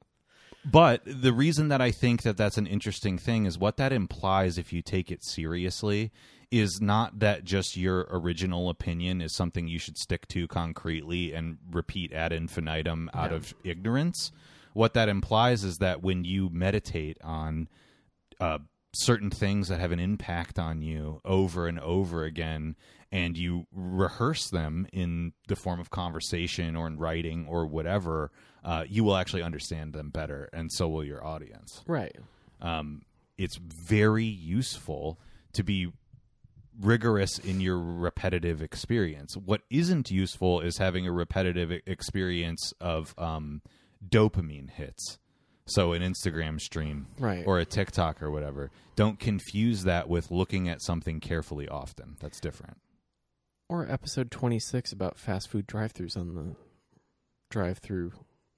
But 0.64 1.02
the 1.04 1.32
reason 1.32 1.68
that 1.68 1.80
I 1.80 1.90
think 1.90 2.22
that 2.22 2.36
that's 2.36 2.56
an 2.56 2.66
interesting 2.66 3.18
thing 3.18 3.46
is 3.46 3.58
what 3.58 3.76
that 3.76 3.92
implies 3.92 4.58
if 4.58 4.72
you 4.72 4.80
take 4.82 5.10
it 5.10 5.24
seriously 5.24 6.10
is 6.50 6.80
not 6.80 7.18
that 7.20 7.44
just 7.44 7.76
your 7.76 8.06
original 8.10 8.68
opinion 8.68 9.20
is 9.20 9.34
something 9.34 9.68
you 9.68 9.78
should 9.78 9.96
stick 9.98 10.26
to 10.28 10.46
concretely 10.48 11.32
and 11.32 11.58
repeat 11.70 12.12
ad 12.12 12.32
infinitum 12.32 13.10
out 13.14 13.32
of 13.32 13.54
ignorance. 13.64 14.32
What 14.72 14.94
that 14.94 15.08
implies 15.08 15.64
is 15.64 15.78
that 15.78 16.02
when 16.02 16.24
you 16.24 16.48
meditate 16.50 17.18
on 17.22 17.68
uh, 18.40 18.58
certain 18.94 19.30
things 19.30 19.68
that 19.68 19.80
have 19.80 19.92
an 19.92 20.00
impact 20.00 20.58
on 20.58 20.82
you 20.82 21.20
over 21.24 21.66
and 21.66 21.78
over 21.80 22.24
again, 22.24 22.76
and 23.10 23.36
you 23.36 23.66
rehearse 23.72 24.48
them 24.50 24.86
in 24.92 25.32
the 25.48 25.56
form 25.56 25.80
of 25.80 25.90
conversation 25.90 26.76
or 26.76 26.86
in 26.86 26.98
writing 26.98 27.46
or 27.48 27.66
whatever, 27.66 28.30
uh, 28.64 28.84
you 28.88 29.04
will 29.04 29.16
actually 29.16 29.42
understand 29.42 29.92
them 29.92 30.10
better, 30.10 30.48
and 30.52 30.70
so 30.72 30.88
will 30.88 31.04
your 31.04 31.24
audience. 31.24 31.82
Right. 31.86 32.16
Um, 32.60 33.02
it's 33.38 33.56
very 33.56 34.24
useful 34.24 35.18
to 35.54 35.62
be 35.62 35.92
rigorous 36.80 37.38
in 37.38 37.60
your 37.60 37.78
repetitive 37.78 38.62
experience. 38.62 39.36
What 39.36 39.62
isn't 39.70 40.10
useful 40.10 40.60
is 40.60 40.78
having 40.78 41.06
a 41.06 41.12
repetitive 41.12 41.72
experience 41.86 42.72
of 42.80 43.14
um, 43.18 43.62
dopamine 44.06 44.70
hits. 44.70 45.18
So 45.64 45.92
an 45.92 46.02
Instagram 46.02 46.60
stream 46.60 47.06
Right. 47.18 47.44
or 47.46 47.58
a 47.58 47.64
TikTok 47.64 48.22
or 48.22 48.30
whatever. 48.30 48.70
Don't 48.96 49.18
confuse 49.20 49.84
that 49.84 50.08
with 50.08 50.30
looking 50.30 50.68
at 50.68 50.82
something 50.82 51.20
carefully 51.20 51.68
often. 51.68 52.16
That's 52.20 52.40
different. 52.40 52.78
Or 53.68 53.90
episode 53.90 54.30
26 54.30 54.92
about 54.92 55.18
fast 55.18 55.48
food 55.48 55.66
drive-throughs 55.66 56.16
on 56.16 56.34
the 56.34 56.56
drive 57.48 57.78
through 57.78 58.12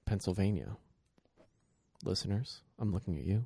Pennsylvania. 0.05 0.77
Listeners, 2.03 2.61
I'm 2.79 2.91
looking 2.91 3.17
at 3.17 3.23
you. 3.25 3.45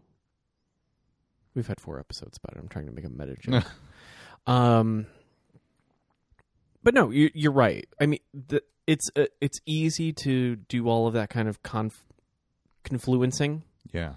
We've 1.54 1.68
had 1.68 1.80
four 1.80 2.00
episodes 2.00 2.38
about 2.42 2.56
it. 2.58 2.60
I'm 2.62 2.70
trying 2.70 2.86
to 2.88 2.92
make 2.92 3.06
a 3.06 3.10
meta 3.10 3.36
joke. 3.40 3.66
um, 4.48 5.06
but 6.84 6.94
no, 6.94 7.10
you, 7.12 7.30
you're 7.34 7.52
right. 7.52 7.88
I 8.00 8.06
mean, 8.06 8.20
the, 8.34 8.64
it's 8.88 9.10
uh, 9.16 9.26
it's 9.42 9.60
easy 9.66 10.14
to 10.14 10.56
do 10.56 10.88
all 10.88 11.08
of 11.08 11.14
that 11.14 11.30
kind 11.30 11.48
of 11.48 11.62
conf- 11.62 12.06
confluencing. 12.84 13.62
Yeah. 13.92 14.14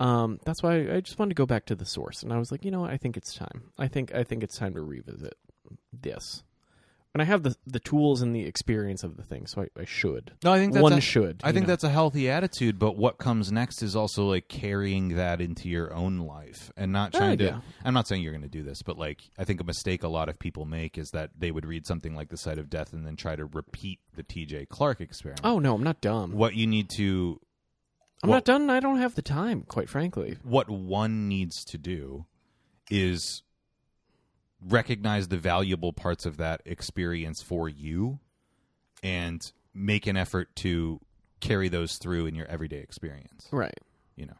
Um, 0.00 0.40
that's 0.44 0.62
why 0.62 0.92
I 0.92 1.00
just 1.00 1.18
wanted 1.18 1.30
to 1.30 1.34
go 1.40 1.46
back 1.46 1.66
to 1.66 1.74
the 1.74 1.86
source, 1.86 2.22
and 2.22 2.32
I 2.32 2.38
was 2.38 2.50
like, 2.50 2.64
you 2.64 2.70
know 2.70 2.80
what? 2.80 2.90
I 2.90 2.96
think 2.96 3.16
it's 3.16 3.34
time. 3.34 3.70
I 3.78 3.86
think 3.88 4.14
I 4.14 4.24
think 4.24 4.42
it's 4.42 4.56
time 4.56 4.74
to 4.74 4.80
revisit 4.82 5.34
this. 5.92 6.42
And 7.14 7.20
I 7.20 7.26
have 7.26 7.42
the 7.42 7.54
the 7.66 7.78
tools 7.78 8.22
and 8.22 8.34
the 8.34 8.40
experience 8.46 9.04
of 9.04 9.18
the 9.18 9.22
thing, 9.22 9.46
so 9.46 9.62
I, 9.62 9.80
I 9.82 9.84
should. 9.84 10.32
No, 10.42 10.50
I 10.50 10.58
think 10.58 10.72
that's 10.72 10.82
One 10.82 10.94
a- 10.94 11.00
should. 11.00 11.42
I 11.44 11.52
think 11.52 11.66
know. 11.66 11.72
that's 11.74 11.84
a 11.84 11.90
healthy 11.90 12.30
attitude, 12.30 12.78
but 12.78 12.96
what 12.96 13.18
comes 13.18 13.52
next 13.52 13.82
is 13.82 13.94
also 13.94 14.24
like 14.26 14.48
carrying 14.48 15.10
that 15.16 15.42
into 15.42 15.68
your 15.68 15.92
own 15.92 16.20
life 16.20 16.72
and 16.74 16.90
not 16.90 17.14
Oh, 17.14 17.18
trying 17.18 17.36
to. 17.38 17.62
I'm 17.84 17.92
not 17.92 18.08
saying 18.08 18.22
you're 18.22 18.32
going 18.32 18.42
to 18.42 18.48
do 18.48 18.62
this, 18.62 18.80
but 18.82 18.96
like 18.98 19.20
I 19.38 19.44
think 19.44 19.60
a 19.60 19.64
mistake 19.64 20.02
a 20.02 20.08
lot 20.08 20.30
of 20.30 20.38
people 20.38 20.64
make 20.64 20.96
is 20.96 21.10
that 21.10 21.30
they 21.38 21.50
would 21.50 21.66
read 21.66 21.86
something 21.86 22.16
like 22.16 22.30
The 22.30 22.38
Sight 22.38 22.58
of 22.58 22.70
Death 22.70 22.94
and 22.94 23.06
then 23.06 23.14
try 23.16 23.36
to 23.36 23.44
repeat 23.44 24.00
the 24.16 24.22
T.J. 24.22 24.66
Clark 24.70 25.02
experiment. 25.02 25.42
Oh 25.44 25.58
no, 25.58 25.74
I'm 25.74 25.84
not 25.84 26.00
dumb. 26.00 26.32
What 26.32 26.54
you 26.54 26.66
need 26.66 26.88
to, 26.96 27.38
I'm 28.22 28.28
well- 28.30 28.36
not 28.36 28.44
done. 28.44 28.70
I 28.70 28.80
don't 28.80 28.98
have 28.98 29.14
the 29.14 29.22
time, 29.22 29.62
quite 29.62 29.88
frankly. 29.88 30.38
what 30.42 30.68
one 30.70 31.28
needs 31.28 31.64
to 31.66 31.78
do, 31.78 32.26
is 32.90 33.42
recognize 34.60 35.28
the 35.28 35.36
valuable 35.38 35.92
parts 35.92 36.24
of 36.26 36.36
that 36.36 36.60
experience 36.64 37.42
for 37.42 37.68
you, 37.68 38.20
and 39.02 39.52
make 39.74 40.06
an 40.06 40.16
effort 40.16 40.54
to 40.56 41.00
carry 41.40 41.68
those 41.68 41.96
through 41.96 42.26
in 42.26 42.34
your 42.36 42.46
everyday 42.46 42.78
experience. 42.78 43.48
Right. 43.50 43.74
You 44.14 44.26
know, 44.26 44.36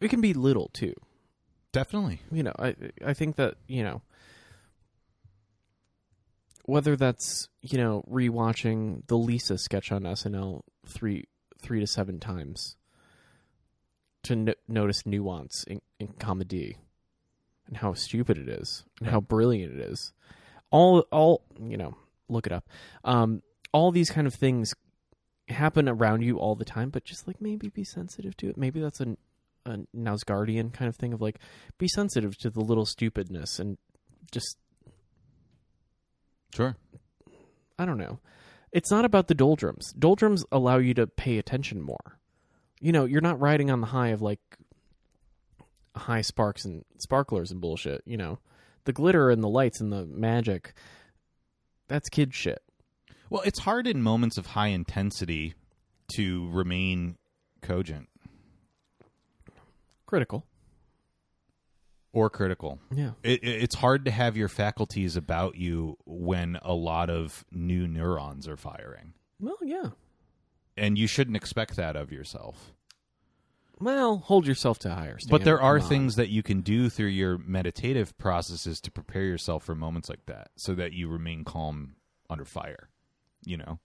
It 0.00 0.08
can 0.08 0.20
be 0.20 0.34
little 0.34 0.68
too. 0.74 0.92
definitely. 1.72 2.20
You 2.30 2.42
know, 2.42 2.52
I 2.58 2.74
I 3.02 3.14
think 3.14 3.36
that 3.36 3.54
you 3.66 3.82
know 3.82 4.02
whether 6.66 6.96
that's 6.96 7.48
you 7.62 7.78
know 7.78 8.04
rewatching 8.10 9.06
the 9.06 9.16
Lisa 9.16 9.56
sketch 9.56 9.90
on 9.90 10.02
SNL 10.02 10.62
three 10.86 11.24
three 11.62 11.80
to 11.80 11.86
seven 11.86 12.18
times 12.20 12.76
to 14.24 14.36
no- 14.36 14.54
notice 14.68 15.06
nuance 15.06 15.64
in, 15.64 15.80
in 15.98 16.08
comedy 16.18 16.76
and 17.66 17.78
how 17.78 17.94
stupid 17.94 18.38
it 18.38 18.48
is 18.48 18.84
and 19.00 19.08
how 19.08 19.20
brilliant 19.20 19.72
it 19.74 19.80
is. 19.80 20.12
All 20.70 21.00
all 21.10 21.42
you 21.60 21.76
know, 21.76 21.96
look 22.28 22.46
it 22.46 22.52
up. 22.52 22.68
Um, 23.04 23.42
all 23.72 23.90
these 23.90 24.10
kind 24.10 24.26
of 24.26 24.34
things 24.34 24.74
happen 25.48 25.88
around 25.88 26.22
you 26.22 26.38
all 26.38 26.54
the 26.54 26.64
time, 26.64 26.90
but 26.90 27.04
just 27.04 27.26
like 27.26 27.40
maybe 27.40 27.68
be 27.68 27.84
sensitive 27.84 28.36
to 28.38 28.48
it. 28.48 28.56
Maybe 28.56 28.80
that's 28.80 29.00
a 29.00 29.16
a 29.64 29.78
Knausgaardian 29.96 30.72
kind 30.72 30.88
of 30.88 30.96
thing 30.96 31.12
of 31.12 31.20
like 31.20 31.38
be 31.78 31.86
sensitive 31.88 32.36
to 32.38 32.50
the 32.50 32.60
little 32.60 32.86
stupidness 32.86 33.58
and 33.58 33.78
just 34.32 34.56
Sure. 36.54 36.76
I 37.78 37.86
don't 37.86 37.98
know. 37.98 38.18
It's 38.72 38.90
not 38.90 39.04
about 39.04 39.28
the 39.28 39.34
doldrums. 39.34 39.92
Doldrums 39.92 40.44
allow 40.50 40.78
you 40.78 40.94
to 40.94 41.06
pay 41.06 41.38
attention 41.38 41.82
more. 41.82 42.18
You 42.80 42.92
know, 42.92 43.04
you're 43.04 43.20
not 43.20 43.40
riding 43.40 43.70
on 43.70 43.80
the 43.80 43.86
high 43.88 44.08
of 44.08 44.22
like 44.22 44.40
high 45.94 46.22
sparks 46.22 46.64
and 46.64 46.84
sparklers 46.98 47.50
and 47.50 47.60
bullshit, 47.60 48.02
you 48.06 48.16
know. 48.16 48.38
The 48.84 48.92
glitter 48.92 49.30
and 49.30 49.42
the 49.42 49.48
lights 49.48 49.80
and 49.80 49.92
the 49.92 50.04
magic 50.06 50.74
that's 51.88 52.08
kid 52.08 52.34
shit. 52.34 52.62
Well, 53.28 53.42
it's 53.44 53.58
hard 53.60 53.86
in 53.86 54.02
moments 54.02 54.38
of 54.38 54.46
high 54.46 54.68
intensity 54.68 55.54
to 56.14 56.48
remain 56.50 57.16
cogent 57.60 58.08
Critical. 60.06 60.44
Or 62.12 62.28
critical. 62.30 62.78
Yeah. 62.94 63.12
It, 63.22 63.42
it- 63.42 63.62
it's 63.62 63.74
hard 63.76 64.04
to 64.04 64.10
have 64.10 64.36
your 64.36 64.48
faculties 64.48 65.16
about 65.16 65.56
you 65.56 65.96
when 66.04 66.58
a 66.62 66.74
lot 66.74 67.08
of 67.10 67.44
new 67.50 67.86
neurons 67.88 68.46
are 68.48 68.56
firing. 68.56 69.14
Well, 69.40 69.58
yeah. 69.62 69.90
And 70.76 70.96
you 70.98 71.06
shouldn't 71.06 71.36
expect 71.36 71.76
that 71.76 71.96
of 71.96 72.12
yourself. 72.12 72.72
Well, 73.80 74.18
hold 74.18 74.46
yourself 74.46 74.78
to 74.80 74.90
higher 74.90 75.18
standards. 75.18 75.26
But 75.30 75.42
there 75.44 75.60
are 75.60 75.78
Come 75.78 75.84
on. 75.84 75.88
things 75.88 76.16
that 76.16 76.28
you 76.28 76.42
can 76.42 76.60
do 76.60 76.88
through 76.88 77.08
your 77.08 77.36
meditative 77.38 78.16
processes 78.16 78.80
to 78.82 78.90
prepare 78.92 79.24
yourself 79.24 79.64
for 79.64 79.74
moments 79.74 80.08
like 80.08 80.24
that 80.26 80.50
so 80.56 80.74
that 80.76 80.92
you 80.92 81.08
remain 81.08 81.42
calm 81.44 81.96
under 82.30 82.44
fire. 82.44 82.88
You 83.44 83.56
know? 83.56 83.80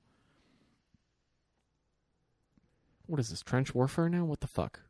What 3.08 3.20
is 3.20 3.30
this 3.30 3.42
trench 3.42 3.74
warfare 3.74 4.10
now? 4.10 4.26
What 4.26 4.42
the 4.42 4.48
fuck? 4.48 4.82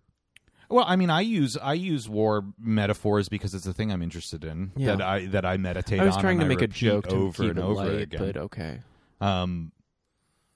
Well, 0.70 0.84
I 0.88 0.95
mean, 0.97 1.09
I 1.09 1.22
use 1.22 1.57
I 1.57 1.74
use 1.74 2.09
war 2.09 2.43
metaphors 2.59 3.30
because 3.30 3.53
it's 3.53 3.65
a 3.68 3.74
thing 3.74 3.91
I'm 3.91 4.01
interested 4.01 4.43
in 4.43 4.72
Yeah. 4.76 4.95
that 4.95 5.01
I 5.01 5.26
that 5.28 5.45
I 5.45 5.57
meditate 5.57 5.99
I 5.99 6.05
was 6.05 6.18
trying 6.18 6.39
to 6.39 6.45
I 6.45 6.47
make 6.49 6.61
a 6.61 6.68
joke 6.68 7.07
over 7.07 7.43
and 7.49 7.59
over 7.59 7.74
light, 7.86 8.01
again. 8.01 8.20
but 8.20 8.38
okay. 8.38 8.82
Um, 9.22 9.72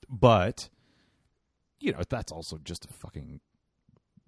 but 0.09 0.69
you 1.79 1.91
know 1.93 2.01
that's 2.09 2.31
also 2.31 2.57
just 2.63 2.85
a 2.85 2.89
fucking 2.89 3.39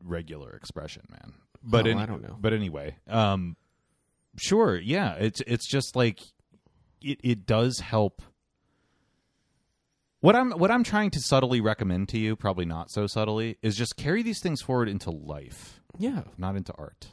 regular 0.01 0.51
expression, 0.51 1.03
man. 1.09 1.33
But 1.61 1.85
Oh, 1.87 1.91
any- 1.91 1.99
I 1.99 2.05
don't 2.05 2.21
know. 2.21 2.37
But 2.39 2.53
anyway, 2.53 2.95
um, 3.07 3.55
sure, 4.37 4.77
yeah. 4.77 5.13
It's 5.15 5.41
it's 5.47 5.67
just 5.69 5.95
like 5.95 6.19
it 7.01 7.19
it 7.23 7.45
does 7.45 7.79
help. 7.79 8.21
What 10.23 10.37
I'm 10.37 10.51
what 10.51 10.71
I'm 10.71 10.85
trying 10.85 11.11
to 11.11 11.19
subtly 11.19 11.59
recommend 11.59 12.07
to 12.09 12.17
you, 12.17 12.37
probably 12.37 12.63
not 12.63 12.89
so 12.89 13.07
subtly, 13.07 13.57
is 13.61 13.75
just 13.75 13.97
carry 13.97 14.23
these 14.23 14.39
things 14.39 14.61
forward 14.61 14.87
into 14.87 15.11
life, 15.11 15.81
Yeah. 15.97 16.21
not 16.37 16.55
into 16.55 16.71
art. 16.77 17.09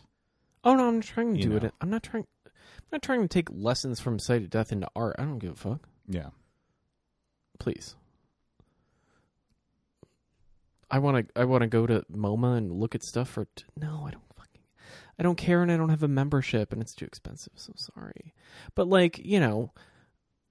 Oh 0.63 0.77
no, 0.77 0.87
I'm 0.87 0.95
not 0.99 1.05
trying 1.05 1.33
to 1.35 1.39
You 1.39 1.43
do 1.43 1.49
know. 1.59 1.67
it. 1.67 1.75
I'm 1.81 1.91
not 1.91 2.05
trying. 2.05 2.25
I'm 2.47 2.53
not 2.93 3.03
trying 3.03 3.23
to 3.23 3.27
take 3.27 3.49
lessons 3.51 3.99
from 3.99 4.21
sight 4.21 4.43
of 4.45 4.51
death 4.51 4.71
into 4.71 4.87
art. 4.95 5.17
I 5.19 5.23
don't 5.23 5.41
give 5.41 5.55
a 5.55 5.57
fuck. 5.57 5.89
Yeah. 6.07 6.29
Please. 7.59 7.97
I 10.89 11.01
want 11.01 11.27
to. 11.35 11.41
I 11.41 11.47
want 11.47 11.63
to 11.63 11.67
go 11.69 11.89
to 11.89 12.05
MoMA 12.15 12.59
and 12.59 12.71
look 12.71 12.95
at 12.95 13.03
stuff 13.03 13.29
for. 13.29 13.47
T- 13.57 13.65
no, 13.77 14.05
I 14.07 14.13
don't 14.13 14.23
fucking. 14.37 14.63
I 15.19 15.23
don't 15.25 15.35
care, 15.37 15.63
and 15.63 15.73
I 15.73 15.77
don't 15.77 15.89
have 15.91 16.05
a 16.05 16.09
membership, 16.09 16.73
and 16.73 16.81
it's 16.81 16.95
too 16.95 17.07
expensive. 17.07 17.55
So 17.57 17.73
sorry, 17.75 18.35
but 18.77 18.87
like 18.89 19.19
you 19.19 19.41
know, 19.41 19.73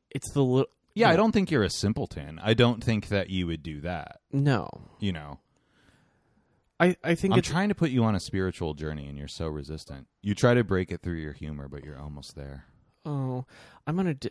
it's 0.09 0.31
the 0.33 0.43
little. 0.43 0.69
Yeah, 0.95 1.09
I 1.09 1.15
don't 1.15 1.31
think 1.31 1.49
you're 1.51 1.63
a 1.63 1.69
simpleton. 1.69 2.39
I 2.43 2.53
don't 2.53 2.83
think 2.83 3.07
that 3.09 3.29
you 3.29 3.47
would 3.47 3.63
do 3.63 3.81
that. 3.81 4.19
No, 4.31 4.67
You 4.99 5.13
know, 5.13 5.39
I. 6.79 6.95
I 7.03 7.15
think 7.15 7.33
I'm 7.33 7.41
trying 7.41 7.69
to 7.69 7.75
put 7.75 7.89
you 7.91 8.03
on 8.03 8.15
a 8.15 8.19
spiritual 8.19 8.73
journey, 8.73 9.07
and 9.07 9.17
you're 9.17 9.27
so 9.27 9.47
resistant. 9.47 10.07
You 10.21 10.35
try 10.35 10.53
to 10.53 10.63
break 10.63 10.91
it 10.91 11.01
through 11.01 11.17
your 11.19 11.33
humor, 11.33 11.67
but 11.67 11.83
you're 11.85 11.99
almost 11.99 12.35
there. 12.35 12.65
Oh, 13.05 13.45
I'm 13.87 13.95
gonna 13.95 14.13
d- 14.15 14.29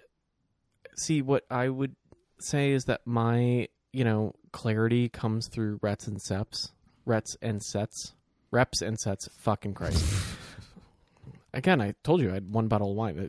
see 0.97 1.23
what 1.23 1.45
I 1.51 1.69
would 1.69 1.95
say 2.41 2.73
is 2.73 2.85
that 2.85 3.01
my 3.07 3.69
you 3.93 4.05
know 4.05 4.35
clarity 4.53 5.09
comes 5.09 5.49
through 5.49 5.79
reps 5.83 6.07
and 6.07 6.19
seps, 6.21 6.71
reps 7.07 7.37
and 7.41 7.63
sets, 7.63 8.15
reps 8.51 8.83
and 8.83 8.99
sets. 8.99 9.29
Fucking 9.41 9.75
Christ! 9.75 10.05
Again, 11.55 11.81
I 11.81 11.95
told 12.05 12.21
you 12.21 12.31
I 12.31 12.35
had 12.35 12.53
one 12.53 12.69
bottle 12.69 12.91
of 12.91 12.97
wine. 12.97 13.19
uh, 13.19 13.29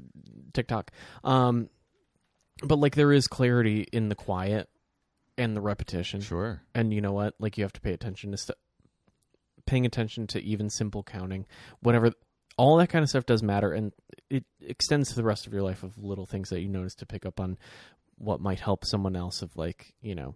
TikTok, 0.53 0.91
um, 1.23 1.69
but 2.64 2.78
like 2.80 2.95
there 2.95 3.12
is 3.14 3.28
clarity 3.28 3.88
in 3.91 4.10
the 4.10 4.16
quiet 4.16 4.70
and 5.38 5.55
the 5.55 5.62
repetition, 5.62 6.22
Sure. 6.22 6.62
and 6.76 6.93
you 6.93 7.01
know 7.01 7.14
what? 7.14 7.34
Like 7.39 7.57
you 7.57 7.64
have 7.64 7.74
to 7.74 7.82
pay 7.82 7.93
attention 7.93 8.32
to 8.32 8.38
stuff. 8.38 8.57
paying 9.66 9.86
attention 9.86 10.26
to 10.28 10.41
even 10.41 10.70
simple 10.70 11.03
counting, 11.03 11.45
whatever, 11.82 12.12
all 12.57 12.78
that 12.78 12.88
kind 12.88 13.03
of 13.03 13.10
stuff 13.10 13.26
does 13.26 13.41
matter, 13.43 13.72
and 13.72 13.93
it 14.30 14.43
extends 14.62 15.10
to 15.10 15.16
the 15.16 15.24
rest 15.24 15.45
of 15.47 15.53
your 15.53 15.62
life 15.62 15.84
of 15.84 15.97
little 16.03 16.26
things 16.26 16.49
that 16.49 16.60
you 16.62 16.68
notice 16.68 16.95
to 16.95 17.05
pick 17.05 17.26
up 17.26 17.39
on 17.39 17.57
what 18.18 18.41
might 18.41 18.60
help 18.60 18.84
someone 18.84 19.16
else. 19.16 19.41
Of 19.41 19.55
like, 19.55 19.93
you 20.01 20.16
know, 20.16 20.36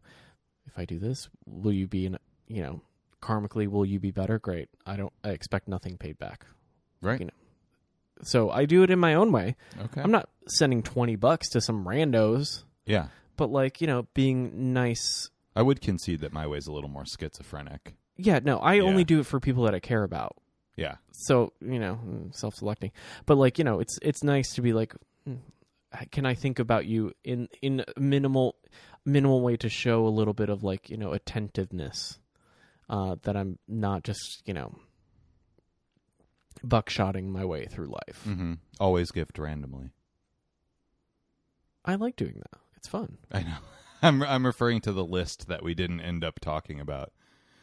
if 0.68 0.78
I 0.78 0.86
do 0.86 1.00
this, 1.00 1.28
will 1.46 1.74
you 1.74 1.88
be 1.88 2.06
in, 2.06 2.18
you 2.48 2.62
know, 2.62 2.82
karmically, 3.22 3.68
will 3.68 3.86
you 3.86 4.00
be 4.00 4.12
better? 4.12 4.40
Great. 4.40 4.70
I 4.86 4.96
don't. 4.96 5.12
I 5.24 5.30
expect 5.30 5.68
nothing 5.68 5.98
paid 5.98 6.18
back. 6.18 6.46
Right. 7.02 7.20
You 7.20 7.26
know. 7.26 7.34
So 8.22 8.50
I 8.50 8.66
do 8.66 8.84
it 8.84 8.90
in 8.90 9.00
my 9.00 9.16
own 9.16 9.32
way. 9.32 9.56
Okay. 9.80 10.02
I'm 10.02 10.12
not 10.12 10.30
sending 10.48 10.84
twenty 10.84 11.16
bucks 11.16 11.50
to 11.50 11.62
some 11.62 11.86
randos, 11.86 12.64
yeah. 12.86 13.08
but 13.38 13.50
like 13.52 13.82
you 13.82 13.88
know, 13.88 14.08
being 14.14 14.74
nice. 14.74 15.30
I 15.56 15.62
would 15.62 15.82
concede 15.82 16.22
that 16.22 16.32
my 16.34 16.48
way's 16.48 16.68
a 16.68 16.72
little 16.72 16.90
more 16.90 17.06
schizophrenic. 17.06 17.96
Yeah, 18.16 18.40
no, 18.44 18.60
I 18.60 18.80
only 18.80 19.02
Yeah. 19.02 19.06
do 19.08 19.20
it 19.20 19.26
for 19.26 19.40
people 19.40 19.64
that 19.64 19.76
I 19.76 19.80
care 19.80 20.04
about. 20.04 20.36
Yeah. 20.76 20.96
So 21.12 21.54
you 21.62 21.80
know, 21.80 22.00
mm, 22.06 22.36
self-selecting. 22.36 22.92
But 23.26 23.38
like 23.38 23.58
you 23.58 23.64
know, 23.64 23.80
it's 23.80 23.98
it's 24.02 24.24
nice 24.24 24.54
to 24.56 24.62
be 24.62 24.74
like, 24.74 24.96
mm, 25.28 25.40
can 26.12 26.26
I 26.26 26.34
think 26.34 26.60
about 26.60 26.86
you 26.86 27.12
in 27.24 27.48
in 27.62 27.84
a 27.96 28.00
minimal 28.00 28.56
minimal 29.06 29.42
way 29.42 29.58
to 29.58 29.70
show 29.70 30.08
a 30.08 30.10
little 30.10 30.34
bit 30.34 30.50
of 30.50 30.64
like 30.64 30.90
you 30.90 30.98
know 30.98 31.12
attentiveness, 31.12 32.20
uh, 32.90 33.16
that 33.24 33.36
I'm 33.36 33.60
not 33.68 34.04
just 34.04 34.42
you 34.46 34.54
know 34.54 34.76
buckshotting 36.66 37.26
my 37.26 37.44
way 37.46 37.66
through 37.66 37.88
life. 37.88 38.24
Mm-hmm. 38.28 38.54
Always 38.80 39.12
gift 39.12 39.38
randomly. 39.38 39.92
I 41.86 41.96
like 41.96 42.16
doing 42.16 42.36
that. 42.38 42.60
It's 42.76 42.88
fun. 42.88 43.18
I 43.32 43.44
know. 43.44 43.58
I'm 44.02 44.22
I'm 44.24 44.46
referring 44.46 44.82
to 44.82 44.92
the 44.92 45.06
list 45.06 45.48
that 45.48 45.64
we 45.64 45.74
didn't 45.74 46.02
end 46.02 46.24
up 46.24 46.40
talking 46.40 46.80
about. 46.80 47.12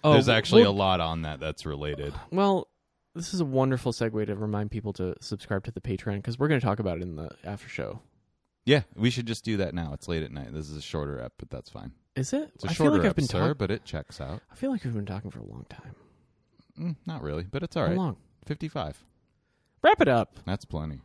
Oh, 0.03 0.12
There's 0.14 0.28
actually 0.28 0.62
well- 0.62 0.70
a 0.72 0.72
lot 0.72 1.01
on 1.01 1.22
that 1.22 1.40
that's 1.40 1.66
related. 1.66 2.14
Well, 2.32 2.68
this 3.14 3.34
is 3.34 3.40
a 3.40 3.44
wonderful 3.44 3.92
segue 3.92 4.24
to 4.26 4.36
remind 4.36 4.70
people 4.70 4.92
to 4.94 5.14
subscribe 5.20 5.64
to 5.64 5.72
the 5.72 5.80
Patreon 5.80 6.16
because 6.16 6.38
we're 6.38 6.46
going 6.48 6.61
to 6.61 6.64
talk 6.66 6.78
about 6.78 6.98
it 6.98 7.03
in 7.03 7.16
the 7.16 7.30
after 7.44 7.68
show. 7.68 8.01
Yeah, 8.64 8.82
we 8.94 9.11
should 9.11 9.26
just 9.26 9.44
do 9.44 9.57
that 9.57 9.74
now. 9.74 9.90
It's 9.94 10.07
late 10.07 10.22
at 10.22 10.30
night. 10.30 10.53
This 10.55 10.70
is 10.70 10.76
a 10.76 10.80
shorter 10.82 11.18
ep, 11.20 11.32
but 11.38 11.51
that's 11.51 11.68
fine. 11.70 11.90
Is 12.14 12.32
it? 12.32 12.51
It's 12.55 12.64
a 12.64 12.68
I 12.68 12.72
feel 12.72 12.86
shorter 12.86 12.98
like 12.98 13.07
I've 13.09 13.16
been 13.16 13.26
sir, 13.26 13.38
talking. 13.40 13.55
but 13.59 13.70
it 13.72 13.84
checks 13.84 14.20
out. 14.20 14.42
I 14.51 14.55
feel 14.55 14.70
like 14.70 14.84
we've 14.84 14.94
been 14.94 15.07
talking 15.07 15.30
for 15.30 15.40
a 15.40 15.44
long 15.44 15.66
time. 15.68 15.94
Mm, 16.78 16.96
not 17.07 17.22
really, 17.22 17.42
but 17.51 17.62
it's 17.64 17.76
all 17.76 17.82
right. 17.82 17.90
How 17.92 17.96
long? 17.96 18.16
Fifty-five. 18.47 19.05
Wrap 19.82 20.01
it 20.01 20.09
up. 20.09 20.38
That's 20.47 20.64
plenty. 20.64 21.01